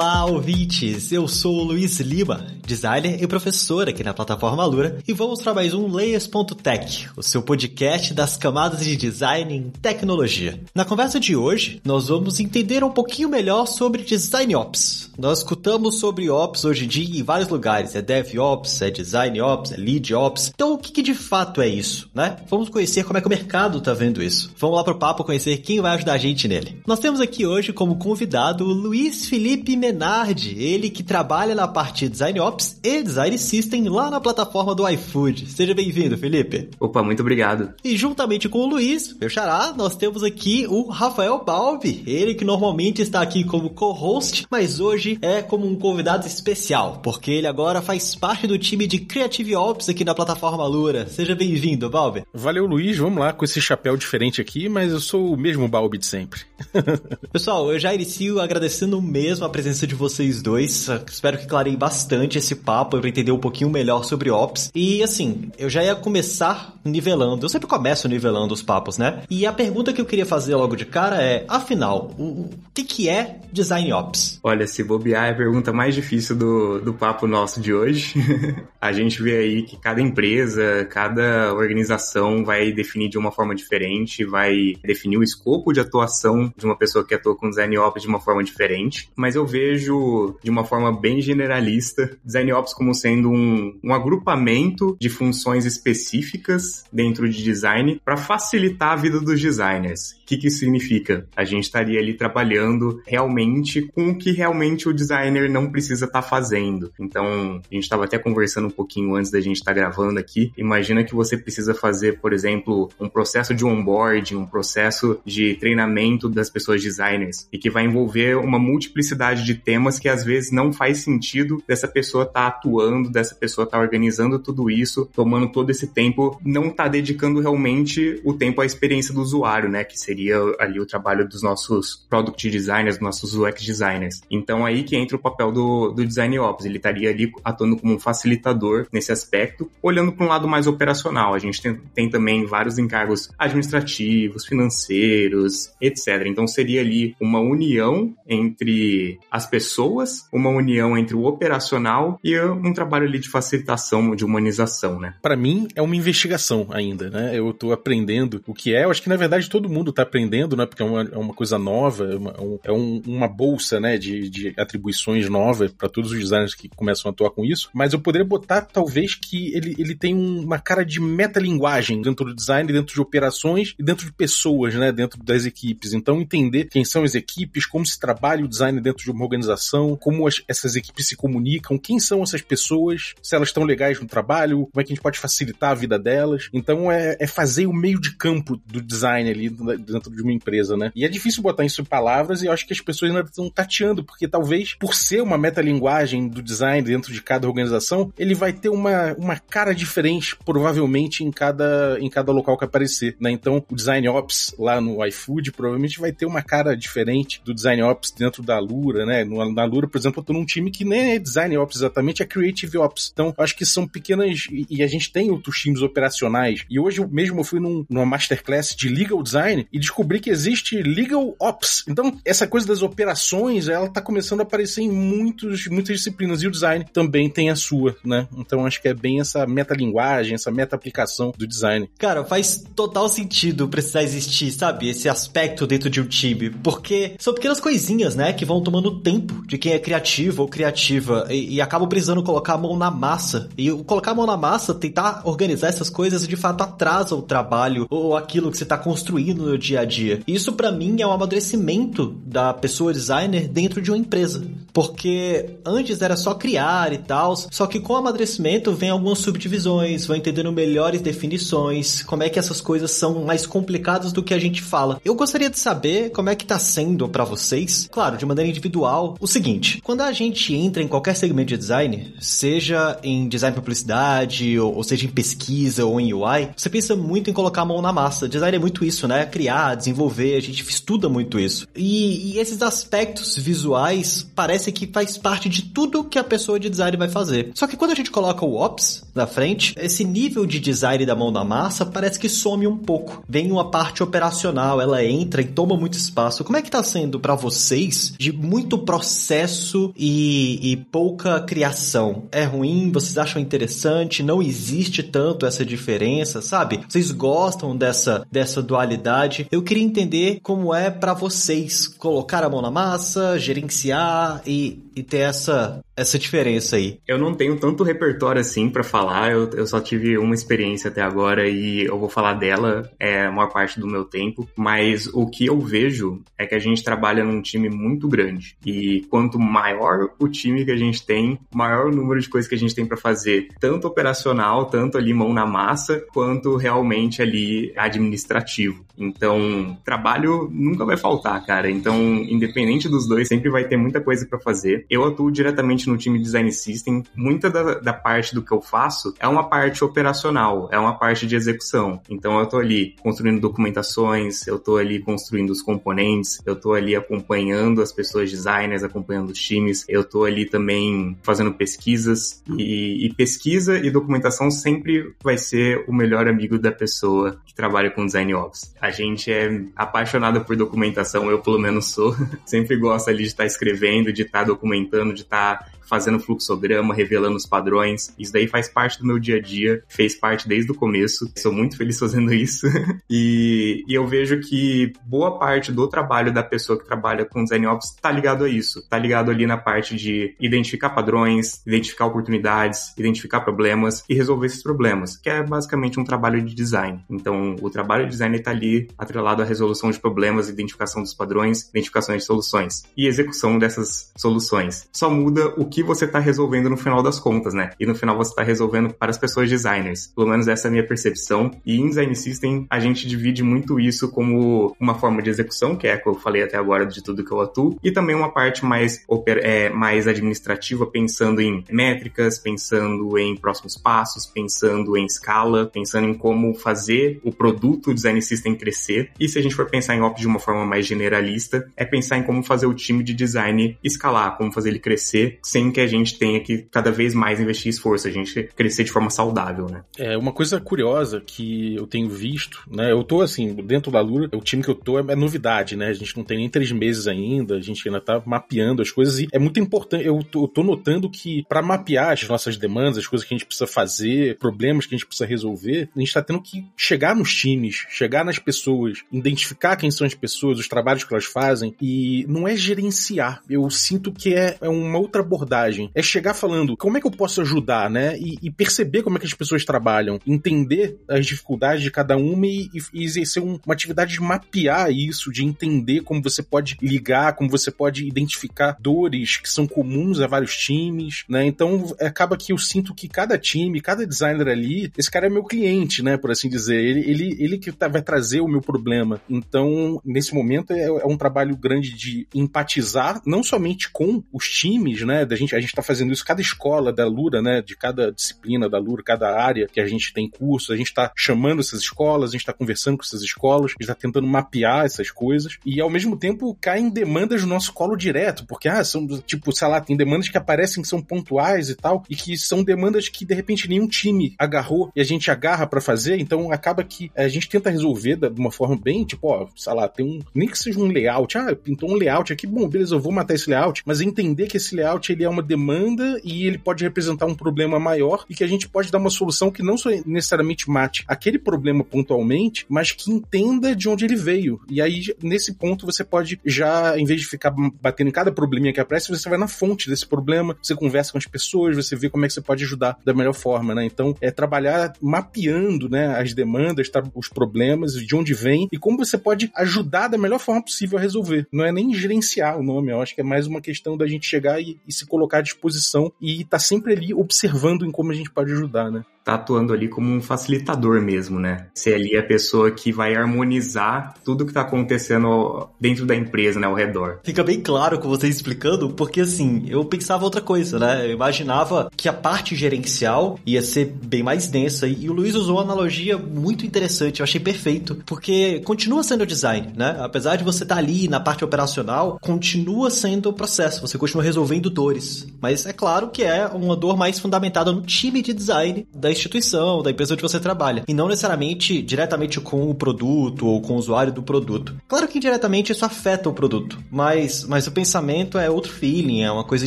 Olá, 0.00 0.24
ouvintes! 0.26 1.10
Eu 1.10 1.26
sou 1.26 1.56
o 1.56 1.64
Luiz 1.64 1.98
Lima, 1.98 2.46
designer 2.64 3.20
e 3.20 3.26
professor 3.26 3.88
aqui 3.88 4.04
na 4.04 4.14
plataforma 4.14 4.64
Lura, 4.64 4.98
e 5.08 5.12
vamos 5.12 5.42
para 5.42 5.52
mais 5.52 5.74
um 5.74 5.88
Layers.tech, 5.88 7.08
o 7.16 7.22
seu 7.22 7.42
podcast 7.42 8.14
das 8.14 8.36
camadas 8.36 8.84
de 8.84 8.94
design 8.94 9.52
em 9.52 9.70
tecnologia. 9.70 10.60
Na 10.72 10.84
conversa 10.84 11.18
de 11.18 11.34
hoje, 11.34 11.80
nós 11.84 12.06
vamos 12.06 12.38
entender 12.38 12.84
um 12.84 12.92
pouquinho 12.92 13.28
melhor 13.28 13.66
sobre 13.66 14.04
Design 14.04 14.54
Ops. 14.54 15.10
Nós 15.18 15.38
escutamos 15.38 15.98
sobre 15.98 16.30
Ops 16.30 16.64
hoje 16.64 16.84
em 16.84 16.88
dia 16.88 17.18
em 17.18 17.24
vários 17.24 17.48
lugares, 17.48 17.96
é 17.96 18.00
DevOps, 18.00 18.80
é 18.80 18.90
Design 18.92 19.40
Ops, 19.40 19.72
é 19.72 19.76
Lead 19.76 20.14
Ops. 20.14 20.52
Então, 20.54 20.74
o 20.74 20.78
que, 20.78 20.92
que 20.92 21.02
de 21.02 21.12
fato 21.12 21.60
é 21.60 21.66
isso, 21.66 22.08
né? 22.14 22.36
Vamos 22.48 22.68
conhecer 22.68 23.02
como 23.02 23.18
é 23.18 23.20
que 23.20 23.26
o 23.26 23.30
mercado 23.30 23.78
está 23.78 23.92
vendo 23.92 24.22
isso. 24.22 24.52
Vamos 24.56 24.76
lá 24.76 24.84
pro 24.84 24.96
papo 24.96 25.24
conhecer 25.24 25.56
quem 25.56 25.80
vai 25.80 25.96
ajudar 25.96 26.12
a 26.12 26.18
gente 26.18 26.46
nele. 26.46 26.80
Nós 26.86 27.00
temos 27.00 27.20
aqui 27.20 27.44
hoje 27.44 27.72
como 27.72 27.96
convidado 27.96 28.64
o 28.64 28.72
Luiz 28.72 29.28
Felipe 29.28 29.74
Menardi, 29.88 30.54
ele 30.62 30.90
que 30.90 31.02
trabalha 31.02 31.54
na 31.54 31.66
parte 31.66 32.04
de 32.04 32.10
Design 32.10 32.40
Ops 32.40 32.78
e 32.84 33.02
Design 33.02 33.38
System 33.38 33.88
lá 33.88 34.10
na 34.10 34.20
plataforma 34.20 34.74
do 34.74 34.86
iFood. 34.86 35.46
Seja 35.46 35.72
bem-vindo, 35.72 36.18
Felipe. 36.18 36.68
Opa, 36.78 37.02
muito 37.02 37.20
obrigado. 37.20 37.72
E 37.82 37.96
juntamente 37.96 38.50
com 38.50 38.58
o 38.58 38.68
Luiz, 38.68 39.16
meu 39.18 39.30
xará, 39.30 39.72
nós 39.74 39.96
temos 39.96 40.22
aqui 40.22 40.66
o 40.68 40.90
Rafael 40.90 41.42
Balbi, 41.42 42.02
ele 42.06 42.34
que 42.34 42.44
normalmente 42.44 43.00
está 43.00 43.22
aqui 43.22 43.44
como 43.44 43.70
co-host, 43.70 44.46
mas 44.50 44.78
hoje 44.78 45.18
é 45.22 45.40
como 45.40 45.66
um 45.66 45.74
convidado 45.74 46.26
especial, 46.26 47.00
porque 47.02 47.30
ele 47.30 47.46
agora 47.46 47.80
faz 47.80 48.14
parte 48.14 48.46
do 48.46 48.58
time 48.58 48.86
de 48.86 48.98
Creative 48.98 49.56
Ops 49.56 49.88
aqui 49.88 50.04
na 50.04 50.14
plataforma 50.14 50.66
Lura. 50.66 51.08
Seja 51.08 51.34
bem-vindo, 51.34 51.88
Balbi. 51.88 52.24
Valeu, 52.34 52.66
Luiz. 52.66 52.98
Vamos 52.98 53.20
lá 53.20 53.32
com 53.32 53.44
esse 53.46 53.58
chapéu 53.58 53.96
diferente 53.96 54.38
aqui, 54.38 54.68
mas 54.68 54.92
eu 54.92 55.00
sou 55.00 55.32
o 55.32 55.36
mesmo 55.36 55.66
Balbi 55.66 55.96
de 55.96 56.04
sempre. 56.04 56.42
Pessoal, 57.32 57.72
eu 57.72 57.78
já 57.78 57.94
inicio 57.94 58.38
agradecendo 58.38 59.00
mesmo 59.00 59.46
a 59.46 59.48
presença 59.48 59.77
de 59.86 59.94
vocês 59.94 60.42
dois. 60.42 60.88
Espero 61.06 61.38
que 61.38 61.46
clarei 61.46 61.76
bastante 61.76 62.38
esse 62.38 62.54
papo 62.54 62.98
para 62.98 63.08
entender 63.08 63.32
um 63.32 63.38
pouquinho 63.38 63.70
melhor 63.70 64.04
sobre 64.04 64.30
Ops. 64.30 64.70
E 64.74 65.02
assim, 65.02 65.50
eu 65.58 65.68
já 65.68 65.82
ia 65.82 65.94
começar 65.94 66.74
nivelando. 66.84 67.44
Eu 67.44 67.48
sempre 67.48 67.68
começo 67.68 68.08
nivelando 68.08 68.54
os 68.54 68.62
papos, 68.62 68.98
né? 68.98 69.22
E 69.30 69.46
a 69.46 69.52
pergunta 69.52 69.92
que 69.92 70.00
eu 70.00 70.06
queria 70.06 70.26
fazer 70.26 70.54
logo 70.54 70.76
de 70.76 70.84
cara 70.84 71.22
é, 71.22 71.44
afinal, 71.48 72.10
o 72.18 72.48
que, 72.74 72.84
que 72.84 73.08
é 73.08 73.40
Design 73.52 73.92
Ops? 73.92 74.40
Olha, 74.42 74.66
se 74.66 74.82
bobear 74.82 75.26
é 75.26 75.30
a 75.30 75.34
pergunta 75.34 75.72
mais 75.72 75.94
difícil 75.94 76.36
do, 76.36 76.80
do 76.80 76.94
papo 76.94 77.26
nosso 77.26 77.60
de 77.60 77.72
hoje. 77.72 78.14
a 78.80 78.92
gente 78.92 79.22
vê 79.22 79.38
aí 79.38 79.62
que 79.62 79.76
cada 79.76 80.00
empresa, 80.00 80.86
cada 80.90 81.52
organização 81.54 82.44
vai 82.44 82.72
definir 82.72 83.08
de 83.08 83.18
uma 83.18 83.30
forma 83.30 83.54
diferente, 83.54 84.24
vai 84.24 84.74
definir 84.82 85.18
o 85.18 85.22
escopo 85.22 85.72
de 85.72 85.80
atuação 85.80 86.52
de 86.56 86.64
uma 86.64 86.76
pessoa 86.76 87.04
que 87.04 87.14
atua 87.14 87.36
com 87.36 87.48
Design 87.48 87.78
Ops 87.78 88.02
de 88.02 88.08
uma 88.08 88.20
forma 88.20 88.42
diferente. 88.42 89.10
Mas 89.16 89.34
eu 89.34 89.46
vejo 89.46 89.67
de 89.76 90.50
uma 90.50 90.64
forma 90.64 90.98
bem 90.98 91.20
generalista 91.20 92.16
Design 92.24 92.52
Ops 92.52 92.74
como 92.74 92.94
sendo 92.94 93.30
um, 93.30 93.78
um 93.82 93.92
agrupamento 93.92 94.96
de 95.00 95.08
funções 95.08 95.64
específicas 95.64 96.84
dentro 96.92 97.28
de 97.28 97.42
design 97.42 98.00
para 98.04 98.16
facilitar 98.16 98.92
a 98.92 98.96
vida 98.96 99.20
dos 99.20 99.40
designers. 99.40 100.12
O 100.22 100.26
que, 100.26 100.36
que 100.36 100.48
isso 100.48 100.58
significa? 100.58 101.26
A 101.36 101.44
gente 101.44 101.64
estaria 101.64 101.98
ali 101.98 102.14
trabalhando 102.14 103.02
realmente 103.06 103.82
com 103.82 104.10
o 104.10 104.18
que 104.18 104.30
realmente 104.30 104.88
o 104.88 104.92
designer 104.92 105.50
não 105.50 105.70
precisa 105.70 106.06
estar 106.06 106.22
tá 106.22 106.28
fazendo. 106.28 106.92
Então, 107.00 107.60
a 107.70 107.74
gente 107.74 107.84
estava 107.84 108.04
até 108.04 108.18
conversando 108.18 108.68
um 108.68 108.70
pouquinho 108.70 109.14
antes 109.14 109.30
da 109.30 109.40
gente 109.40 109.56
estar 109.56 109.72
tá 109.72 109.80
gravando 109.80 110.18
aqui. 110.18 110.52
Imagina 110.56 111.04
que 111.04 111.14
você 111.14 111.36
precisa 111.36 111.74
fazer, 111.74 112.20
por 112.20 112.32
exemplo, 112.32 112.90
um 113.00 113.08
processo 113.08 113.54
de 113.54 113.64
onboarding, 113.64 114.36
um 114.36 114.46
processo 114.46 115.20
de 115.24 115.54
treinamento 115.54 116.28
das 116.28 116.50
pessoas 116.50 116.82
designers 116.82 117.48
e 117.52 117.58
que 117.58 117.70
vai 117.70 117.84
envolver 117.84 118.36
uma 118.36 118.58
multiplicidade 118.58 119.44
de 119.44 119.54
temas 119.58 119.98
que 119.98 120.08
às 120.08 120.24
vezes 120.24 120.50
não 120.50 120.72
faz 120.72 120.98
sentido 120.98 121.62
dessa 121.66 121.88
pessoa 121.88 122.24
estar 122.24 122.40
tá 122.40 122.46
atuando, 122.46 123.10
dessa 123.10 123.34
pessoa 123.34 123.64
estar 123.64 123.78
tá 123.78 123.82
organizando 123.82 124.38
tudo 124.38 124.70
isso, 124.70 125.08
tomando 125.12 125.50
todo 125.50 125.70
esse 125.70 125.86
tempo, 125.86 126.38
não 126.44 126.70
tá 126.70 126.88
dedicando 126.88 127.40
realmente 127.40 128.20
o 128.24 128.32
tempo 128.32 128.60
à 128.60 128.66
experiência 128.66 129.12
do 129.12 129.20
usuário, 129.20 129.68
né? 129.68 129.84
Que 129.84 129.98
seria 129.98 130.36
ali 130.58 130.80
o 130.80 130.86
trabalho 130.86 131.28
dos 131.28 131.42
nossos 131.42 132.06
product 132.08 132.50
designers, 132.50 133.00
nossos 133.00 133.34
UX 133.34 133.64
designers. 133.64 134.22
Então 134.30 134.64
aí 134.64 134.82
que 134.82 134.96
entra 134.96 135.16
o 135.16 135.20
papel 135.20 135.52
do, 135.52 135.90
do 135.90 136.06
design 136.06 136.38
ops. 136.38 136.64
Ele 136.64 136.76
estaria 136.76 137.10
ali 137.10 137.32
atuando 137.44 137.76
como 137.76 137.94
um 137.94 137.98
facilitador 137.98 138.86
nesse 138.92 139.12
aspecto, 139.12 139.70
olhando 139.82 140.12
para 140.12 140.24
um 140.24 140.28
lado 140.28 140.48
mais 140.48 140.66
operacional. 140.66 141.34
A 141.34 141.38
gente 141.38 141.60
tem, 141.60 141.74
tem 141.94 142.10
também 142.10 142.44
vários 142.44 142.78
encargos 142.78 143.30
administrativos, 143.38 144.46
financeiros, 144.46 145.70
etc. 145.80 146.24
Então 146.26 146.46
seria 146.46 146.80
ali 146.80 147.14
uma 147.20 147.40
união 147.40 148.14
entre 148.26 149.18
as 149.38 149.46
pessoas, 149.46 150.28
uma 150.32 150.50
união 150.50 150.98
entre 150.98 151.14
o 151.14 151.24
operacional 151.24 152.18
e 152.22 152.38
um 152.40 152.72
trabalho 152.72 153.06
ali 153.06 153.18
de 153.18 153.28
facilitação, 153.28 154.14
de 154.14 154.24
humanização, 154.24 154.98
né? 154.98 155.14
Para 155.22 155.36
mim 155.36 155.68
é 155.74 155.80
uma 155.80 155.96
investigação 155.96 156.66
ainda, 156.70 157.08
né? 157.08 157.38
Eu 157.38 157.52
tô 157.52 157.72
aprendendo 157.72 158.42
o 158.46 158.52
que 158.52 158.74
é. 158.74 158.84
Eu 158.84 158.90
acho 158.90 159.02
que 159.02 159.08
na 159.08 159.16
verdade 159.16 159.48
todo 159.48 159.68
mundo 159.68 159.92
tá 159.92 160.02
aprendendo, 160.02 160.56
né? 160.56 160.66
Porque 160.66 160.82
é 160.82 160.84
uma, 160.84 161.02
é 161.02 161.16
uma 161.16 161.32
coisa 161.32 161.58
nova, 161.58 162.04
é, 162.04 162.16
uma, 162.16 162.60
é 162.64 162.72
um, 162.72 163.00
uma 163.06 163.28
bolsa, 163.28 163.78
né? 163.78 163.96
De, 163.96 164.28
de 164.28 164.54
atribuições 164.58 165.28
novas 165.28 165.72
para 165.72 165.88
todos 165.88 166.10
os 166.10 166.18
designers 166.18 166.54
que 166.54 166.68
começam 166.68 167.08
a 167.08 167.12
atuar 167.12 167.30
com 167.30 167.44
isso. 167.44 167.70
Mas 167.72 167.92
eu 167.92 168.00
poderia 168.00 168.26
botar 168.26 168.62
talvez 168.62 169.14
que 169.14 169.54
ele, 169.54 169.74
ele 169.78 169.94
tem 169.94 170.14
uma 170.14 170.58
cara 170.58 170.84
de 170.84 171.00
metalinguagem 171.00 172.02
dentro 172.02 172.24
do 172.26 172.34
design, 172.34 172.72
dentro 172.72 172.92
de 172.92 173.00
operações 173.00 173.74
e 173.78 173.82
dentro 173.82 174.04
de 174.04 174.12
pessoas, 174.12 174.74
né? 174.74 174.90
Dentro 174.90 175.22
das 175.22 175.46
equipes. 175.46 175.92
Então 175.92 176.20
entender 176.20 176.64
quem 176.64 176.84
são 176.84 177.04
as 177.04 177.14
equipes, 177.14 177.64
como 177.66 177.86
se 177.86 177.98
trabalha 177.98 178.44
o 178.44 178.48
design 178.48 178.80
dentro 178.80 179.04
de 179.04 179.10
uma 179.10 179.27
organização, 179.28 179.96
como 179.96 180.26
as, 180.26 180.42
essas 180.48 180.76
equipes 180.76 181.06
se 181.06 181.16
comunicam, 181.16 181.78
quem 181.78 182.00
são 182.00 182.22
essas 182.22 182.42
pessoas, 182.42 183.14
se 183.22 183.34
elas 183.34 183.48
estão 183.48 183.64
legais 183.64 184.00
no 184.00 184.06
trabalho, 184.06 184.66
como 184.66 184.80
é 184.80 184.84
que 184.84 184.92
a 184.92 184.94
gente 184.94 185.02
pode 185.02 185.18
facilitar 185.18 185.70
a 185.70 185.74
vida 185.74 185.98
delas. 185.98 186.48
Então 186.52 186.90
é, 186.90 187.16
é 187.20 187.26
fazer 187.26 187.66
o 187.66 187.72
meio 187.72 188.00
de 188.00 188.16
campo 188.16 188.60
do 188.66 188.80
design 188.80 189.30
ali 189.30 189.48
dentro 189.50 190.10
de 190.10 190.22
uma 190.22 190.32
empresa, 190.32 190.76
né? 190.76 190.90
E 190.94 191.04
é 191.04 191.08
difícil 191.08 191.42
botar 191.42 191.64
isso 191.64 191.80
em 191.80 191.84
palavras 191.84 192.42
e 192.42 192.46
eu 192.46 192.52
acho 192.52 192.66
que 192.66 192.72
as 192.72 192.80
pessoas 192.80 193.10
ainda 193.10 193.22
estão 193.22 193.50
tateando, 193.50 194.02
porque 194.04 194.26
talvez 194.26 194.74
por 194.74 194.94
ser 194.94 195.22
uma 195.22 195.38
metalinguagem 195.38 196.28
do 196.28 196.42
design 196.42 196.82
dentro 196.82 197.12
de 197.12 197.22
cada 197.22 197.46
organização, 197.46 198.12
ele 198.18 198.34
vai 198.34 198.52
ter 198.52 198.68
uma, 198.68 199.14
uma 199.14 199.36
cara 199.38 199.74
diferente, 199.74 200.36
provavelmente, 200.44 201.24
em 201.24 201.30
cada, 201.30 201.98
em 202.00 202.08
cada 202.08 202.32
local 202.32 202.56
que 202.56 202.64
aparecer, 202.64 203.16
né? 203.20 203.30
Então, 203.30 203.64
o 203.70 203.74
Design 203.74 204.08
Ops 204.08 204.54
lá 204.58 204.80
no 204.80 205.04
iFood 205.06 205.52
provavelmente 205.52 206.00
vai 206.00 206.12
ter 206.12 206.26
uma 206.26 206.42
cara 206.42 206.76
diferente 206.76 207.40
do 207.44 207.54
Design 207.54 207.82
Ops 207.82 208.10
dentro 208.10 208.42
da 208.42 208.58
Lura, 208.58 209.04
né? 209.04 209.17
Na 209.24 209.64
Lura, 209.64 209.88
por 209.88 209.98
exemplo, 209.98 210.20
eu 210.20 210.24
tô 210.24 210.32
num 210.32 210.44
time 210.44 210.70
que 210.70 210.84
nem 210.84 211.12
é 211.12 211.18
Design 211.18 211.56
Ops 211.58 211.76
exatamente, 211.76 212.22
é 212.22 212.26
Creative 212.26 212.78
Ops. 212.78 213.10
Então, 213.12 213.34
acho 213.38 213.56
que 213.56 213.64
são 213.64 213.86
pequenas. 213.86 214.46
E 214.68 214.82
a 214.82 214.86
gente 214.86 215.12
tem 215.12 215.30
outros 215.30 215.58
times 215.58 215.82
operacionais. 215.82 216.64
E 216.68 216.78
hoje 216.78 217.04
mesmo 217.10 217.40
eu 217.40 217.44
fui 217.44 217.60
num, 217.60 217.84
numa 217.88 218.06
masterclass 218.06 218.74
de 218.74 218.88
Legal 218.88 219.22
Design 219.22 219.66
e 219.72 219.78
descobri 219.78 220.20
que 220.20 220.30
existe 220.30 220.80
Legal 220.82 221.34
Ops. 221.40 221.84
Então, 221.88 222.18
essa 222.24 222.46
coisa 222.46 222.66
das 222.66 222.82
operações, 222.82 223.68
ela 223.68 223.88
tá 223.88 224.00
começando 224.00 224.40
a 224.40 224.42
aparecer 224.42 224.82
em 224.82 224.90
muitos, 224.90 225.66
muitas 225.68 225.96
disciplinas. 225.96 226.42
E 226.42 226.46
o 226.46 226.50
design 226.50 226.84
também 226.92 227.28
tem 227.28 227.50
a 227.50 227.56
sua, 227.56 227.96
né? 228.04 228.28
Então, 228.36 228.66
acho 228.66 228.80
que 228.80 228.88
é 228.88 228.94
bem 228.94 229.20
essa 229.20 229.46
metalinguagem, 229.46 230.34
essa 230.34 230.50
meta-aplicação 230.50 231.32
do 231.36 231.46
design. 231.46 231.88
Cara, 231.98 232.24
faz 232.24 232.64
total 232.74 233.08
sentido 233.08 233.68
precisar 233.68 234.02
existir, 234.02 234.50
sabe? 234.52 234.88
Esse 234.88 235.08
aspecto 235.08 235.66
dentro 235.66 235.90
de 235.90 236.00
um 236.00 236.06
time. 236.06 236.50
Porque 236.50 237.14
são 237.18 237.34
pequenas 237.34 237.60
coisinhas, 237.60 238.14
né? 238.14 238.32
Que 238.32 238.44
vão 238.44 238.62
tomando 238.62 239.00
tempo 239.08 239.42
de 239.46 239.56
quem 239.56 239.72
é 239.72 239.78
criativo 239.78 240.42
ou 240.42 240.48
criativa 240.48 241.26
e, 241.30 241.54
e 241.54 241.60
acabam 241.62 241.88
precisando 241.88 242.22
colocar 242.22 242.54
a 242.54 242.58
mão 242.58 242.76
na 242.76 242.90
massa. 242.90 243.48
E 243.56 243.70
colocar 243.70 244.10
a 244.10 244.14
mão 244.14 244.26
na 244.26 244.36
massa, 244.36 244.74
tentar 244.74 245.22
organizar 245.24 245.68
essas 245.68 245.88
coisas 245.88 246.28
de 246.28 246.36
fato 246.36 246.62
atrasa 246.62 247.14
o 247.14 247.22
trabalho 247.22 247.86
ou 247.88 248.14
aquilo 248.14 248.50
que 248.50 248.58
você 248.58 248.64
está 248.64 248.76
construindo 248.76 249.46
no 249.46 249.56
dia 249.56 249.80
a 249.80 249.84
dia. 249.86 250.20
Isso 250.26 250.52
para 250.52 250.70
mim 250.70 251.00
é 251.00 251.06
um 251.06 251.12
amadurecimento 251.12 252.14
da 252.26 252.52
pessoa 252.52 252.92
designer 252.92 253.48
dentro 253.48 253.80
de 253.80 253.90
uma 253.90 253.96
empresa. 253.96 254.46
Porque 254.74 255.56
antes 255.64 256.02
era 256.02 256.16
só 256.16 256.34
criar 256.34 256.92
e 256.92 256.98
tal, 256.98 257.34
só 257.34 257.66
que 257.66 257.80
com 257.80 257.94
o 257.94 257.96
amadurecimento 257.96 258.72
vem 258.72 258.90
algumas 258.90 259.20
subdivisões, 259.20 260.04
vão 260.04 260.16
entendendo 260.16 260.52
melhores 260.52 261.00
definições, 261.00 262.02
como 262.02 262.22
é 262.22 262.28
que 262.28 262.38
essas 262.38 262.60
coisas 262.60 262.90
são 262.90 263.24
mais 263.24 263.46
complicadas 263.46 264.12
do 264.12 264.22
que 264.22 264.34
a 264.34 264.38
gente 264.38 264.60
fala. 264.60 265.00
Eu 265.02 265.14
gostaria 265.14 265.48
de 265.48 265.58
saber 265.58 266.10
como 266.10 266.28
é 266.28 266.36
que 266.36 266.44
tá 266.44 266.58
sendo 266.58 267.08
para 267.08 267.24
vocês, 267.24 267.88
claro, 267.90 268.18
de 268.18 268.26
maneira 268.26 268.50
individual 268.50 268.97
o 268.98 269.26
seguinte: 269.26 269.80
quando 269.82 270.02
a 270.02 270.12
gente 270.12 270.54
entra 270.54 270.82
em 270.82 270.88
qualquer 270.88 271.14
segmento 271.14 271.48
de 271.48 271.56
design, 271.56 272.14
seja 272.20 272.98
em 273.02 273.28
design 273.28 273.54
publicidade, 273.54 274.58
ou, 274.58 274.76
ou, 274.76 274.84
seja 274.84 275.06
em 275.06 275.10
pesquisa 275.10 275.84
ou 275.84 276.00
em 276.00 276.12
UI, 276.12 276.50
você 276.56 276.68
pensa 276.68 276.94
muito 276.96 277.30
em 277.30 277.32
colocar 277.32 277.62
a 277.62 277.64
mão 277.64 277.80
na 277.82 277.92
massa. 277.92 278.28
Design 278.28 278.56
é 278.56 278.60
muito 278.60 278.84
isso, 278.84 279.06
né? 279.08 279.26
Criar, 279.26 279.74
desenvolver, 279.74 280.36
a 280.36 280.40
gente 280.40 280.62
estuda 280.62 281.08
muito 281.08 281.38
isso. 281.38 281.66
E, 281.74 282.32
e 282.32 282.38
esses 282.38 282.62
aspectos 282.62 283.36
visuais 283.36 284.26
parece 284.34 284.72
que 284.72 284.86
faz 284.86 285.16
parte 285.16 285.48
de 285.48 285.62
tudo 285.62 286.04
que 286.04 286.18
a 286.18 286.24
pessoa 286.24 286.58
de 286.58 286.68
design 286.68 286.96
vai 286.96 287.08
fazer. 287.08 287.50
Só 287.54 287.66
que 287.66 287.76
quando 287.76 287.92
a 287.92 287.94
gente 287.94 288.10
coloca 288.10 288.44
o 288.44 288.56
Ops 288.56 289.04
na 289.14 289.26
frente, 289.26 289.74
esse 289.78 290.04
nível 290.04 290.46
de 290.46 290.60
design 290.60 291.04
da 291.04 291.14
mão 291.14 291.30
na 291.30 291.44
massa 291.44 291.84
parece 291.84 292.18
que 292.18 292.28
some 292.28 292.66
um 292.66 292.76
pouco. 292.76 293.22
Vem 293.28 293.50
uma 293.50 293.70
parte 293.70 294.02
operacional, 294.02 294.80
ela 294.80 295.04
entra 295.04 295.40
e 295.40 295.44
toma 295.44 295.76
muito 295.76 295.98
espaço. 295.98 296.44
Como 296.44 296.56
é 296.56 296.62
que 296.62 296.70
tá 296.70 296.82
sendo 296.82 297.20
para 297.20 297.34
vocês 297.34 298.14
de 298.18 298.32
muito 298.32 298.78
processo 298.88 299.92
e, 299.94 300.72
e 300.72 300.76
pouca 300.78 301.38
criação? 301.40 302.22
É 302.32 302.44
ruim? 302.44 302.90
Vocês 302.90 303.18
acham 303.18 303.40
interessante? 303.40 304.22
Não 304.22 304.42
existe 304.42 305.02
tanto 305.02 305.44
essa 305.44 305.62
diferença, 305.62 306.40
sabe? 306.40 306.80
Vocês 306.88 307.10
gostam 307.10 307.76
dessa, 307.76 308.26
dessa 308.32 308.62
dualidade? 308.62 309.46
Eu 309.52 309.62
queria 309.62 309.84
entender 309.84 310.40
como 310.42 310.74
é 310.74 310.90
para 310.90 311.12
vocês 311.12 311.86
colocar 311.86 312.42
a 312.42 312.48
mão 312.48 312.62
na 312.62 312.70
massa, 312.70 313.38
gerenciar 313.38 314.40
e, 314.46 314.82
e 314.98 315.02
ter 315.02 315.18
essa, 315.18 315.80
essa 315.96 316.18
diferença 316.18 316.76
aí. 316.76 316.98
Eu 317.06 317.18
não 317.18 317.34
tenho 317.34 317.56
tanto 317.58 317.84
repertório 317.84 318.40
assim 318.40 318.68
para 318.68 318.82
falar, 318.82 319.32
eu, 319.32 319.48
eu 319.50 319.66
só 319.66 319.80
tive 319.80 320.18
uma 320.18 320.34
experiência 320.34 320.90
até 320.90 321.00
agora 321.00 321.48
e 321.48 321.84
eu 321.84 321.98
vou 321.98 322.08
falar 322.08 322.34
dela 322.34 322.90
é, 322.98 323.26
a 323.26 323.32
maior 323.32 323.50
parte 323.50 323.78
do 323.78 323.86
meu 323.86 324.04
tempo, 324.04 324.48
mas 324.56 325.06
o 325.08 325.26
que 325.26 325.46
eu 325.46 325.60
vejo 325.60 326.20
é 326.36 326.46
que 326.46 326.54
a 326.54 326.58
gente 326.58 326.82
trabalha 326.82 327.24
num 327.24 327.40
time 327.40 327.68
muito 327.68 328.08
grande 328.08 328.56
e 328.64 329.02
quanto 329.08 329.38
maior 329.38 330.10
o 330.18 330.28
time 330.28 330.64
que 330.64 330.70
a 330.70 330.76
gente 330.76 331.04
tem, 331.04 331.38
maior 331.54 331.86
o 331.86 331.94
número 331.94 332.20
de 332.20 332.28
coisas 332.28 332.48
que 332.48 332.54
a 332.54 332.58
gente 332.58 332.74
tem 332.74 332.86
para 332.86 332.96
fazer, 332.96 333.48
tanto 333.60 333.86
operacional, 333.86 334.66
tanto 334.66 334.98
ali 334.98 335.14
mão 335.14 335.32
na 335.32 335.46
massa, 335.46 336.04
quanto 336.12 336.56
realmente 336.56 337.22
ali 337.22 337.72
administrativo. 337.76 338.88
Então, 338.98 339.78
trabalho 339.84 340.48
nunca 340.52 340.84
vai 340.84 340.96
faltar, 340.96 341.44
cara. 341.46 341.70
Então, 341.70 341.96
independente 341.96 342.88
dos 342.88 343.06
dois, 343.06 343.28
sempre 343.28 343.48
vai 343.48 343.64
ter 343.64 343.76
muita 343.76 344.00
coisa 344.00 344.26
para 344.26 344.40
fazer. 344.40 344.84
Eu 344.88 345.04
atuo 345.04 345.30
diretamente 345.30 345.88
no 345.88 345.96
time 345.96 346.18
Design 346.18 346.50
System. 346.52 347.02
Muita 347.14 347.50
da, 347.50 347.74
da, 347.74 347.92
parte 347.92 348.34
do 348.34 348.42
que 348.42 348.52
eu 348.52 348.60
faço 348.60 349.14
é 349.18 349.28
uma 349.28 349.48
parte 349.48 349.84
operacional, 349.84 350.68
é 350.72 350.78
uma 350.78 350.98
parte 350.98 351.26
de 351.26 351.36
execução. 351.36 352.00
Então, 352.08 352.38
eu 352.38 352.46
tô 352.46 352.58
ali 352.58 352.94
construindo 353.02 353.40
documentações, 353.40 354.46
eu 354.46 354.58
tô 354.58 354.76
ali 354.76 355.00
construindo 355.00 355.50
os 355.50 355.62
componentes, 355.62 356.40
eu 356.46 356.56
tô 356.56 356.72
ali 356.72 356.94
acompanhando 356.94 357.82
as 357.82 357.92
pessoas 357.92 358.30
designers, 358.30 358.82
acompanhando 358.82 359.30
os 359.30 359.38
times, 359.38 359.84
eu 359.88 360.04
tô 360.04 360.24
ali 360.24 360.46
também 360.46 361.16
fazendo 361.22 361.52
pesquisas 361.52 362.42
e, 362.56 363.06
e 363.06 363.14
pesquisa 363.14 363.78
e 363.78 363.90
documentação 363.90 364.50
sempre 364.50 365.14
vai 365.22 365.36
ser 365.36 365.84
o 365.88 365.92
melhor 365.92 366.28
amigo 366.28 366.58
da 366.58 366.72
pessoa 366.72 367.40
que 367.46 367.54
trabalha 367.54 367.90
com 367.90 368.06
design 368.06 368.34
ops. 368.34 368.74
A 368.80 368.90
gente 368.90 369.30
é 369.30 369.64
apaixonado 369.76 370.44
por 370.44 370.56
documentação, 370.56 371.30
eu 371.30 371.38
pelo 371.40 371.58
menos 371.58 371.92
sou. 371.92 372.14
Sempre 372.44 372.76
gosto 372.76 373.08
ali 373.08 373.22
de 373.22 373.28
estar 373.28 373.44
escrevendo, 373.44 374.12
de 374.12 374.22
estar 374.22 374.40
tá 374.40 374.44
documentando, 374.84 375.14
de 375.14 375.22
estar 375.22 375.58
tá 375.58 375.70
fazendo 375.88 376.20
fluxograma, 376.20 376.94
revelando 376.94 377.36
os 377.36 377.46
padrões. 377.46 378.14
Isso 378.18 378.32
daí 378.32 378.46
faz 378.46 378.68
parte 378.68 378.98
do 378.98 379.06
meu 379.06 379.18
dia 379.18 379.36
a 379.36 379.40
dia, 379.40 379.82
fez 379.88 380.14
parte 380.14 380.46
desde 380.46 380.70
o 380.70 380.74
começo. 380.74 381.30
Sou 381.36 381.52
muito 381.52 381.76
feliz 381.76 381.98
fazendo 381.98 382.32
isso. 382.32 382.66
e, 383.08 383.84
e, 383.88 383.94
eu 383.94 384.06
vejo 384.06 384.40
que 384.40 384.92
boa 385.04 385.38
parte 385.38 385.72
do 385.72 385.88
trabalho 385.88 386.32
da 386.32 386.42
pessoa 386.42 386.78
que 386.78 386.84
trabalha 386.84 387.24
com 387.24 387.42
design 387.42 387.66
ops 387.66 387.96
tá 388.00 388.10
ligado 388.10 388.44
a 388.44 388.48
isso. 388.48 388.86
Tá 388.88 388.98
ligado 388.98 389.30
ali 389.30 389.46
na 389.46 389.56
parte 389.56 389.96
de 389.96 390.34
identificar 390.38 390.90
padrões, 390.90 391.62
identificar 391.66 392.06
oportunidades, 392.06 392.92
identificar 392.96 393.40
problemas 393.40 394.04
e 394.08 394.14
resolver 394.14 394.46
esses 394.46 394.62
problemas, 394.62 395.16
que 395.16 395.30
é 395.30 395.42
basicamente 395.42 395.98
um 395.98 396.04
trabalho 396.04 396.42
de 396.42 396.54
design. 396.54 397.04
Então, 397.08 397.56
o 397.60 397.70
trabalho 397.70 398.04
de 398.04 398.10
design 398.10 398.36
está 398.36 398.50
ali 398.50 398.88
atrelado 398.98 399.42
à 399.42 399.44
resolução 399.44 399.90
de 399.90 399.98
problemas, 399.98 400.48
identificação 400.48 401.02
dos 401.02 401.14
padrões, 401.14 401.68
identificação 401.68 402.16
de 402.16 402.24
soluções 402.24 402.82
e 402.96 403.06
execução 403.06 403.58
dessas 403.58 404.12
soluções. 404.16 404.88
Só 404.92 405.10
muda 405.10 405.48
o 405.56 405.64
que 405.64 405.77
que 405.78 405.82
você 405.84 406.06
está 406.06 406.18
resolvendo 406.18 406.68
no 406.68 406.76
final 406.76 407.00
das 407.04 407.20
contas, 407.20 407.54
né? 407.54 407.70
E 407.78 407.86
no 407.86 407.94
final 407.94 408.16
você 408.16 408.30
está 408.30 408.42
resolvendo 408.42 408.92
para 408.92 409.10
as 409.10 409.18
pessoas 409.18 409.48
designers. 409.48 410.08
Pelo 410.08 410.26
menos 410.26 410.48
essa 410.48 410.66
é 410.66 410.68
a 410.68 410.72
minha 410.72 410.84
percepção. 410.84 411.52
E 411.64 411.78
em 411.78 411.88
Design 411.88 412.14
System 412.16 412.66
a 412.68 412.80
gente 412.80 413.06
divide 413.06 413.44
muito 413.44 413.78
isso 413.78 414.10
como 414.10 414.74
uma 414.80 414.96
forma 414.96 415.22
de 415.22 415.30
execução, 415.30 415.76
que 415.76 415.86
é 415.86 415.92
a 415.92 416.00
que 416.00 416.08
eu 416.08 416.14
falei 416.14 416.42
até 416.42 416.56
agora 416.56 416.84
de 416.84 417.00
tudo 417.00 417.24
que 417.24 417.30
eu 417.30 417.40
atuo, 417.40 417.78
e 417.82 417.92
também 417.92 418.16
uma 418.16 418.32
parte 418.32 418.64
mais, 418.64 419.04
é, 419.26 419.68
mais 419.70 420.08
administrativa, 420.08 420.84
pensando 420.84 421.40
em 421.40 421.64
métricas, 421.70 422.38
pensando 422.38 423.16
em 423.16 423.36
próximos 423.36 423.76
passos, 423.76 424.26
pensando 424.26 424.96
em 424.96 425.06
escala, 425.06 425.66
pensando 425.66 426.08
em 426.08 426.14
como 426.14 426.54
fazer 426.54 427.20
o 427.22 427.30
produto 427.30 427.94
Design 427.94 428.20
System 428.20 428.56
crescer. 428.56 429.12
E 429.20 429.28
se 429.28 429.38
a 429.38 429.42
gente 429.42 429.54
for 429.54 429.66
pensar 429.66 429.94
em 429.94 430.00
Ops 430.00 430.20
de 430.20 430.26
uma 430.26 430.40
forma 430.40 430.64
mais 430.66 430.86
generalista, 430.86 431.70
é 431.76 431.84
pensar 431.84 432.18
em 432.18 432.24
como 432.24 432.42
fazer 432.42 432.66
o 432.66 432.74
time 432.74 433.04
de 433.04 433.14
design 433.14 433.78
escalar, 433.84 434.36
como 434.36 434.52
fazer 434.52 434.70
ele 434.70 434.80
crescer 434.80 435.38
sem 435.42 435.67
que 435.72 435.80
a 435.80 435.86
gente 435.86 436.18
tenha 436.18 436.40
que 436.40 436.66
cada 436.70 436.90
vez 436.90 437.14
mais 437.14 437.40
investir 437.40 437.70
esforço, 437.70 438.08
a 438.08 438.10
gente 438.10 438.44
crescer 438.54 438.84
de 438.84 438.90
forma 438.90 439.10
saudável, 439.10 439.66
né? 439.66 439.82
É, 439.98 440.16
uma 440.16 440.32
coisa 440.32 440.60
curiosa 440.60 441.20
que 441.24 441.74
eu 441.76 441.86
tenho 441.86 442.08
visto, 442.08 442.62
né? 442.70 442.92
Eu 442.92 443.02
tô 443.02 443.20
assim, 443.20 443.54
dentro 443.54 443.90
da 443.90 444.00
Lura, 444.00 444.28
o 444.32 444.40
time 444.40 444.62
que 444.62 444.70
eu 444.70 444.74
tô 444.74 444.98
é, 444.98 445.04
é 445.12 445.16
novidade, 445.16 445.76
né? 445.76 445.88
A 445.88 445.92
gente 445.92 446.16
não 446.16 446.24
tem 446.24 446.38
nem 446.38 446.48
três 446.48 446.70
meses 446.72 447.06
ainda, 447.06 447.56
a 447.56 447.60
gente 447.60 447.86
ainda 447.88 448.00
tá 448.00 448.22
mapeando 448.24 448.82
as 448.82 448.90
coisas 448.90 449.18
e 449.18 449.28
é 449.32 449.38
muito 449.38 449.60
importante, 449.60 450.04
eu 450.04 450.22
tô, 450.22 450.44
eu 450.44 450.48
tô 450.48 450.62
notando 450.62 451.10
que 451.10 451.44
para 451.48 451.62
mapear 451.62 452.12
as 452.12 452.26
nossas 452.28 452.56
demandas, 452.56 452.98
as 452.98 453.06
coisas 453.06 453.26
que 453.26 453.34
a 453.34 453.36
gente 453.36 453.46
precisa 453.46 453.66
fazer, 453.66 454.36
problemas 454.38 454.86
que 454.86 454.94
a 454.94 454.98
gente 454.98 455.06
precisa 455.06 455.26
resolver, 455.26 455.88
a 455.94 456.00
gente 456.00 456.12
tá 456.12 456.22
tendo 456.22 456.40
que 456.40 456.64
chegar 456.76 457.14
nos 457.14 457.34
times, 457.34 457.86
chegar 457.90 458.24
nas 458.24 458.38
pessoas, 458.38 459.02
identificar 459.12 459.76
quem 459.76 459.90
são 459.90 460.06
as 460.06 460.14
pessoas, 460.14 460.58
os 460.58 460.68
trabalhos 460.68 461.04
que 461.04 461.12
elas 461.12 461.24
fazem 461.24 461.74
e 461.80 462.24
não 462.28 462.46
é 462.46 462.56
gerenciar. 462.56 463.42
Eu 463.48 463.68
sinto 463.70 464.12
que 464.12 464.34
é, 464.34 464.56
é 464.60 464.68
uma 464.68 464.98
outra 464.98 465.22
abordagem 465.22 465.57
É 465.94 466.02
chegar 466.02 466.34
falando 466.34 466.76
como 466.76 466.96
é 466.96 467.00
que 467.00 467.06
eu 467.06 467.10
posso 467.10 467.40
ajudar, 467.40 467.90
né? 467.90 468.16
E, 468.18 468.38
e 468.42 468.50
perceber 468.50 469.02
como 469.02 469.16
é 469.16 469.20
que 469.20 469.26
as 469.26 469.34
pessoas 469.34 469.64
trabalham, 469.64 470.18
entender 470.26 470.98
as 471.08 471.26
dificuldades 471.26 471.82
de 471.82 471.90
cada 471.90 472.16
uma 472.16 472.46
e, 472.46 472.70
e 472.92 473.04
exercer 473.04 473.42
um, 473.42 473.58
uma 473.64 473.74
atividade 473.74 474.12
de 474.12 474.20
mapear 474.20 474.90
isso, 474.90 475.32
de 475.32 475.44
entender 475.44 476.02
como 476.02 476.22
você 476.22 476.42
pode 476.42 476.76
ligar, 476.80 477.34
como 477.34 477.50
você 477.50 477.70
pode 477.70 478.06
identificar 478.06 478.76
dores 478.80 479.36
que 479.36 479.50
são 479.50 479.66
comuns 479.66 480.20
a 480.20 480.26
vários 480.26 480.56
times, 480.56 481.24
né? 481.28 481.44
Então 481.46 481.94
acaba 482.00 482.36
que 482.36 482.52
eu 482.52 482.58
sinto 482.58 482.94
que 482.94 483.08
cada 483.08 483.38
time, 483.38 483.80
cada 483.80 484.06
designer 484.06 484.48
ali, 484.48 484.92
esse 484.96 485.10
cara 485.10 485.26
é 485.26 485.30
meu 485.30 485.44
cliente, 485.44 486.02
né? 486.02 486.16
Por 486.16 486.30
assim 486.30 486.48
dizer. 486.48 486.76
Ele, 486.76 487.00
ele, 487.00 487.36
ele 487.38 487.58
que 487.58 487.72
tá, 487.72 487.88
vai 487.88 488.02
trazer 488.02 488.40
o 488.40 488.48
meu 488.48 488.60
problema. 488.60 489.20
Então, 489.28 490.00
nesse 490.04 490.34
momento, 490.34 490.72
é, 490.72 490.84
é 490.84 491.06
um 491.06 491.16
trabalho 491.16 491.56
grande 491.56 491.92
de 491.94 492.26
empatizar, 492.34 493.20
não 493.26 493.42
somente 493.42 493.90
com 493.90 494.22
os 494.32 494.48
times, 494.48 495.02
né? 495.02 495.24
Da 495.24 495.36
gente 495.36 495.47
gente, 495.48 495.56
a 495.56 495.60
gente 495.60 495.70
está 495.70 495.82
fazendo 495.82 496.12
isso, 496.12 496.24
cada 496.24 496.40
escola 496.40 496.92
da 496.92 497.06
Lura, 497.06 497.40
né, 497.40 497.62
de 497.62 497.76
cada 497.76 498.12
disciplina 498.12 498.68
da 498.68 498.78
Lura, 498.78 499.02
cada 499.02 499.34
área 499.40 499.66
que 499.66 499.80
a 499.80 499.86
gente 499.86 500.12
tem 500.12 500.28
curso, 500.28 500.72
a 500.72 500.76
gente 500.76 500.88
está 500.88 501.10
chamando 501.16 501.60
essas 501.60 501.80
escolas, 501.80 502.30
a 502.30 502.32
gente 502.32 502.42
está 502.42 502.52
conversando 502.52 502.98
com 502.98 503.04
essas 503.04 503.22
escolas, 503.22 503.66
a 503.66 503.72
gente 503.72 503.80
está 503.82 503.94
tentando 503.94 504.26
mapear 504.26 504.84
essas 504.84 505.10
coisas 505.10 505.58
e 505.64 505.80
ao 505.80 505.90
mesmo 505.90 506.16
tempo 506.16 506.56
caem 506.60 506.90
demandas 506.90 507.42
no 507.42 507.48
nosso 507.48 507.72
colo 507.72 507.96
direto, 507.96 508.44
porque, 508.46 508.68
ah, 508.68 508.84
são, 508.84 509.06
tipo, 509.22 509.52
sei 509.52 509.68
lá, 509.68 509.80
tem 509.80 509.96
demandas 509.96 510.28
que 510.28 510.38
aparecem 510.38 510.82
que 510.82 510.88
são 510.88 511.00
pontuais 511.00 511.70
e 511.70 511.74
tal, 511.74 512.04
e 512.08 512.14
que 512.14 512.36
são 512.36 512.62
demandas 512.62 513.08
que 513.08 513.24
de 513.24 513.34
repente 513.34 513.68
nenhum 513.68 513.88
time 513.88 514.34
agarrou 514.38 514.90
e 514.94 515.00
a 515.00 515.04
gente 515.04 515.30
agarra 515.30 515.66
para 515.66 515.80
fazer, 515.80 516.18
então 516.18 516.52
acaba 516.52 516.84
que 516.84 517.10
a 517.16 517.28
gente 517.28 517.48
tenta 517.48 517.70
resolver 517.70 518.16
de 518.16 518.40
uma 518.40 518.50
forma 518.50 518.76
bem, 518.76 519.04
tipo, 519.04 519.28
ó, 519.28 519.46
sei 519.56 519.74
lá, 519.74 519.88
tem 519.88 520.04
um, 520.04 520.20
nem 520.34 520.48
que 520.48 520.58
seja 520.58 520.78
um 520.78 520.86
layout, 520.86 521.38
ah, 521.38 521.54
pintou 521.54 521.90
um 521.90 521.94
layout 521.94 522.32
aqui, 522.32 522.46
bom, 522.46 522.68
beleza, 522.68 522.94
eu 522.94 523.00
vou 523.00 523.12
matar 523.12 523.34
esse 523.34 523.48
layout, 523.48 523.82
mas 523.84 524.00
entender 524.00 524.46
que 524.46 524.56
esse 524.56 524.74
layout 524.74 525.10
ele 525.12 525.24
é 525.24 525.27
uma 525.30 525.38
uma 525.38 525.42
demanda 525.42 526.20
e 526.24 526.46
ele 526.46 526.58
pode 526.58 526.82
representar 526.82 527.26
um 527.26 527.34
problema 527.34 527.78
maior 527.78 528.24
e 528.28 528.34
que 528.34 528.42
a 528.42 528.46
gente 528.46 528.68
pode 528.68 528.90
dar 528.90 528.98
uma 528.98 529.10
solução 529.10 529.50
que 529.50 529.62
não 529.62 529.76
necessariamente 530.04 530.68
mate 530.68 531.04
aquele 531.06 531.38
problema 531.38 531.84
pontualmente, 531.84 532.66
mas 532.68 532.90
que 532.90 533.10
entenda 533.10 533.74
de 533.74 533.88
onde 533.88 534.04
ele 534.04 534.16
veio. 534.16 534.60
E 534.68 534.82
aí, 534.82 535.14
nesse 535.22 535.54
ponto, 535.54 535.86
você 535.86 536.04
pode 536.04 536.40
já, 536.44 536.98
em 536.98 537.04
vez 537.04 537.20
de 537.20 537.26
ficar 537.26 537.54
batendo 537.80 538.08
em 538.08 538.12
cada 538.12 538.32
probleminha 538.32 538.72
que 538.72 538.80
aparece, 538.80 539.08
você 539.08 539.28
vai 539.28 539.38
na 539.38 539.48
fonte 539.48 539.88
desse 539.88 540.06
problema, 540.06 540.56
você 540.60 540.74
conversa 540.74 541.12
com 541.12 541.18
as 541.18 541.26
pessoas, 541.26 541.76
você 541.76 541.94
vê 541.94 542.10
como 542.10 542.24
é 542.24 542.28
que 542.28 542.34
você 542.34 542.40
pode 542.40 542.64
ajudar 542.64 542.98
da 543.04 543.14
melhor 543.14 543.34
forma, 543.34 543.74
né? 543.74 543.84
Então, 543.84 544.16
é 544.20 544.30
trabalhar 544.30 544.92
mapeando, 545.00 545.88
né, 545.88 546.18
as 546.18 546.34
demandas, 546.34 546.90
os 547.14 547.28
problemas, 547.28 547.94
de 547.94 548.16
onde 548.16 548.34
vem 548.34 548.68
e 548.72 548.78
como 548.78 548.98
você 548.98 549.16
pode 549.16 549.50
ajudar 549.54 550.08
da 550.08 550.18
melhor 550.18 550.38
forma 550.38 550.62
possível 550.62 550.98
a 550.98 551.00
resolver. 551.00 551.46
Não 551.52 551.64
é 551.64 551.70
nem 551.70 551.94
gerenciar 551.94 552.58
o 552.58 552.62
nome, 552.62 552.90
eu 552.90 553.00
acho 553.00 553.14
que 553.14 553.20
é 553.20 553.24
mais 553.24 553.46
uma 553.46 553.60
questão 553.60 553.96
da 553.96 554.06
gente 554.06 554.26
chegar 554.26 554.60
e, 554.60 554.80
e 554.86 554.92
se 554.92 555.06
colocar 555.06 555.17
colocar 555.18 555.38
à 555.38 555.42
disposição 555.42 556.12
e 556.20 556.44
tá 556.44 556.58
sempre 556.58 556.92
ali 556.92 557.12
observando 557.12 557.84
em 557.84 557.90
como 557.90 558.12
a 558.12 558.14
gente 558.14 558.30
pode 558.30 558.52
ajudar, 558.52 558.90
né? 558.90 559.04
Tá 559.28 559.34
atuando 559.34 559.74
ali 559.74 559.88
como 559.88 560.10
um 560.10 560.22
facilitador 560.22 561.02
mesmo, 561.02 561.38
né? 561.38 561.66
Ser 561.74 561.94
ali 561.94 562.16
a 562.16 562.22
pessoa 562.22 562.70
que 562.70 562.90
vai 562.90 563.14
harmonizar 563.14 564.14
tudo 564.24 564.46
que 564.46 564.54
tá 564.54 564.62
acontecendo 564.62 565.68
dentro 565.78 566.06
da 566.06 566.16
empresa, 566.16 566.58
né, 566.58 566.66
ao 566.66 566.74
redor. 566.74 567.20
Fica 567.22 567.44
bem 567.44 567.60
claro 567.60 567.98
com 567.98 568.08
vocês 568.08 568.36
explicando, 568.36 568.88
porque 568.90 569.20
assim, 569.20 569.66
eu 569.68 569.84
pensava 569.84 570.24
outra 570.24 570.40
coisa, 570.40 570.78
né? 570.78 571.06
Eu 571.06 571.12
imaginava 571.12 571.90
que 571.94 572.08
a 572.08 572.12
parte 572.12 572.56
gerencial 572.56 573.38
ia 573.44 573.60
ser 573.60 573.92
bem 574.02 574.22
mais 574.22 574.48
densa 574.48 574.88
e 574.88 575.10
o 575.10 575.12
Luiz 575.12 575.34
usou 575.34 575.56
uma 575.56 575.62
analogia 575.62 576.16
muito 576.16 576.64
interessante, 576.64 577.20
eu 577.20 577.24
achei 577.24 577.40
perfeito, 577.40 578.02
porque 578.06 578.60
continua 578.60 579.02
sendo 579.02 579.26
design, 579.26 579.74
né? 579.76 579.98
Apesar 580.00 580.36
de 580.36 580.44
você 580.44 580.62
estar 580.62 580.76
tá 580.76 580.80
ali 580.80 581.06
na 581.06 581.20
parte 581.20 581.44
operacional, 581.44 582.18
continua 582.22 582.90
sendo 582.90 583.28
o 583.28 583.32
processo, 583.32 583.82
você 583.82 583.98
continua 583.98 584.24
resolvendo 584.24 584.70
dores. 584.70 585.26
Mas 585.38 585.66
é 585.66 585.72
claro 585.74 586.08
que 586.08 586.22
é 586.22 586.46
uma 586.46 586.74
dor 586.74 586.96
mais 586.96 587.18
fundamentada 587.18 587.72
no 587.72 587.82
time 587.82 588.22
de 588.22 588.32
design 588.32 588.86
da 588.94 589.17
instituição, 589.18 589.82
da 589.82 589.90
empresa 589.90 590.14
onde 590.14 590.22
você 590.22 590.40
trabalha, 590.40 590.84
e 590.86 590.94
não 590.94 591.08
necessariamente 591.08 591.82
diretamente 591.82 592.40
com 592.40 592.70
o 592.70 592.74
produto 592.74 593.46
ou 593.46 593.60
com 593.60 593.74
o 593.74 593.76
usuário 593.76 594.12
do 594.12 594.22
produto. 594.22 594.76
Claro 594.86 595.08
que 595.08 595.18
indiretamente 595.18 595.72
isso 595.72 595.84
afeta 595.84 596.28
o 596.28 596.32
produto, 596.32 596.78
mas, 596.90 597.44
mas 597.44 597.66
o 597.66 597.72
pensamento 597.72 598.38
é 598.38 598.50
outro 598.50 598.72
feeling, 598.72 599.22
é 599.22 599.30
uma 599.30 599.44
coisa 599.44 599.66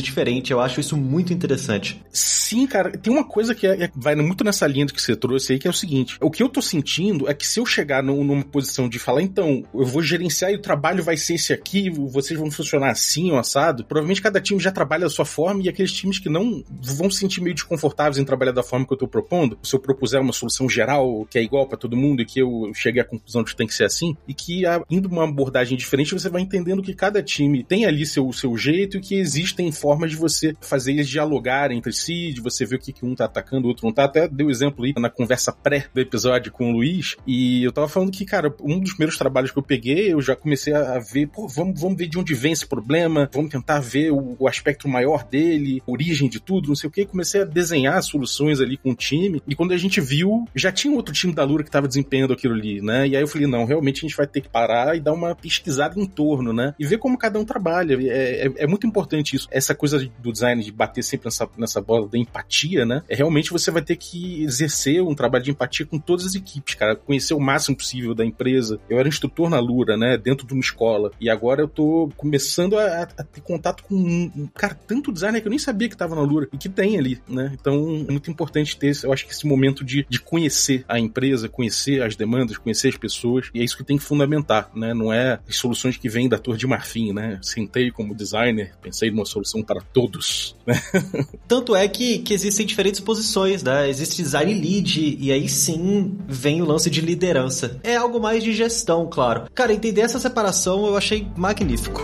diferente. 0.00 0.52
Eu 0.52 0.60
acho 0.60 0.80
isso 0.80 0.96
muito 0.96 1.32
interessante. 1.32 2.02
Sim, 2.12 2.66
cara, 2.66 2.90
tem 2.90 3.12
uma 3.12 3.24
coisa 3.24 3.54
que 3.54 3.66
é, 3.66 3.84
é, 3.84 3.90
vai 3.94 4.14
muito 4.14 4.44
nessa 4.44 4.66
linha 4.66 4.86
que 4.86 5.00
você 5.00 5.16
trouxe 5.16 5.52
aí, 5.52 5.58
que 5.58 5.66
é 5.66 5.70
o 5.70 5.74
seguinte: 5.74 6.16
o 6.20 6.30
que 6.30 6.42
eu 6.42 6.48
tô 6.48 6.60
sentindo 6.60 7.28
é 7.28 7.34
que 7.34 7.46
se 7.46 7.60
eu 7.60 7.66
chegar 7.66 8.02
no, 8.02 8.22
numa 8.22 8.44
posição 8.44 8.88
de 8.88 8.98
falar, 8.98 9.22
então, 9.22 9.64
eu 9.74 9.84
vou 9.84 10.02
gerenciar 10.02 10.50
e 10.50 10.56
o 10.56 10.60
trabalho 10.60 11.02
vai 11.02 11.16
ser 11.16 11.34
esse 11.34 11.52
aqui, 11.52 11.90
vocês 11.90 12.38
vão 12.38 12.50
funcionar 12.50 12.90
assim 12.90 13.30
ou 13.30 13.38
assado, 13.38 13.84
provavelmente 13.84 14.22
cada 14.22 14.40
time 14.40 14.60
já 14.60 14.70
trabalha 14.70 15.04
da 15.04 15.10
sua 15.10 15.24
forma 15.24 15.62
e 15.62 15.68
aqueles 15.68 15.92
times 15.92 16.18
que 16.18 16.28
não 16.28 16.62
vão 16.70 17.10
se 17.10 17.18
sentir 17.18 17.40
meio 17.40 17.54
desconfortáveis 17.54 18.18
em 18.18 18.24
trabalhar 18.24 18.52
da 18.52 18.62
forma 18.62 18.86
que 18.86 18.92
eu 18.92 18.98
tô 18.98 19.08
propondo, 19.08 19.41
se 19.62 19.74
eu 19.74 19.80
propuser 19.80 20.20
uma 20.20 20.32
solução 20.32 20.68
geral 20.68 21.26
que 21.30 21.38
é 21.38 21.42
igual 21.42 21.66
para 21.66 21.78
todo 21.78 21.96
mundo 21.96 22.22
e 22.22 22.26
que 22.26 22.40
eu 22.40 22.72
cheguei 22.74 23.02
à 23.02 23.04
conclusão 23.04 23.42
de 23.42 23.50
que 23.50 23.56
tem 23.56 23.66
que 23.66 23.74
ser 23.74 23.84
assim, 23.84 24.16
e 24.26 24.34
que 24.34 24.62
indo 24.90 25.08
uma 25.08 25.24
abordagem 25.24 25.76
diferente, 25.76 26.12
você 26.12 26.28
vai 26.28 26.42
entendendo 26.42 26.82
que 26.82 26.94
cada 26.94 27.22
time 27.22 27.64
tem 27.64 27.84
ali 27.84 28.04
seu, 28.06 28.32
seu 28.32 28.56
jeito 28.56 28.96
e 28.96 29.00
que 29.00 29.14
existem 29.14 29.70
formas 29.72 30.10
de 30.10 30.16
você 30.16 30.54
fazer 30.60 30.92
eles 30.92 31.08
dialogarem 31.08 31.78
entre 31.78 31.92
si, 31.92 32.32
de 32.32 32.40
você 32.40 32.64
ver 32.64 32.76
o 32.76 32.78
que, 32.78 32.92
que 32.92 33.04
um 33.04 33.14
tá 33.14 33.24
atacando, 33.24 33.66
o 33.66 33.68
outro 33.68 33.86
não 33.86 33.92
tá. 33.92 34.04
Até 34.04 34.28
deu 34.28 34.50
exemplo 34.50 34.84
aí 34.84 34.92
na 34.98 35.08
conversa 35.08 35.52
pré 35.52 35.86
do 35.94 36.00
episódio 36.00 36.52
com 36.52 36.70
o 36.70 36.72
Luiz, 36.72 37.16
e 37.26 37.62
eu 37.62 37.72
tava 37.72 37.88
falando 37.88 38.10
que, 38.10 38.24
cara, 38.24 38.54
um 38.60 38.78
dos 38.78 38.92
primeiros 38.92 39.16
trabalhos 39.16 39.50
que 39.50 39.58
eu 39.58 39.62
peguei, 39.62 40.12
eu 40.12 40.20
já 40.20 40.34
comecei 40.34 40.74
a 40.74 40.98
ver, 40.98 41.28
pô, 41.28 41.48
vamos, 41.48 41.80
vamos 41.80 41.96
ver 41.96 42.08
de 42.08 42.18
onde 42.18 42.34
vem 42.34 42.52
esse 42.52 42.66
problema, 42.66 43.28
vamos 43.32 43.50
tentar 43.50 43.80
ver 43.80 44.12
o, 44.12 44.36
o 44.38 44.48
aspecto 44.48 44.88
maior 44.88 45.24
dele, 45.24 45.82
origem 45.86 46.28
de 46.28 46.40
tudo, 46.40 46.68
não 46.68 46.76
sei 46.76 46.88
o 46.88 46.92
que, 46.92 47.04
comecei 47.04 47.42
a 47.42 47.44
desenhar 47.44 48.02
soluções 48.02 48.60
ali 48.60 48.76
com 48.76 48.90
o 48.90 48.94
time, 48.94 49.31
e 49.46 49.54
quando 49.54 49.72
a 49.72 49.76
gente 49.76 50.00
viu, 50.00 50.44
já 50.54 50.72
tinha 50.72 50.94
outro 50.94 51.14
time 51.14 51.32
da 51.32 51.44
Lura 51.44 51.64
que 51.64 51.70
tava 51.70 51.88
desempenhando 51.88 52.32
aquilo 52.32 52.54
ali, 52.54 52.80
né? 52.80 53.06
E 53.06 53.16
aí 53.16 53.22
eu 53.22 53.28
falei, 53.28 53.46
não, 53.46 53.64
realmente 53.64 53.98
a 53.98 54.08
gente 54.08 54.16
vai 54.16 54.26
ter 54.26 54.40
que 54.40 54.48
parar 54.48 54.96
e 54.96 55.00
dar 55.00 55.12
uma 55.12 55.34
pesquisada 55.34 55.98
em 55.98 56.06
torno, 56.06 56.52
né? 56.52 56.74
E 56.78 56.86
ver 56.86 56.98
como 56.98 57.18
cada 57.18 57.38
um 57.38 57.44
trabalha. 57.44 57.94
É, 57.94 58.46
é, 58.46 58.52
é 58.56 58.66
muito 58.66 58.86
importante 58.86 59.36
isso. 59.36 59.48
Essa 59.50 59.74
coisa 59.74 59.98
do 60.18 60.32
design 60.32 60.62
de 60.62 60.72
bater 60.72 61.02
sempre 61.02 61.26
nessa, 61.26 61.48
nessa 61.56 61.80
bola 61.80 62.08
da 62.08 62.18
empatia, 62.18 62.84
né? 62.84 63.02
É 63.08 63.14
realmente 63.14 63.50
você 63.50 63.70
vai 63.70 63.82
ter 63.82 63.96
que 63.96 64.42
exercer 64.42 65.02
um 65.02 65.14
trabalho 65.14 65.44
de 65.44 65.50
empatia 65.50 65.86
com 65.86 65.98
todas 65.98 66.26
as 66.26 66.34
equipes, 66.34 66.74
cara. 66.74 66.96
Conhecer 66.96 67.34
o 67.34 67.40
máximo 67.40 67.76
possível 67.76 68.14
da 68.14 68.24
empresa. 68.24 68.80
Eu 68.88 68.98
era 68.98 69.08
instrutor 69.08 69.48
na 69.48 69.60
Lura, 69.60 69.96
né? 69.96 70.16
Dentro 70.16 70.46
de 70.46 70.52
uma 70.52 70.60
escola. 70.60 71.10
E 71.20 71.28
agora 71.28 71.62
eu 71.62 71.68
tô 71.68 72.10
começando 72.16 72.78
a, 72.78 73.02
a 73.02 73.24
ter 73.24 73.40
contato 73.40 73.82
com 73.84 73.94
um, 73.94 74.48
cara, 74.54 74.74
tanto 74.74 75.12
designer 75.12 75.40
que 75.40 75.46
eu 75.46 75.50
nem 75.50 75.58
sabia 75.58 75.88
que 75.88 75.96
tava 75.96 76.14
na 76.14 76.22
Lura 76.22 76.48
e 76.52 76.56
que 76.56 76.68
tem 76.68 76.98
ali, 76.98 77.20
né? 77.28 77.52
Então 77.58 78.04
é 78.08 78.10
muito 78.10 78.30
importante 78.30 78.76
ter, 78.76 78.92
eu 79.02 79.12
acho 79.12 79.21
que 79.26 79.32
esse 79.32 79.46
momento 79.46 79.84
de, 79.84 80.06
de 80.08 80.20
conhecer 80.20 80.84
a 80.88 80.98
empresa, 80.98 81.48
conhecer 81.48 82.02
as 82.02 82.16
demandas, 82.16 82.58
conhecer 82.58 82.88
as 82.88 82.96
pessoas. 82.96 83.50
E 83.54 83.60
é 83.60 83.64
isso 83.64 83.76
que 83.76 83.84
tem 83.84 83.98
que 83.98 84.04
fundamentar, 84.04 84.70
né? 84.74 84.94
Não 84.94 85.12
é 85.12 85.38
as 85.48 85.56
soluções 85.56 85.96
que 85.96 86.08
vêm 86.08 86.28
da 86.28 86.38
Torre 86.38 86.58
de 86.58 86.66
Marfim, 86.66 87.12
né? 87.12 87.38
Sentei 87.42 87.90
como 87.90 88.14
designer, 88.14 88.72
pensei 88.80 89.10
numa 89.10 89.24
solução 89.24 89.62
para 89.62 89.80
todos, 89.80 90.56
né? 90.66 90.80
Tanto 91.46 91.74
é 91.74 91.86
que, 91.88 92.18
que 92.18 92.34
existem 92.34 92.66
diferentes 92.66 93.00
posições, 93.00 93.62
né? 93.62 93.88
Existe 93.88 94.22
design 94.22 94.52
lead 94.52 95.16
e 95.18 95.32
aí 95.32 95.48
sim 95.48 96.16
vem 96.26 96.62
o 96.62 96.64
lance 96.64 96.90
de 96.90 97.00
liderança. 97.00 97.80
É 97.82 97.96
algo 97.96 98.20
mais 98.20 98.42
de 98.42 98.52
gestão, 98.52 99.08
claro. 99.08 99.44
Cara, 99.54 99.72
entender 99.72 100.02
essa 100.02 100.18
separação 100.18 100.86
eu 100.86 100.96
achei 100.96 101.26
magnífico. 101.36 102.02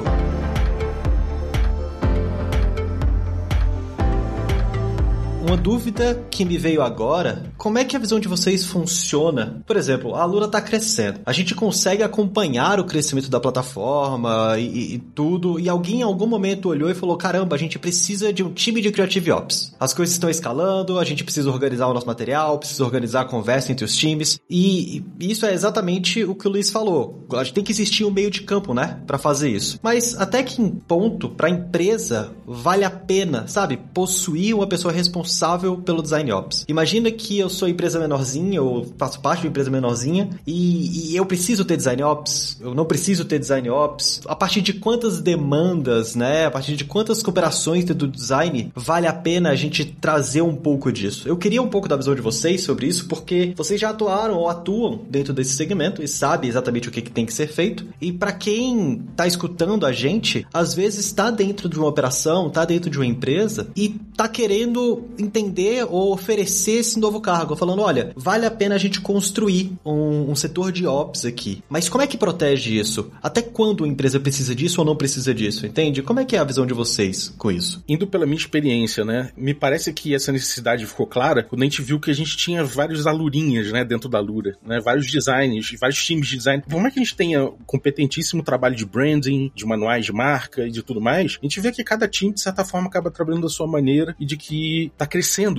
Uma 5.48 5.56
dúvida 5.56 6.26
que 6.30 6.44
me 6.44 6.58
veio 6.58 6.82
agora, 6.82 7.50
como 7.56 7.78
é 7.78 7.84
que 7.84 7.96
a 7.96 7.98
visão 7.98 8.20
de 8.20 8.28
vocês 8.28 8.66
funciona? 8.66 9.62
Por 9.66 9.78
exemplo, 9.78 10.14
a 10.14 10.22
Lura 10.26 10.44
está 10.44 10.60
crescendo. 10.60 11.20
A 11.24 11.32
gente 11.32 11.54
consegue 11.54 12.02
acompanhar 12.02 12.78
o 12.78 12.84
crescimento 12.84 13.30
da 13.30 13.40
plataforma 13.40 14.56
e, 14.58 14.96
e, 14.96 14.98
tudo, 14.98 15.58
e 15.58 15.66
alguém 15.66 16.00
em 16.00 16.02
algum 16.02 16.26
momento 16.26 16.68
olhou 16.68 16.90
e 16.90 16.94
falou: 16.94 17.16
caramba, 17.16 17.56
a 17.56 17.58
gente 17.58 17.78
precisa 17.78 18.30
de 18.30 18.42
um 18.44 18.52
time 18.52 18.82
de 18.82 18.92
Creative 18.92 19.32
Ops. 19.32 19.74
As 19.80 19.94
coisas 19.94 20.14
estão 20.14 20.28
escalando, 20.28 20.98
a 20.98 21.04
gente 21.04 21.24
precisa 21.24 21.50
organizar 21.50 21.86
o 21.86 21.94
nosso 21.94 22.06
material, 22.06 22.58
precisa 22.58 22.84
organizar 22.84 23.22
a 23.22 23.24
conversa 23.24 23.72
entre 23.72 23.86
os 23.86 23.96
times. 23.96 24.38
E, 24.50 25.02
e 25.18 25.30
isso 25.30 25.46
é 25.46 25.54
exatamente 25.54 26.24
o 26.24 26.34
que 26.34 26.46
o 26.46 26.50
Luiz 26.50 26.70
falou. 26.70 27.26
A 27.32 27.42
gente 27.42 27.54
tem 27.54 27.64
que 27.64 27.72
existir 27.72 28.04
um 28.04 28.10
meio 28.10 28.30
de 28.30 28.42
campo, 28.42 28.74
né? 28.74 29.00
para 29.06 29.16
fazer 29.16 29.48
isso. 29.48 29.80
Mas 29.82 30.14
até 30.20 30.42
que 30.42 30.60
ponto, 30.86 31.30
para 31.30 31.46
a 31.46 31.50
empresa, 31.50 32.32
vale 32.46 32.84
a 32.84 32.90
pena, 32.90 33.48
sabe? 33.48 33.78
Possuir 33.94 34.54
uma 34.54 34.66
pessoa 34.66 34.92
responsável 34.92 35.37
responsável 35.38 35.76
pelo 35.76 36.02
design 36.02 36.32
ops. 36.32 36.64
Imagina 36.68 37.10
que 37.10 37.38
eu 37.38 37.48
sou 37.48 37.68
empresa 37.68 38.00
menorzinha 38.00 38.60
ou 38.60 38.86
faço 38.98 39.20
parte 39.20 39.40
de 39.40 39.46
uma 39.46 39.50
empresa 39.50 39.70
menorzinha 39.70 40.30
e, 40.46 41.12
e, 41.12 41.16
eu 41.16 41.24
preciso 41.24 41.64
ter 41.64 41.76
design 41.76 42.02
ops, 42.02 42.56
eu 42.60 42.74
não 42.74 42.84
preciso 42.84 43.24
ter 43.24 43.38
design 43.38 43.70
ops. 43.70 44.20
A 44.26 44.34
partir 44.34 44.60
de 44.60 44.72
quantas 44.72 45.20
demandas, 45.20 46.14
né? 46.16 46.46
A 46.46 46.50
partir 46.50 46.74
de 46.74 46.84
quantas 46.84 47.22
cooperações 47.22 47.84
do 47.84 48.08
design 48.08 48.72
vale 48.74 49.06
a 49.06 49.12
pena 49.12 49.50
a 49.50 49.54
gente 49.54 49.84
trazer 49.84 50.42
um 50.42 50.56
pouco 50.56 50.92
disso? 50.92 51.28
Eu 51.28 51.36
queria 51.36 51.62
um 51.62 51.68
pouco 51.68 51.88
da 51.88 51.96
visão 51.96 52.14
de 52.14 52.20
vocês 52.20 52.62
sobre 52.62 52.86
isso 52.86 53.06
porque 53.06 53.52
vocês 53.56 53.80
já 53.80 53.90
atuaram 53.90 54.36
ou 54.36 54.48
atuam 54.48 55.00
dentro 55.08 55.32
desse 55.32 55.54
segmento 55.54 56.02
e 56.02 56.08
sabem 56.08 56.50
exatamente 56.50 56.88
o 56.88 56.90
que, 56.90 57.02
que 57.02 57.10
tem 57.10 57.24
que 57.24 57.32
ser 57.32 57.46
feito. 57.46 57.86
E 58.00 58.12
para 58.12 58.32
quem 58.32 59.02
tá 59.16 59.26
escutando 59.26 59.86
a 59.86 59.92
gente, 59.92 60.46
às 60.52 60.74
vezes 60.74 61.06
está 61.06 61.30
dentro 61.30 61.68
de 61.68 61.78
uma 61.78 61.88
operação, 61.88 62.50
tá 62.50 62.64
dentro 62.64 62.90
de 62.90 62.98
uma 62.98 63.06
empresa 63.06 63.68
e 63.76 63.90
tá 64.16 64.28
querendo 64.28 65.04
entender 65.28 65.86
ou 65.88 66.12
oferecer 66.12 66.78
esse 66.80 66.98
novo 66.98 67.20
cargo, 67.20 67.56
falando, 67.56 67.82
olha, 67.82 68.12
vale 68.16 68.46
a 68.46 68.50
pena 68.50 68.74
a 68.74 68.78
gente 68.78 69.00
construir 69.00 69.72
um, 69.84 70.30
um 70.30 70.34
setor 70.34 70.72
de 70.72 70.86
ops 70.86 71.24
aqui. 71.24 71.62
Mas 71.68 71.88
como 71.88 72.02
é 72.02 72.06
que 72.06 72.16
protege 72.16 72.78
isso? 72.78 73.10
Até 73.22 73.42
quando 73.42 73.84
a 73.84 73.88
empresa 73.88 74.18
precisa 74.18 74.54
disso 74.54 74.80
ou 74.80 74.86
não 74.86 74.96
precisa 74.96 75.34
disso, 75.34 75.66
entende? 75.66 76.02
Como 76.02 76.20
é 76.20 76.24
que 76.24 76.36
é 76.36 76.38
a 76.38 76.44
visão 76.44 76.66
de 76.66 76.74
vocês 76.74 77.32
com 77.38 77.50
isso? 77.50 77.82
Indo 77.88 78.06
pela 78.06 78.26
minha 78.26 78.38
experiência, 78.38 79.04
né? 79.04 79.30
Me 79.36 79.54
parece 79.54 79.92
que 79.92 80.14
essa 80.14 80.32
necessidade 80.32 80.86
ficou 80.86 81.06
clara 81.06 81.42
quando 81.42 81.62
a 81.62 81.64
gente 81.64 81.82
viu 81.82 82.00
que 82.00 82.10
a 82.10 82.14
gente 82.14 82.36
tinha 82.36 82.64
vários 82.64 83.06
alurinhas, 83.06 83.70
né, 83.72 83.84
dentro 83.84 84.08
da 84.08 84.20
Lura, 84.20 84.56
né? 84.66 84.80
Vários 84.80 85.10
designers, 85.10 85.70
vários 85.80 86.02
times 86.04 86.28
de 86.28 86.36
design. 86.36 86.62
Por 86.68 86.80
mais 86.80 86.92
que 86.92 87.00
a 87.00 87.02
gente 87.02 87.16
tenha 87.16 87.48
competentíssimo 87.66 88.42
trabalho 88.42 88.74
de 88.74 88.84
branding, 88.84 89.50
de 89.54 89.66
manuais 89.66 90.04
de 90.04 90.12
marca 90.12 90.66
e 90.66 90.70
de 90.70 90.82
tudo 90.82 91.00
mais, 91.00 91.38
a 91.40 91.44
gente 91.44 91.60
vê 91.60 91.72
que 91.72 91.84
cada 91.84 92.08
time, 92.08 92.32
de 92.32 92.40
certa 92.40 92.64
forma, 92.64 92.88
acaba 92.88 93.10
trabalhando 93.10 93.42
da 93.42 93.48
sua 93.48 93.66
maneira 93.66 94.14
e 94.18 94.24
de 94.24 94.36
que 94.36 94.92
tá 94.96 95.06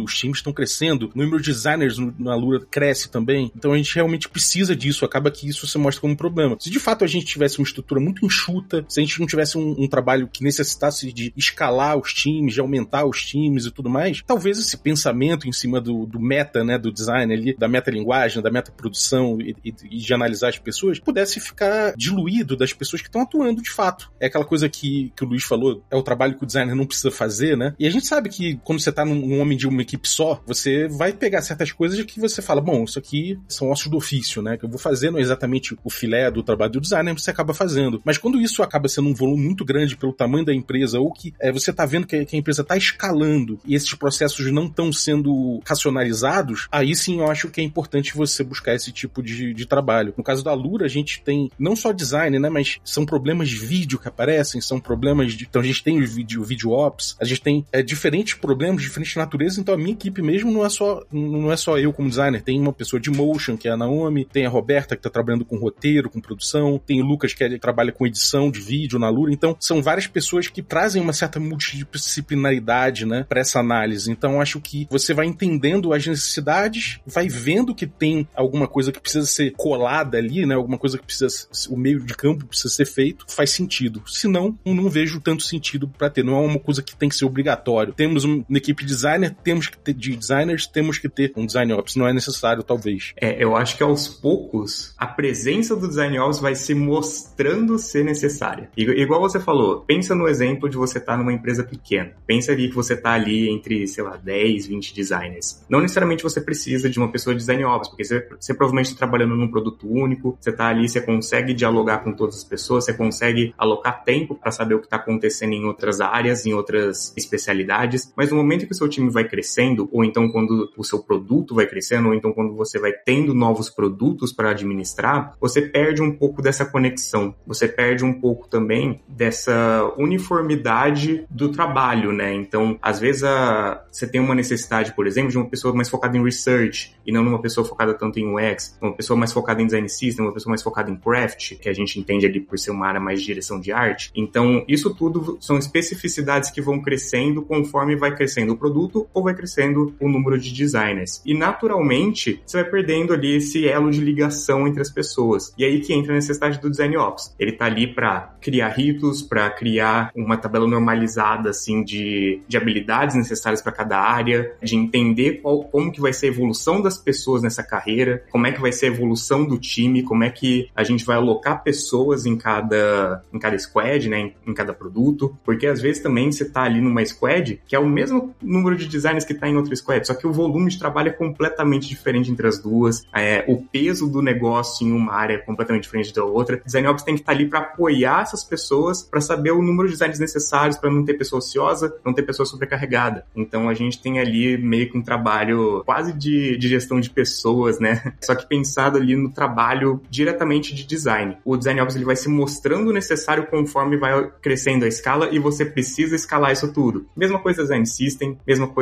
os 0.03 0.17
times 0.17 0.37
estão 0.37 0.53
crescendo, 0.53 1.11
o 1.13 1.17
número 1.17 1.41
de 1.41 1.51
designers 1.51 1.97
na 2.17 2.35
Lura 2.35 2.65
cresce 2.69 3.09
também. 3.09 3.51
Então 3.55 3.73
a 3.73 3.77
gente 3.77 3.93
realmente 3.93 4.29
precisa 4.29 4.75
disso, 4.75 5.05
acaba 5.05 5.31
que 5.31 5.47
isso 5.47 5.67
se 5.67 5.77
mostra 5.77 6.01
como 6.01 6.13
um 6.13 6.17
problema. 6.17 6.57
Se 6.59 6.69
de 6.69 6.79
fato 6.79 7.03
a 7.03 7.07
gente 7.07 7.25
tivesse 7.25 7.59
uma 7.59 7.65
estrutura 7.65 7.99
muito 7.99 8.25
enxuta, 8.25 8.85
se 8.87 8.99
a 8.99 9.03
gente 9.03 9.19
não 9.19 9.27
tivesse 9.27 9.57
um, 9.57 9.75
um 9.77 9.87
trabalho 9.87 10.27
que 10.27 10.43
necessitasse 10.43 11.11
de 11.11 11.33
escalar 11.35 11.97
os 11.97 12.13
times, 12.13 12.53
de 12.53 12.61
aumentar 12.61 13.05
os 13.05 13.23
times 13.23 13.65
e 13.65 13.71
tudo 13.71 13.89
mais, 13.89 14.21
talvez 14.25 14.57
esse 14.57 14.77
pensamento 14.77 15.47
em 15.47 15.51
cima 15.51 15.81
do, 15.81 16.05
do 16.05 16.19
meta, 16.19 16.63
né, 16.63 16.77
do 16.77 16.91
design 16.91 17.33
ali, 17.33 17.55
da 17.55 17.67
meta-linguagem, 17.67 18.41
da 18.41 18.51
meta-produção 18.51 19.39
e, 19.41 19.55
e, 19.63 19.73
e, 19.91 19.97
de 19.97 20.13
analisar 20.13 20.49
as 20.49 20.57
pessoas, 20.57 20.99
pudesse 20.99 21.39
ficar 21.39 21.93
diluído 21.95 22.55
das 22.55 22.73
pessoas 22.73 23.01
que 23.01 23.07
estão 23.07 23.21
atuando 23.21 23.61
de 23.61 23.69
fato. 23.69 24.11
É 24.19 24.27
aquela 24.27 24.45
coisa 24.45 24.69
que, 24.69 25.11
que 25.15 25.23
o 25.23 25.27
Luiz 25.27 25.43
falou, 25.43 25.83
é 25.89 25.95
o 25.95 26.03
trabalho 26.03 26.35
que 26.35 26.43
o 26.43 26.47
designer 26.47 26.75
não 26.75 26.85
precisa 26.85 27.11
fazer, 27.11 27.57
né? 27.57 27.73
E 27.79 27.87
a 27.87 27.89
gente 27.89 28.05
sabe 28.05 28.29
que 28.29 28.59
quando 28.63 28.79
você 28.79 28.91
tá 28.91 29.05
num, 29.05 29.15
num 29.15 29.41
homem 29.49 29.57
de 29.57 29.67
uma 29.67 29.81
equipe 29.81 30.07
só, 30.07 30.41
você 30.45 30.87
vai 30.87 31.11
pegar 31.11 31.41
certas 31.41 31.71
coisas 31.71 31.99
que 32.05 32.19
você 32.19 32.41
fala, 32.41 32.61
bom, 32.61 32.83
isso 32.83 32.99
aqui 32.99 33.39
são 33.47 33.69
ossos 33.69 33.87
do 33.87 33.97
ofício, 33.97 34.41
né? 34.41 34.57
Que 34.57 34.65
eu 34.65 34.69
vou 34.69 34.77
fazer 34.77 35.09
não 35.09 35.17
é 35.17 35.21
exatamente 35.21 35.75
o 35.83 35.89
filé 35.89 36.29
do 36.29 36.43
trabalho 36.43 36.73
do 36.73 36.81
designer, 36.81 37.13
você 37.13 37.31
acaba 37.31 37.53
fazendo. 37.53 38.01
Mas 38.05 38.17
quando 38.17 38.39
isso 38.39 38.61
acaba 38.61 38.87
sendo 38.87 39.09
um 39.09 39.13
volume 39.13 39.43
muito 39.43 39.65
grande 39.65 39.97
pelo 39.97 40.13
tamanho 40.13 40.45
da 40.45 40.53
empresa, 40.53 40.99
ou 40.99 41.11
que 41.11 41.33
é, 41.39 41.51
você 41.51 41.73
tá 41.73 41.85
vendo 41.85 42.05
que, 42.05 42.25
que 42.25 42.35
a 42.35 42.39
empresa 42.39 42.63
tá 42.63 42.77
escalando 42.77 43.59
e 43.65 43.75
esses 43.75 43.93
processos 43.95 44.51
não 44.51 44.67
estão 44.67 44.93
sendo 44.93 45.59
racionalizados, 45.65 46.67
aí 46.71 46.95
sim 46.95 47.19
eu 47.19 47.29
acho 47.29 47.49
que 47.49 47.61
é 47.61 47.63
importante 47.63 48.15
você 48.15 48.43
buscar 48.43 48.75
esse 48.75 48.91
tipo 48.91 49.23
de, 49.23 49.53
de 49.53 49.65
trabalho. 49.65 50.13
No 50.17 50.23
caso 50.23 50.43
da 50.43 50.53
Lura, 50.53 50.85
a 50.85 50.89
gente 50.89 51.21
tem 51.23 51.49
não 51.57 51.75
só 51.75 51.91
design, 51.91 52.37
né? 52.37 52.49
Mas 52.49 52.79
são 52.83 53.05
problemas 53.05 53.49
de 53.49 53.57
vídeo 53.57 53.99
que 53.99 54.07
aparecem, 54.07 54.61
são 54.61 54.79
problemas 54.79 55.33
de. 55.33 55.45
Então 55.49 55.61
a 55.61 55.65
gente 55.65 55.83
tem 55.83 56.01
o 56.01 56.07
vídeo, 56.07 56.41
o 56.41 56.45
vídeo 56.45 56.71
ops, 56.71 57.15
a 57.19 57.25
gente 57.25 57.41
tem 57.41 57.65
é, 57.71 57.81
diferentes 57.81 58.33
problemas, 58.35 58.81
diferentes 58.81 59.15
natureza, 59.29 59.61
então 59.61 59.75
a 59.75 59.77
minha 59.77 59.91
equipe 59.91 60.21
mesmo 60.21 60.51
não 60.51 60.65
é 60.65 60.69
só 60.69 61.03
não 61.11 61.51
é 61.51 61.55
só 61.55 61.77
eu 61.77 61.93
como 61.93 62.09
designer, 62.09 62.41
tem 62.41 62.59
uma 62.59 62.73
pessoa 62.73 62.99
de 62.99 63.11
motion, 63.11 63.55
que 63.55 63.67
é 63.67 63.71
a 63.71 63.77
Naomi, 63.77 64.25
tem 64.25 64.45
a 64.45 64.49
Roberta 64.49 64.95
que 64.95 65.03
tá 65.03 65.09
trabalhando 65.09 65.45
com 65.45 65.57
roteiro, 65.57 66.09
com 66.09 66.19
produção, 66.19 66.81
tem 66.83 67.01
o 67.01 67.05
Lucas 67.05 67.33
que, 67.33 67.43
é, 67.43 67.49
que 67.49 67.59
trabalha 67.59 67.91
com 67.91 68.07
edição 68.07 68.49
de 68.49 68.59
vídeo 68.59 68.97
na 68.97 69.09
Lura, 69.09 69.31
então 69.31 69.55
são 69.59 69.81
várias 69.81 70.07
pessoas 70.07 70.47
que 70.47 70.63
trazem 70.63 71.01
uma 71.01 71.13
certa 71.13 71.39
multidisciplinaridade, 71.39 73.05
né, 73.05 73.25
para 73.27 73.41
essa 73.41 73.59
análise. 73.59 74.11
Então 74.11 74.41
acho 74.41 74.59
que 74.59 74.87
você 74.89 75.13
vai 75.13 75.27
entendendo 75.27 75.93
as 75.93 76.05
necessidades, 76.05 76.99
vai 77.05 77.27
vendo 77.27 77.75
que 77.75 77.85
tem 77.85 78.27
alguma 78.33 78.67
coisa 78.67 78.91
que 78.91 78.99
precisa 78.99 79.25
ser 79.25 79.51
colada 79.51 80.17
ali, 80.17 80.45
né, 80.45 80.55
alguma 80.55 80.77
coisa 80.77 80.97
que 80.97 81.05
precisa 81.05 81.29
o 81.69 81.77
meio 81.77 81.99
de 81.99 82.13
campo 82.13 82.45
precisa 82.45 82.73
ser 82.73 82.85
feito, 82.85 83.25
faz 83.27 83.51
sentido. 83.51 84.01
Se 84.07 84.27
não, 84.27 84.57
não 84.65 84.89
vejo 84.89 85.19
tanto 85.19 85.43
sentido 85.43 85.87
para 85.87 86.09
ter, 86.09 86.23
não 86.23 86.35
é 86.35 86.39
uma 86.39 86.59
coisa 86.59 86.81
que 86.81 86.95
tem 86.95 87.09
que 87.09 87.15
ser 87.15 87.25
obrigatório. 87.25 87.93
Temos 87.93 88.23
uma 88.23 88.45
equipe 88.55 88.85
de 88.85 88.93
designer, 89.19 89.35
temos 89.43 89.67
que 89.67 89.77
ter 89.77 89.93
de 89.93 90.15
designers, 90.15 90.67
temos 90.67 90.97
que 90.97 91.09
ter 91.09 91.33
um 91.35 91.45
design 91.45 91.73
ops, 91.73 91.95
não 91.95 92.07
é 92.07 92.13
necessário 92.13 92.63
talvez. 92.63 93.13
É, 93.17 93.43
eu 93.43 93.55
acho 93.55 93.75
que 93.75 93.83
aos 93.83 94.07
poucos 94.07 94.93
a 94.97 95.07
presença 95.07 95.75
do 95.75 95.87
design 95.87 96.17
ops 96.19 96.39
vai 96.39 96.55
se 96.55 96.73
mostrando 96.73 97.77
ser 97.77 98.03
necessária. 98.03 98.69
Igual 98.75 99.21
você 99.21 99.39
falou, 99.39 99.81
pensa 99.81 100.15
no 100.15 100.27
exemplo 100.27 100.69
de 100.69 100.77
você 100.77 100.97
estar 100.97 101.13
tá 101.13 101.17
numa 101.17 101.33
empresa 101.33 101.63
pequena. 101.63 102.13
Pensa 102.25 102.51
ali 102.51 102.69
que 102.69 102.75
você 102.75 102.93
está 102.93 103.11
ali 103.11 103.49
entre, 103.49 103.87
sei 103.87 104.03
lá, 104.03 104.17
10, 104.17 104.67
20 104.67 104.93
designers. 104.93 105.63
Não 105.69 105.81
necessariamente 105.81 106.23
você 106.23 106.41
precisa 106.41 106.89
de 106.89 106.97
uma 106.97 107.11
pessoa 107.11 107.33
de 107.33 107.39
design 107.39 107.63
ops, 107.65 107.89
porque 107.89 108.03
você, 108.03 108.27
você 108.39 108.53
provavelmente 108.53 108.87
está 108.87 108.99
trabalhando 108.99 109.35
num 109.35 109.49
produto 109.49 109.87
único, 109.89 110.37
você 110.39 110.49
está 110.49 110.67
ali, 110.67 110.87
você 110.87 111.01
consegue 111.01 111.53
dialogar 111.53 111.99
com 111.99 112.13
todas 112.13 112.37
as 112.37 112.43
pessoas, 112.43 112.85
você 112.85 112.93
consegue 112.93 113.53
alocar 113.57 114.03
tempo 114.03 114.35
para 114.35 114.51
saber 114.51 114.75
o 114.75 114.79
que 114.79 114.85
está 114.85 114.97
acontecendo 114.97 115.53
em 115.53 115.65
outras 115.65 116.01
áreas, 116.01 116.45
em 116.45 116.53
outras 116.53 117.13
especialidades. 117.17 118.11
Mas 118.15 118.29
no 118.29 118.37
momento 118.37 118.65
que 118.65 118.71
o 118.71 118.75
seu 118.75 118.87
time 118.87 119.08
vai 119.11 119.27
crescendo, 119.27 119.89
ou 119.91 120.03
então 120.03 120.29
quando 120.29 120.71
o 120.77 120.83
seu 120.83 120.99
produto 120.99 121.55
vai 121.55 121.65
crescendo, 121.65 122.09
ou 122.09 122.13
então 122.13 122.31
quando 122.31 122.55
você 122.55 122.79
vai 122.79 122.91
tendo 122.91 123.33
novos 123.33 123.69
produtos 123.69 124.31
para 124.31 124.51
administrar, 124.51 125.35
você 125.39 125.61
perde 125.61 126.01
um 126.01 126.11
pouco 126.11 126.41
dessa 126.41 126.65
conexão. 126.65 127.33
Você 127.45 127.67
perde 127.67 128.03
um 128.03 128.13
pouco 128.13 128.47
também 128.47 129.01
dessa 129.07 129.93
uniformidade 129.97 131.25
do 131.29 131.49
trabalho, 131.49 132.11
né? 132.11 132.33
Então, 132.33 132.77
às 132.81 132.99
vezes 132.99 133.23
a, 133.23 133.85
você 133.91 134.07
tem 134.07 134.21
uma 134.21 134.35
necessidade, 134.35 134.93
por 134.93 135.07
exemplo, 135.07 135.31
de 135.31 135.37
uma 135.37 135.49
pessoa 135.49 135.73
mais 135.73 135.89
focada 135.89 136.17
em 136.17 136.23
research 136.23 136.95
e 137.05 137.11
não 137.11 137.23
numa 137.23 137.41
pessoa 137.41 137.65
focada 137.65 137.93
tanto 137.93 138.19
em 138.19 138.27
UX, 138.27 138.77
uma 138.81 138.93
pessoa 138.93 139.17
mais 139.17 139.33
focada 139.33 139.61
em 139.61 139.65
design 139.65 139.87
system, 139.89 140.25
uma 140.25 140.33
pessoa 140.33 140.51
mais 140.51 140.61
focada 140.61 140.89
em 140.91 140.95
craft, 140.95 141.55
que 141.55 141.69
a 141.69 141.73
gente 141.73 141.99
entende 141.99 142.25
ali 142.25 142.39
por 142.39 142.57
ser 142.57 142.71
uma 142.71 142.87
área 142.87 142.99
mais 142.99 143.19
de 143.19 143.25
direção 143.25 143.59
de 143.59 143.71
arte. 143.71 144.11
Então, 144.15 144.63
isso 144.67 144.93
tudo 144.93 145.37
são 145.39 145.57
especificidades 145.57 146.49
que 146.49 146.61
vão 146.61 146.81
crescendo 146.81 147.41
conforme 147.41 147.95
vai 147.95 148.15
crescendo 148.15 148.53
o 148.53 148.57
produto 148.57 148.98
ou 149.13 149.23
vai 149.23 149.33
crescendo 149.33 149.93
o 149.99 150.09
número 150.09 150.37
de 150.39 150.53
designers. 150.53 151.21
E 151.25 151.33
naturalmente, 151.33 152.41
você 152.45 152.61
vai 152.61 152.71
perdendo 152.71 153.13
ali 153.13 153.35
esse 153.35 153.67
elo 153.67 153.91
de 153.91 153.99
ligação 153.99 154.67
entre 154.67 154.81
as 154.81 154.89
pessoas. 154.89 155.53
E 155.57 155.63
aí 155.63 155.79
que 155.79 155.93
entra 155.93 156.13
a 156.13 156.15
necessidade 156.15 156.59
do 156.59 156.69
design 156.69 156.97
ops. 156.97 157.35
Ele 157.39 157.51
tá 157.51 157.65
ali 157.65 157.87
para 157.93 158.35
criar 158.41 158.69
ritos, 158.69 159.21
para 159.21 159.49
criar 159.49 160.11
uma 160.15 160.37
tabela 160.37 160.67
normalizada 160.67 161.49
assim 161.49 161.83
de, 161.83 162.41
de 162.47 162.57
habilidades 162.57 163.15
necessárias 163.15 163.61
para 163.61 163.71
cada 163.71 163.99
área, 163.99 164.53
de 164.61 164.75
entender 164.75 165.41
qual, 165.41 165.63
como 165.65 165.91
que 165.91 166.01
vai 166.01 166.13
ser 166.13 166.27
a 166.27 166.29
evolução 166.29 166.81
das 166.81 166.97
pessoas 166.97 167.41
nessa 167.41 167.63
carreira, 167.63 168.23
como 168.29 168.47
é 168.47 168.51
que 168.51 168.61
vai 168.61 168.71
ser 168.71 168.87
a 168.87 168.89
evolução 168.89 169.45
do 169.45 169.57
time, 169.57 170.03
como 170.03 170.23
é 170.23 170.29
que 170.29 170.69
a 170.75 170.83
gente 170.83 171.05
vai 171.05 171.17
alocar 171.17 171.63
pessoas 171.63 172.25
em 172.25 172.37
cada 172.37 173.23
em 173.33 173.39
cada 173.39 173.57
squad, 173.57 174.09
né, 174.09 174.19
em, 174.19 174.35
em 174.47 174.53
cada 174.53 174.73
produto, 174.73 175.37
porque 175.43 175.67
às 175.67 175.81
vezes 175.81 176.01
também 176.01 176.31
você 176.31 176.45
tá 176.45 176.63
ali 176.63 176.81
numa 176.81 177.05
squad 177.05 177.61
que 177.67 177.75
é 177.75 177.79
o 177.79 177.87
mesmo 177.87 178.35
número 178.41 178.75
de 178.75 178.87
designers 178.89 179.25
que 179.25 179.33
tá 179.33 179.47
em 179.47 179.55
outra 179.55 179.75
squad, 179.75 180.05
só 180.05 180.13
que 180.13 180.27
o 180.27 180.31
volume 180.31 180.69
de 180.69 180.79
trabalho 180.79 181.09
é 181.09 181.13
completamente 181.13 181.87
diferente 181.87 182.31
entre 182.31 182.47
as 182.47 182.59
duas, 182.59 183.03
é, 183.13 183.45
o 183.47 183.61
peso 183.61 184.07
do 184.07 184.21
negócio 184.21 184.87
em 184.87 184.91
uma 184.91 185.13
área 185.13 185.35
é 185.35 185.37
completamente 185.37 185.83
diferente 185.83 186.13
da 186.13 186.23
outra. 186.23 186.61
Design 186.65 186.87
Ops 186.87 187.03
tem 187.03 187.15
que 187.15 187.21
estar 187.21 187.33
tá 187.33 187.37
ali 187.37 187.47
para 187.47 187.59
apoiar 187.59 188.21
essas 188.21 188.43
pessoas, 188.43 189.03
para 189.03 189.21
saber 189.21 189.51
o 189.51 189.61
número 189.61 189.87
de 189.87 189.93
designs 189.93 190.19
necessários 190.19 190.77
para 190.77 190.89
não 190.89 191.03
ter 191.03 191.13
pessoa 191.15 191.39
ociosa, 191.39 191.93
não 192.05 192.13
ter 192.13 192.23
pessoa 192.23 192.45
sobrecarregada. 192.45 193.25
Então 193.35 193.69
a 193.69 193.73
gente 193.73 194.01
tem 194.01 194.19
ali 194.19 194.57
meio 194.57 194.89
que 194.89 194.97
um 194.97 195.01
trabalho 195.01 195.83
quase 195.85 196.13
de, 196.13 196.57
de 196.57 196.67
gestão 196.67 196.99
de 196.99 197.09
pessoas, 197.09 197.79
né? 197.79 198.13
Só 198.21 198.35
que 198.35 198.47
pensado 198.47 198.97
ali 198.97 199.15
no 199.15 199.31
trabalho 199.31 200.01
diretamente 200.09 200.73
de 200.73 200.85
design. 200.85 201.37
O 201.45 201.57
Design 201.57 201.81
Ops 201.81 201.95
ele 201.95 202.05
vai 202.05 202.15
se 202.15 202.29
mostrando 202.29 202.93
necessário 202.93 203.47
conforme 203.47 203.97
vai 203.97 204.29
crescendo 204.41 204.85
a 204.85 204.87
escala 204.87 205.29
e 205.31 205.39
você 205.39 205.65
precisa 205.65 206.15
escalar 206.15 206.51
isso 206.51 206.71
tudo. 206.73 207.05
Mesma 207.15 207.39
coisa 207.39 207.61
Design 207.61 207.85
System, 207.85 208.37
mesma 208.45 208.67
coisa 208.67 208.78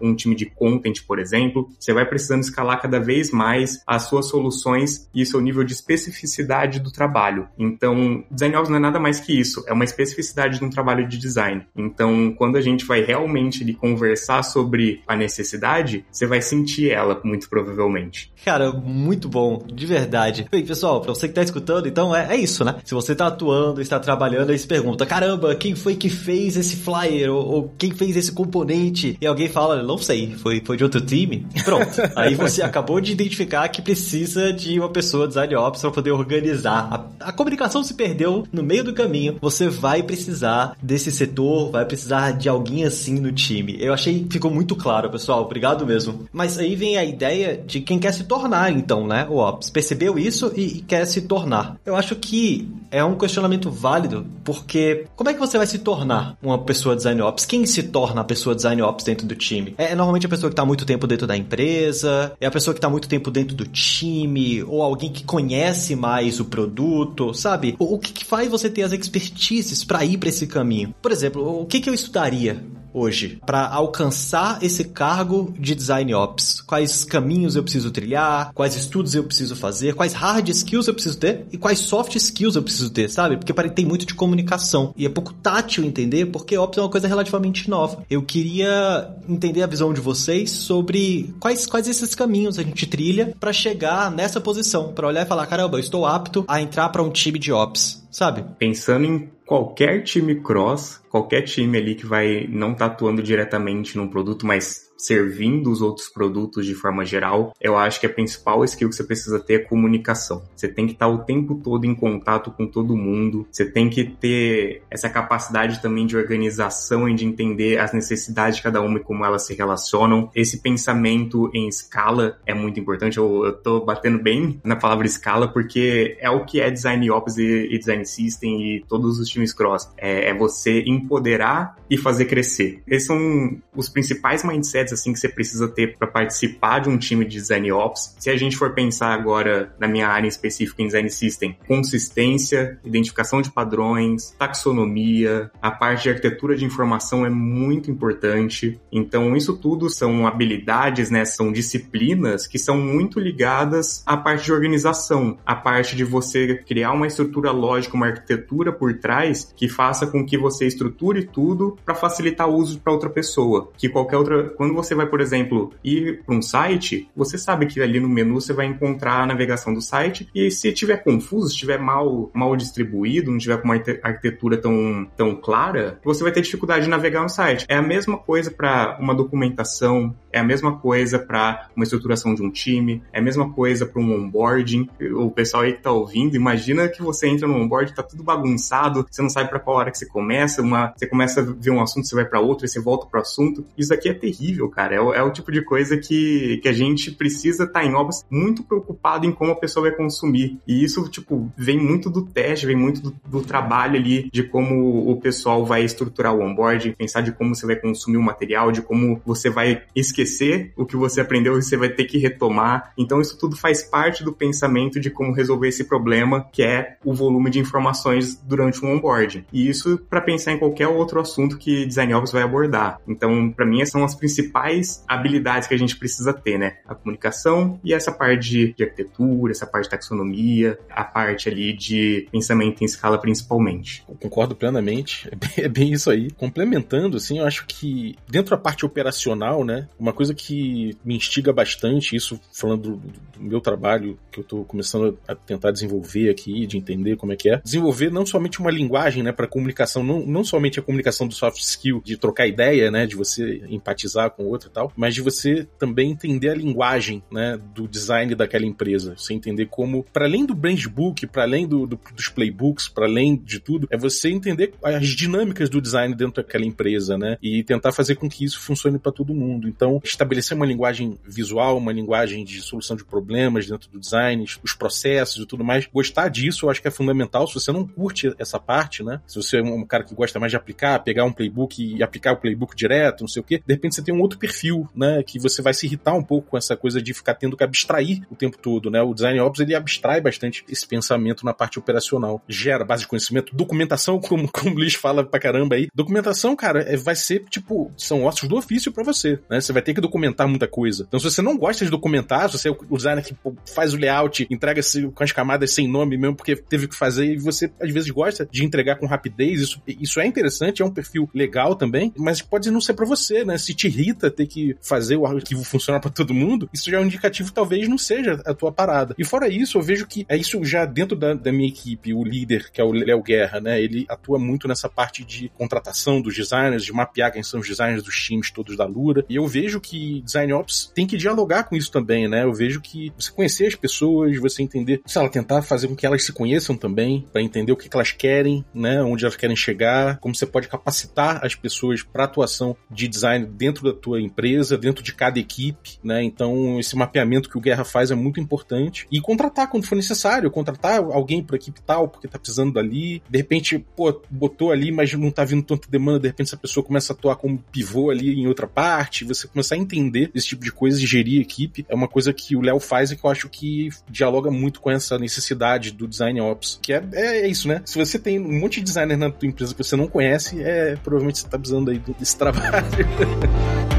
um 0.00 0.14
time 0.14 0.34
de 0.34 0.46
content, 0.46 1.02
por 1.06 1.18
exemplo. 1.18 1.68
Você 1.78 1.92
vai 1.92 2.06
precisando 2.06 2.42
escalar 2.42 2.80
cada 2.80 2.98
vez 2.98 3.30
mais 3.30 3.82
as 3.86 4.02
suas 4.02 4.26
soluções 4.26 5.08
e 5.14 5.24
seu 5.24 5.40
nível 5.40 5.64
de 5.64 5.72
especificidade 5.72 6.80
do 6.80 6.90
trabalho. 6.90 7.48
Então, 7.58 8.24
Design 8.30 8.56
Ops 8.56 8.68
não 8.68 8.76
é 8.76 8.80
nada 8.80 8.98
mais 8.98 9.20
que 9.20 9.38
isso, 9.38 9.64
é 9.66 9.72
uma 9.72 9.84
especificidade 9.84 10.58
de 10.58 10.64
um 10.64 10.70
trabalho 10.70 11.08
de 11.08 11.18
design. 11.18 11.66
Então, 11.76 12.34
quando 12.36 12.56
a 12.56 12.60
gente 12.60 12.84
vai 12.84 13.02
realmente 13.02 13.62
ali, 13.62 13.74
conversar 13.74 14.42
sobre 14.42 15.02
a 15.06 15.16
necessidade, 15.16 16.04
você 16.10 16.26
vai 16.26 16.40
sentir 16.40 16.90
ela, 16.90 17.20
muito 17.24 17.48
provavelmente. 17.48 18.32
Cara, 18.44 18.72
muito 18.72 19.28
bom, 19.28 19.64
de 19.72 19.86
verdade. 19.86 20.46
Bem, 20.50 20.64
pessoal, 20.64 21.00
pra 21.00 21.14
você 21.14 21.28
que 21.28 21.34
tá 21.34 21.42
escutando, 21.42 21.86
então 21.86 22.14
é, 22.14 22.34
é 22.34 22.36
isso, 22.36 22.64
né? 22.64 22.76
Se 22.84 22.94
você 22.94 23.14
tá 23.14 23.26
atuando, 23.26 23.80
está 23.80 23.98
trabalhando, 23.98 24.50
aí 24.50 24.58
se 24.58 24.66
pergunta, 24.66 25.06
caramba, 25.06 25.54
quem 25.54 25.74
foi 25.74 25.94
que 25.94 26.08
fez 26.08 26.56
esse 26.56 26.76
flyer? 26.76 27.30
Ou, 27.30 27.46
ou 27.46 27.74
quem 27.76 27.90
fez 27.92 28.16
esse 28.16 28.32
componente? 28.32 29.16
E 29.20 29.26
alguém 29.28 29.48
fala, 29.48 29.82
não 29.82 29.98
sei, 29.98 30.34
foi, 30.36 30.62
foi 30.64 30.76
de 30.76 30.84
outro 30.84 31.00
time? 31.00 31.46
Pronto. 31.64 32.00
aí 32.16 32.34
você 32.34 32.62
acabou 32.62 33.00
de 33.00 33.12
identificar 33.12 33.68
que 33.68 33.82
precisa 33.82 34.52
de 34.52 34.78
uma 34.78 34.88
pessoa 34.88 35.28
design 35.28 35.54
ops 35.54 35.80
para 35.80 35.90
poder 35.90 36.10
organizar. 36.12 37.08
A, 37.20 37.28
a 37.28 37.32
comunicação 37.32 37.82
se 37.82 37.94
perdeu 37.94 38.46
no 38.52 38.62
meio 38.62 38.84
do 38.84 38.92
caminho. 38.92 39.36
Você 39.40 39.68
vai 39.68 40.02
precisar 40.02 40.76
desse 40.82 41.10
setor, 41.10 41.70
vai 41.70 41.84
precisar 41.84 42.32
de 42.32 42.48
alguém 42.48 42.84
assim 42.84 43.18
no 43.20 43.32
time. 43.32 43.76
Eu 43.80 43.92
achei 43.92 44.24
que 44.24 44.34
ficou 44.34 44.50
muito 44.50 44.74
claro, 44.74 45.10
pessoal. 45.10 45.42
Obrigado 45.42 45.86
mesmo. 45.86 46.28
Mas 46.32 46.58
aí 46.58 46.74
vem 46.74 46.96
a 46.96 47.04
ideia 47.04 47.60
de 47.64 47.80
quem 47.80 47.98
quer 47.98 48.12
se 48.12 48.24
tornar, 48.24 48.72
então, 48.72 49.06
né? 49.06 49.26
O 49.28 49.36
Ops. 49.36 49.70
Percebeu 49.70 50.18
isso 50.18 50.52
e, 50.56 50.78
e 50.78 50.80
quer 50.82 51.04
se 51.06 51.22
tornar. 51.22 51.76
Eu 51.84 51.96
acho 51.96 52.14
que 52.16 52.68
é 52.90 53.04
um 53.04 53.16
questionamento 53.16 53.70
válido, 53.70 54.26
porque 54.44 55.06
como 55.14 55.30
é 55.30 55.34
que 55.34 55.40
você 55.40 55.56
vai 55.56 55.66
se 55.66 55.78
tornar 55.78 56.36
uma 56.42 56.58
pessoa 56.58 56.96
design 56.96 57.20
ops? 57.22 57.44
Quem 57.44 57.66
se 57.66 57.84
torna 57.84 58.20
a 58.20 58.24
pessoa 58.24 58.54
design 58.54 58.82
ops 58.82 59.04
dentro 59.04 59.26
do 59.26 59.34
time? 59.34 59.74
É, 59.78 59.92
é 59.92 59.94
normalmente 59.94 60.26
a 60.26 60.28
pessoa 60.28 60.50
que 60.50 60.54
está 60.54 60.64
muito 60.64 60.84
tempo 60.84 61.06
dentro 61.06 61.26
da 61.26 61.36
empresa, 61.36 62.32
é 62.40 62.46
a 62.46 62.50
pessoa 62.50 62.74
que 62.74 62.78
está 62.78 62.88
muito 62.88 63.08
tempo 63.08 63.30
dentro 63.30 63.54
do 63.54 63.66
time, 63.66 64.62
ou 64.64 64.82
alguém 64.82 65.12
que 65.12 65.24
conhece 65.24 65.94
mais 65.94 66.40
o 66.40 66.44
produto, 66.44 67.34
sabe? 67.34 67.76
O, 67.78 67.94
o 67.94 67.98
que, 67.98 68.12
que 68.12 68.24
faz 68.24 68.48
você 68.48 68.70
ter 68.70 68.82
as 68.82 68.92
expertises 68.92 69.84
para 69.84 70.04
ir 70.04 70.18
para 70.18 70.28
esse 70.28 70.46
caminho? 70.46 70.94
Por 71.00 71.12
exemplo, 71.12 71.62
o 71.62 71.66
que, 71.66 71.80
que 71.80 71.90
eu 71.90 71.94
estudaria 71.94 72.62
hoje 72.92 73.40
para 73.44 73.66
alcançar 73.66 74.62
esse 74.62 74.84
cargo 74.84 75.54
de 75.58 75.74
design 75.74 76.14
ops? 76.14 76.60
Quais 76.60 77.04
caminhos 77.04 77.56
eu 77.56 77.62
preciso 77.62 77.90
trilhar? 77.90 78.52
Quais 78.54 78.74
estudos 78.74 79.14
eu 79.14 79.24
preciso 79.24 79.56
fazer? 79.56 79.94
Quais 79.94 80.12
hard 80.12 80.48
skills 80.48 80.88
eu 80.88 80.94
preciso 80.94 81.18
ter? 81.18 81.46
E 81.52 81.58
quais 81.58 81.78
soft 81.78 82.14
skills 82.16 82.56
eu 82.56 82.62
preciso 82.62 82.90
ter, 82.90 83.08
sabe? 83.08 83.36
Porque 83.36 83.52
tem 83.70 83.84
muito 83.84 84.06
de 84.06 84.14
comunicação 84.14 84.94
e 84.96 85.06
é 85.06 85.08
pouco 85.08 85.32
tátil 85.32 85.84
entender 85.84 86.26
porque 86.26 86.56
ops 86.56 86.78
é 86.78 86.82
uma 86.82 86.90
coisa 86.90 87.08
relativamente 87.08 87.68
nova. 87.68 88.04
Eu 88.08 88.22
queria 88.22 89.14
entender 89.28 89.62
a 89.62 89.66
visão 89.66 89.92
de 89.92 90.00
vocês 90.00 90.50
sobre 90.50 91.34
quais 91.40 91.66
quais 91.66 91.88
esses 91.88 92.14
caminhos 92.14 92.58
a 92.58 92.62
gente 92.62 92.86
trilha 92.86 93.34
para 93.38 93.52
chegar 93.52 94.10
nessa 94.10 94.40
posição, 94.40 94.92
para 94.92 95.06
olhar 95.06 95.22
e 95.24 95.28
falar, 95.28 95.46
caramba, 95.46 95.76
eu 95.76 95.80
estou 95.80 96.06
apto 96.06 96.44
a 96.48 96.60
entrar 96.60 96.88
para 96.88 97.02
um 97.02 97.10
time 97.10 97.38
de 97.38 97.52
ops, 97.52 98.06
sabe? 98.10 98.44
Pensando 98.58 99.04
em 99.04 99.28
qualquer 99.48 100.02
time 100.02 100.42
cross, 100.42 101.00
qualquer 101.08 101.40
time 101.40 101.78
ali 101.78 101.94
que 101.94 102.04
vai 102.04 102.46
não 102.50 102.74
tá 102.74 102.84
atuando 102.84 103.22
diretamente 103.22 103.96
num 103.96 104.06
produto, 104.06 104.46
mas 104.46 104.87
servindo 104.98 105.70
os 105.70 105.80
outros 105.80 106.08
produtos 106.08 106.66
de 106.66 106.74
forma 106.74 107.04
geral, 107.04 107.54
eu 107.60 107.76
acho 107.76 108.00
que 108.00 108.06
a 108.06 108.10
principal 108.10 108.64
skill 108.64 108.88
que 108.88 108.96
você 108.96 109.04
precisa 109.04 109.38
ter 109.38 109.54
é 109.54 109.58
comunicação. 109.58 110.42
Você 110.54 110.68
tem 110.68 110.86
que 110.86 110.92
estar 110.92 111.08
o 111.08 111.18
tempo 111.18 111.54
todo 111.54 111.84
em 111.84 111.94
contato 111.94 112.50
com 112.50 112.66
todo 112.66 112.96
mundo, 112.96 113.46
você 113.50 113.64
tem 113.64 113.88
que 113.88 114.04
ter 114.04 114.82
essa 114.90 115.08
capacidade 115.08 115.80
também 115.80 116.06
de 116.06 116.16
organização 116.16 117.08
e 117.08 117.14
de 117.14 117.24
entender 117.24 117.78
as 117.78 117.92
necessidades 117.92 118.56
de 118.56 118.62
cada 118.62 118.80
uma 118.80 118.98
e 118.98 119.02
como 119.02 119.24
elas 119.24 119.46
se 119.46 119.54
relacionam. 119.54 120.30
Esse 120.34 120.60
pensamento 120.60 121.50
em 121.54 121.68
escala 121.68 122.38
é 122.44 122.52
muito 122.52 122.80
importante. 122.80 123.18
Eu, 123.18 123.44
eu 123.44 123.52
tô 123.52 123.80
batendo 123.80 124.18
bem 124.18 124.60
na 124.64 124.76
palavra 124.76 125.06
escala 125.06 125.48
porque 125.48 126.16
é 126.20 126.28
o 126.28 126.44
que 126.44 126.60
é 126.60 126.70
design 126.70 127.10
ops 127.10 127.36
e, 127.36 127.68
e 127.70 127.78
design 127.78 128.04
system 128.04 128.76
e 128.76 128.84
todos 128.88 129.18
os 129.18 129.28
times 129.28 129.52
cross. 129.52 129.88
É, 129.96 130.30
é 130.30 130.34
você 130.34 130.82
empoderar 130.86 131.76
e 131.88 131.96
fazer 131.96 132.24
crescer. 132.24 132.82
Esses 132.86 133.06
são 133.06 133.58
os 133.74 133.88
principais 133.88 134.44
mindsets 134.44 134.87
assim 134.94 135.12
que 135.12 135.18
você 135.18 135.28
precisa 135.28 135.68
ter 135.68 135.96
para 135.96 136.08
participar 136.08 136.80
de 136.80 136.88
um 136.88 136.98
time 136.98 137.24
de 137.24 137.36
design 137.36 137.70
ops. 137.72 138.16
Se 138.18 138.30
a 138.30 138.36
gente 138.36 138.56
for 138.56 138.74
pensar 138.74 139.12
agora 139.12 139.74
na 139.78 139.88
minha 139.88 140.08
área 140.08 140.28
específica 140.28 140.82
em 140.82 140.86
design 140.86 141.10
system, 141.10 141.56
consistência, 141.66 142.78
identificação 142.84 143.40
de 143.42 143.50
padrões, 143.50 144.34
taxonomia, 144.38 145.50
a 145.60 145.70
parte 145.70 146.04
de 146.04 146.10
arquitetura 146.10 146.56
de 146.56 146.64
informação 146.64 147.24
é 147.24 147.30
muito 147.30 147.90
importante. 147.90 148.78
Então, 148.92 149.36
isso 149.36 149.56
tudo 149.56 149.88
são 149.90 150.26
habilidades, 150.26 151.10
né, 151.10 151.24
são 151.24 151.52
disciplinas 151.52 152.46
que 152.46 152.58
são 152.58 152.76
muito 152.78 153.20
ligadas 153.20 154.02
à 154.06 154.16
parte 154.16 154.44
de 154.44 154.52
organização, 154.52 155.38
à 155.44 155.54
parte 155.54 155.96
de 155.96 156.04
você 156.04 156.56
criar 156.66 156.92
uma 156.92 157.06
estrutura 157.06 157.50
lógica, 157.50 157.96
uma 157.96 158.06
arquitetura 158.06 158.72
por 158.72 158.94
trás 158.94 159.52
que 159.56 159.68
faça 159.68 160.06
com 160.06 160.24
que 160.24 160.36
você 160.36 160.66
estruture 160.66 161.26
tudo 161.26 161.76
para 161.84 161.94
facilitar 161.94 162.48
o 162.48 162.54
uso 162.54 162.78
para 162.80 162.92
outra 162.92 163.10
pessoa. 163.10 163.70
Que 163.76 163.88
qualquer 163.88 164.16
outra, 164.16 164.50
quando 164.50 164.74
você 164.82 164.94
vai, 164.94 165.06
por 165.06 165.20
exemplo, 165.20 165.72
ir 165.82 166.22
para 166.24 166.34
um 166.34 166.42
site, 166.42 167.08
você 167.14 167.36
sabe 167.36 167.66
que 167.66 167.80
ali 167.80 168.00
no 168.00 168.08
menu 168.08 168.40
você 168.40 168.52
vai 168.52 168.66
encontrar 168.66 169.22
a 169.22 169.26
navegação 169.26 169.74
do 169.74 169.80
site 169.80 170.28
e 170.34 170.50
se 170.50 170.72
tiver 170.72 170.98
confuso, 170.98 171.48
se 171.48 171.54
estiver 171.54 171.78
mal, 171.78 172.30
mal 172.32 172.56
distribuído, 172.56 173.30
não 173.30 173.38
tiver 173.38 173.58
com 173.58 173.64
uma 173.64 173.74
arquitetura 173.74 174.56
tão, 174.56 175.06
tão 175.16 175.34
clara, 175.34 175.98
você 176.04 176.22
vai 176.22 176.32
ter 176.32 176.40
dificuldade 176.40 176.84
de 176.84 176.90
navegar 176.90 177.22
no 177.22 177.28
site. 177.28 177.66
É 177.68 177.76
a 177.76 177.82
mesma 177.82 178.16
coisa 178.16 178.50
para 178.50 178.96
uma 179.00 179.14
documentação, 179.14 180.14
é 180.32 180.38
a 180.38 180.44
mesma 180.44 180.78
coisa 180.78 181.18
para 181.18 181.68
uma 181.74 181.84
estruturação 181.84 182.34
de 182.34 182.42
um 182.42 182.50
time, 182.50 183.02
é 183.12 183.18
a 183.18 183.22
mesma 183.22 183.52
coisa 183.52 183.86
para 183.86 184.00
um 184.00 184.12
onboarding. 184.14 184.88
O 185.16 185.30
pessoal 185.30 185.64
aí 185.64 185.72
que 185.74 185.82
tá 185.82 185.90
ouvindo, 185.90 186.36
imagina 186.36 186.88
que 186.88 187.02
você 187.02 187.28
entra 187.28 187.46
no 187.46 187.56
onboarding, 187.56 187.94
tá 187.94 188.02
tudo 188.02 188.22
bagunçado, 188.22 189.06
você 189.10 189.22
não 189.22 189.30
sabe 189.30 189.48
para 189.48 189.58
qual 189.58 189.76
hora 189.76 189.90
que 189.90 189.98
você 189.98 190.06
começa, 190.06 190.62
uma, 190.62 190.92
você 190.96 191.06
começa 191.06 191.40
a 191.40 191.44
ver 191.44 191.70
um 191.70 191.80
assunto, 191.80 192.06
você 192.06 192.14
vai 192.14 192.24
para 192.24 192.40
outro, 192.40 192.64
e 192.64 192.68
você 192.68 192.80
volta 192.80 193.06
pro 193.06 193.20
assunto. 193.20 193.64
Isso 193.76 193.92
aqui 193.92 194.08
é 194.08 194.14
terrível, 194.14 194.67
cara. 194.68 194.94
É, 194.94 194.98
é 194.98 195.22
o 195.22 195.30
tipo 195.30 195.52
de 195.52 195.62
coisa 195.62 195.96
que, 195.96 196.58
que 196.62 196.68
a 196.68 196.72
gente 196.72 197.10
precisa 197.10 197.64
estar 197.64 197.80
tá 197.80 197.86
em 197.86 197.94
obras 197.94 198.24
muito 198.30 198.62
preocupado 198.62 199.26
em 199.26 199.32
como 199.32 199.52
a 199.52 199.56
pessoa 199.56 199.88
vai 199.88 199.96
consumir. 199.96 200.58
E 200.66 200.82
isso, 200.82 201.08
tipo, 201.08 201.50
vem 201.56 201.78
muito 201.78 202.10
do 202.10 202.22
teste, 202.22 202.66
vem 202.66 202.76
muito 202.76 203.00
do, 203.00 203.14
do 203.26 203.42
trabalho 203.42 203.96
ali, 203.96 204.28
de 204.32 204.42
como 204.42 205.10
o 205.10 205.20
pessoal 205.20 205.64
vai 205.64 205.84
estruturar 205.84 206.34
o 206.34 206.42
onboarding, 206.42 206.92
pensar 206.92 207.20
de 207.20 207.32
como 207.32 207.54
você 207.54 207.66
vai 207.66 207.76
consumir 207.76 208.16
o 208.16 208.22
material, 208.22 208.72
de 208.72 208.82
como 208.82 209.20
você 209.24 209.50
vai 209.50 209.82
esquecer 209.94 210.72
o 210.76 210.84
que 210.84 210.96
você 210.96 211.20
aprendeu 211.20 211.58
e 211.58 211.62
você 211.62 211.76
vai 211.76 211.88
ter 211.88 212.04
que 212.04 212.18
retomar. 212.18 212.92
Então, 212.96 213.20
isso 213.20 213.38
tudo 213.38 213.56
faz 213.56 213.82
parte 213.82 214.24
do 214.24 214.32
pensamento 214.32 215.00
de 215.00 215.10
como 215.10 215.32
resolver 215.32 215.68
esse 215.68 215.84
problema, 215.84 216.46
que 216.52 216.62
é 216.62 216.96
o 217.04 217.12
volume 217.12 217.50
de 217.50 217.58
informações 217.58 218.36
durante 218.36 218.84
um 218.84 218.94
onboarding. 218.94 219.44
E 219.52 219.68
isso 219.68 219.98
para 220.08 220.20
pensar 220.20 220.52
em 220.52 220.58
qualquer 220.58 220.88
outro 220.88 221.20
assunto 221.20 221.58
que 221.58 221.86
Design 221.86 222.14
Office 222.14 222.32
vai 222.32 222.42
abordar. 222.42 223.00
Então, 223.06 223.50
para 223.50 223.66
mim, 223.66 223.80
essas 223.80 223.92
são 223.92 224.04
as 224.04 224.14
principais 224.14 224.57
habilidades 225.06 225.68
que 225.68 225.74
a 225.74 225.78
gente 225.78 225.96
precisa 225.96 226.32
ter, 226.32 226.58
né? 226.58 226.78
A 226.86 226.94
comunicação 226.94 227.80
e 227.82 227.92
essa 227.92 228.12
parte 228.12 228.74
de, 228.76 228.82
arquitetura, 228.82 229.52
essa 229.52 229.66
parte 229.66 229.84
de 229.84 229.90
taxonomia, 229.90 230.78
a 230.90 231.04
parte 231.04 231.48
ali 231.48 231.72
de 231.72 232.28
pensamento 232.30 232.82
em 232.82 232.84
escala 232.84 233.18
principalmente. 233.18 234.04
Eu 234.08 234.16
concordo 234.16 234.54
plenamente. 234.54 235.28
É 235.30 235.36
bem, 235.36 235.64
é 235.64 235.68
bem 235.68 235.92
isso 235.92 236.10
aí. 236.10 236.30
Complementando, 236.30 237.16
assim, 237.16 237.38
eu 237.38 237.46
acho 237.46 237.66
que 237.66 238.16
dentro 238.28 238.50
da 238.50 238.56
parte 238.56 238.84
operacional, 238.84 239.64
né? 239.64 239.88
Uma 239.98 240.12
coisa 240.12 240.34
que 240.34 240.96
me 241.04 241.16
instiga 241.16 241.52
bastante, 241.52 242.16
isso 242.16 242.40
falando 242.52 242.82
do, 242.82 242.96
do 242.96 243.40
meu 243.40 243.60
trabalho 243.60 244.18
que 244.32 244.40
eu 244.40 244.44
tô 244.44 244.64
começando 244.64 245.18
a 245.26 245.34
tentar 245.34 245.70
desenvolver 245.70 246.30
aqui, 246.30 246.66
de 246.66 246.76
entender 246.76 247.16
como 247.16 247.32
é 247.32 247.36
que 247.36 247.50
é. 247.50 247.60
Desenvolver 247.62 248.10
não 248.10 248.24
somente 248.24 248.60
uma 248.60 248.70
linguagem, 248.70 249.22
né, 249.22 249.32
para 249.32 249.46
comunicação, 249.46 250.02
não, 250.02 250.20
não 250.20 250.44
somente 250.44 250.78
a 250.78 250.82
comunicação 250.82 251.26
do 251.26 251.34
soft 251.34 251.60
skill, 251.60 252.00
de 252.04 252.16
trocar 252.16 252.46
ideia, 252.46 252.90
né, 252.90 253.06
de 253.06 253.16
você 253.16 253.62
empatizar 253.68 254.30
com 254.30 254.47
o 254.48 254.52
outro 254.52 254.68
e 254.68 254.72
tal, 254.72 254.92
mas 254.96 255.14
de 255.14 255.20
você 255.20 255.66
também 255.78 256.10
entender 256.10 256.50
a 256.50 256.54
linguagem, 256.54 257.22
né, 257.30 257.58
do 257.74 257.86
design 257.86 258.34
daquela 258.34 258.66
empresa. 258.66 259.14
Você 259.16 259.34
entender 259.34 259.66
como, 259.66 260.04
para 260.04 260.24
além 260.24 260.44
do 260.44 260.54
brand 260.54 260.84
book, 260.86 261.26
para 261.26 261.42
além 261.42 261.66
do, 261.66 261.86
do, 261.86 261.98
dos 262.14 262.28
playbooks, 262.28 262.88
para 262.88 263.06
além 263.06 263.36
de 263.36 263.60
tudo, 263.60 263.86
é 263.90 263.96
você 263.96 264.30
entender 264.30 264.74
as 264.82 265.08
dinâmicas 265.08 265.68
do 265.68 265.80
design 265.80 266.14
dentro 266.14 266.42
daquela 266.42 266.64
empresa, 266.64 267.16
né, 267.18 267.36
e 267.42 267.62
tentar 267.62 267.92
fazer 267.92 268.16
com 268.16 268.28
que 268.28 268.44
isso 268.44 268.60
funcione 268.60 268.98
para 268.98 269.12
todo 269.12 269.34
mundo. 269.34 269.68
Então, 269.68 270.00
estabelecer 270.02 270.56
uma 270.56 270.66
linguagem 270.66 271.18
visual, 271.24 271.76
uma 271.76 271.92
linguagem 271.92 272.44
de 272.44 272.60
solução 272.62 272.96
de 272.96 273.04
problemas 273.04 273.66
dentro 273.66 273.88
do 273.90 273.98
design, 273.98 274.44
os 274.62 274.72
processos 274.72 275.42
e 275.42 275.46
tudo 275.46 275.64
mais, 275.64 275.86
gostar 275.86 276.28
disso 276.28 276.66
eu 276.66 276.70
acho 276.70 276.80
que 276.80 276.88
é 276.88 276.90
fundamental. 276.90 277.46
Se 277.46 277.54
você 277.54 277.72
não 277.72 277.86
curte 277.86 278.32
essa 278.38 278.58
parte, 278.58 279.02
né, 279.02 279.20
se 279.26 279.36
você 279.36 279.58
é 279.58 279.62
um 279.62 279.84
cara 279.84 280.04
que 280.04 280.14
gosta 280.14 280.38
mais 280.38 280.52
de 280.52 280.56
aplicar, 280.56 280.98
pegar 281.00 281.24
um 281.24 281.32
playbook 281.32 281.82
e 281.82 282.02
aplicar 282.02 282.32
o 282.32 282.36
playbook 282.36 282.74
direto, 282.76 283.20
não 283.20 283.28
sei 283.28 283.40
o 283.40 283.44
quê, 283.44 283.62
de 283.64 283.74
repente 283.74 283.94
você 283.94 284.02
tem 284.02 284.14
um 284.14 284.20
outro 284.28 284.38
perfil, 284.38 284.88
né, 284.94 285.22
que 285.22 285.38
você 285.38 285.62
vai 285.62 285.74
se 285.74 285.86
irritar 285.86 286.14
um 286.14 286.22
pouco 286.22 286.50
com 286.50 286.58
essa 286.58 286.76
coisa 286.76 287.00
de 287.00 287.14
ficar 287.14 287.34
tendo 287.34 287.56
que 287.56 287.64
abstrair 287.64 288.22
o 288.30 288.36
tempo 288.36 288.58
todo, 288.58 288.90
né? 288.90 289.02
O 289.02 289.14
design 289.14 289.40
ops 289.40 289.60
ele 289.60 289.74
abstrai 289.74 290.20
bastante 290.20 290.64
esse 290.68 290.86
pensamento 290.86 291.44
na 291.44 291.52
parte 291.52 291.78
operacional, 291.78 292.42
gera 292.48 292.84
base 292.84 293.02
de 293.02 293.08
conhecimento, 293.08 293.54
documentação, 293.54 294.20
como, 294.20 294.50
como 294.50 294.74
o 294.74 294.78
Luiz 294.78 294.94
fala 294.94 295.24
pra 295.24 295.40
caramba 295.40 295.74
aí. 295.74 295.88
Documentação, 295.94 296.54
cara, 296.54 296.82
é, 296.82 296.96
vai 296.96 297.16
ser 297.16 297.44
tipo, 297.48 297.90
são 297.96 298.24
ossos 298.24 298.48
do 298.48 298.56
ofício 298.56 298.92
para 298.92 299.04
você, 299.04 299.38
né? 299.48 299.60
Você 299.60 299.72
vai 299.72 299.82
ter 299.82 299.94
que 299.94 300.00
documentar 300.00 300.46
muita 300.48 300.68
coisa. 300.68 301.04
Então, 301.08 301.18
se 301.18 301.30
você 301.30 301.42
não 301.42 301.56
gosta 301.56 301.84
de 301.84 301.90
documentar, 301.90 302.48
se 302.48 302.58
você 302.58 302.68
é 302.68 302.70
o 302.70 302.96
designer 302.96 303.24
que 303.24 303.34
pô, 303.34 303.54
faz 303.66 303.94
o 303.94 303.96
layout, 303.96 304.46
entrega 304.50 304.80
com 305.14 305.24
as 305.24 305.32
camadas 305.32 305.72
sem 305.72 305.88
nome 305.88 306.16
mesmo, 306.16 306.36
porque 306.36 306.56
teve 306.56 306.88
que 306.88 306.96
fazer, 306.96 307.32
e 307.32 307.38
você 307.38 307.70
às 307.80 307.92
vezes 307.92 308.10
gosta 308.10 308.48
de 308.50 308.64
entregar 308.64 308.96
com 308.96 309.06
rapidez, 309.06 309.60
isso, 309.60 309.82
isso 309.86 310.20
é 310.20 310.26
interessante, 310.26 310.82
é 310.82 310.84
um 310.84 310.90
perfil 310.90 311.28
legal 311.34 311.74
também, 311.74 312.12
mas 312.16 312.42
pode 312.42 312.70
não 312.70 312.80
ser 312.80 312.94
para 312.94 313.06
você, 313.06 313.44
né? 313.44 313.56
Se 313.58 313.74
te 313.74 313.86
irrita 313.86 314.17
ter 314.18 314.46
que 314.46 314.76
fazer 314.82 315.16
o 315.16 315.26
arquivo 315.26 315.64
funcionar 315.64 316.00
para 316.00 316.10
todo 316.10 316.34
mundo, 316.34 316.68
isso 316.72 316.90
já 316.90 316.98
é 316.98 317.00
um 317.00 317.04
indicativo 317.04 317.52
talvez 317.52 317.88
não 317.88 317.98
seja 317.98 318.40
a 318.44 318.54
tua 318.54 318.72
parada. 318.72 319.14
E 319.18 319.24
fora 319.24 319.48
isso, 319.48 319.78
eu 319.78 319.82
vejo 319.82 320.06
que 320.06 320.24
é 320.28 320.36
isso 320.36 320.62
já 320.64 320.84
dentro 320.84 321.16
da, 321.16 321.34
da 321.34 321.52
minha 321.52 321.68
equipe, 321.68 322.14
o 322.14 322.24
líder, 322.24 322.70
que 322.70 322.80
é 322.80 322.84
o 322.84 322.92
Léo 322.92 323.22
Guerra, 323.22 323.60
né? 323.60 323.80
Ele 323.80 324.06
atua 324.08 324.38
muito 324.38 324.66
nessa 324.66 324.88
parte 324.88 325.24
de 325.24 325.50
contratação 325.50 326.20
dos 326.20 326.34
designers, 326.34 326.84
de 326.84 326.92
mapear 326.92 327.32
quem 327.32 327.42
são 327.42 327.60
os 327.60 327.68
designers 327.68 328.02
dos 328.02 328.14
times 328.16 328.50
todos 328.50 328.76
da 328.76 328.86
Lura. 328.86 329.24
E 329.28 329.36
eu 329.36 329.46
vejo 329.46 329.80
que 329.80 330.22
Design 330.22 330.52
Ops 330.52 330.90
tem 330.94 331.06
que 331.06 331.16
dialogar 331.16 331.64
com 331.64 331.76
isso 331.76 331.90
também, 331.90 332.28
né? 332.28 332.44
Eu 332.44 332.52
vejo 332.52 332.80
que 332.80 333.12
você 333.18 333.30
conhecer 333.30 333.66
as 333.66 333.74
pessoas, 333.74 334.38
você 334.38 334.62
entender, 334.62 335.00
sei 335.06 335.22
lá, 335.22 335.28
tentar 335.28 335.62
fazer 335.62 335.88
com 335.88 335.96
que 335.96 336.06
elas 336.06 336.24
se 336.24 336.32
conheçam 336.32 336.76
também, 336.76 337.26
para 337.32 337.42
entender 337.42 337.72
o 337.72 337.76
que, 337.76 337.88
que 337.88 337.96
elas 337.96 338.12
querem, 338.12 338.64
né? 338.74 339.02
Onde 339.02 339.24
elas 339.24 339.36
querem 339.36 339.56
chegar, 339.56 340.18
como 340.18 340.34
você 340.34 340.46
pode 340.46 340.68
capacitar 340.68 341.44
as 341.44 341.54
pessoas 341.54 342.02
para 342.02 342.24
atuação 342.24 342.76
de 342.90 343.08
design 343.08 343.46
dentro 343.46 343.84
da 343.84 343.92
tua 343.92 344.07
empresa, 344.16 344.78
dentro 344.78 345.02
de 345.02 345.12
cada 345.12 345.38
equipe, 345.38 345.98
né? 346.02 346.22
Então, 346.22 346.78
esse 346.78 346.96
mapeamento 346.96 347.48
que 347.48 347.58
o 347.58 347.60
Guerra 347.60 347.84
faz 347.84 348.10
é 348.10 348.14
muito 348.14 348.40
importante. 348.40 349.06
E 349.10 349.20
contratar 349.20 349.68
quando 349.68 349.86
for 349.86 349.96
necessário, 349.96 350.50
contratar 350.50 351.00
alguém 351.00 351.42
para 351.42 351.56
equipe 351.56 351.80
tal, 351.82 352.08
porque 352.08 352.28
tá 352.28 352.38
precisando 352.38 352.72
dali. 352.72 353.22
De 353.28 353.38
repente, 353.38 353.84
pô, 353.96 354.20
botou 354.30 354.70
ali, 354.70 354.92
mas 354.92 355.12
não 355.14 355.30
tá 355.30 355.44
vindo 355.44 355.62
tanta 355.62 355.88
demanda, 355.90 356.20
de 356.20 356.28
repente 356.28 356.48
essa 356.48 356.56
pessoa 356.56 356.84
começa 356.84 357.12
a 357.12 357.16
atuar 357.16 357.36
como 357.36 357.58
pivô 357.72 358.10
ali 358.10 358.34
em 358.34 358.46
outra 358.46 358.66
parte, 358.66 359.24
você 359.24 359.46
começar 359.48 359.74
a 359.74 359.78
entender 359.78 360.30
esse 360.34 360.46
tipo 360.46 360.64
de 360.64 360.72
coisa, 360.72 360.98
de 360.98 361.06
gerir 361.06 361.40
equipe, 361.40 361.84
é 361.88 361.94
uma 361.94 362.08
coisa 362.08 362.32
que 362.32 362.56
o 362.56 362.60
Léo 362.60 362.80
faz 362.80 363.10
e 363.10 363.16
que 363.16 363.24
eu 363.24 363.30
acho 363.30 363.48
que 363.48 363.88
dialoga 364.08 364.50
muito 364.50 364.80
com 364.80 364.90
essa 364.90 365.18
necessidade 365.18 365.90
do 365.90 366.06
design 366.06 366.40
ops, 366.40 366.78
que 366.80 366.92
é, 366.92 367.02
é, 367.12 367.40
é 367.42 367.48
isso, 367.48 367.68
né? 367.68 367.82
Se 367.84 367.98
você 367.98 368.18
tem 368.18 368.38
um 368.38 368.60
monte 368.60 368.80
de 368.80 368.86
designer 368.86 369.16
na 369.16 369.30
tua 369.30 369.48
empresa 369.48 369.74
que 369.74 369.82
você 369.82 369.96
não 369.96 370.06
conhece, 370.06 370.62
é 370.62 370.96
provavelmente 370.96 371.38
você 371.38 371.48
tá 371.48 371.58
precisando 371.58 371.90
aí 371.90 371.98
desse 372.18 372.36
trabalho. 372.36 372.86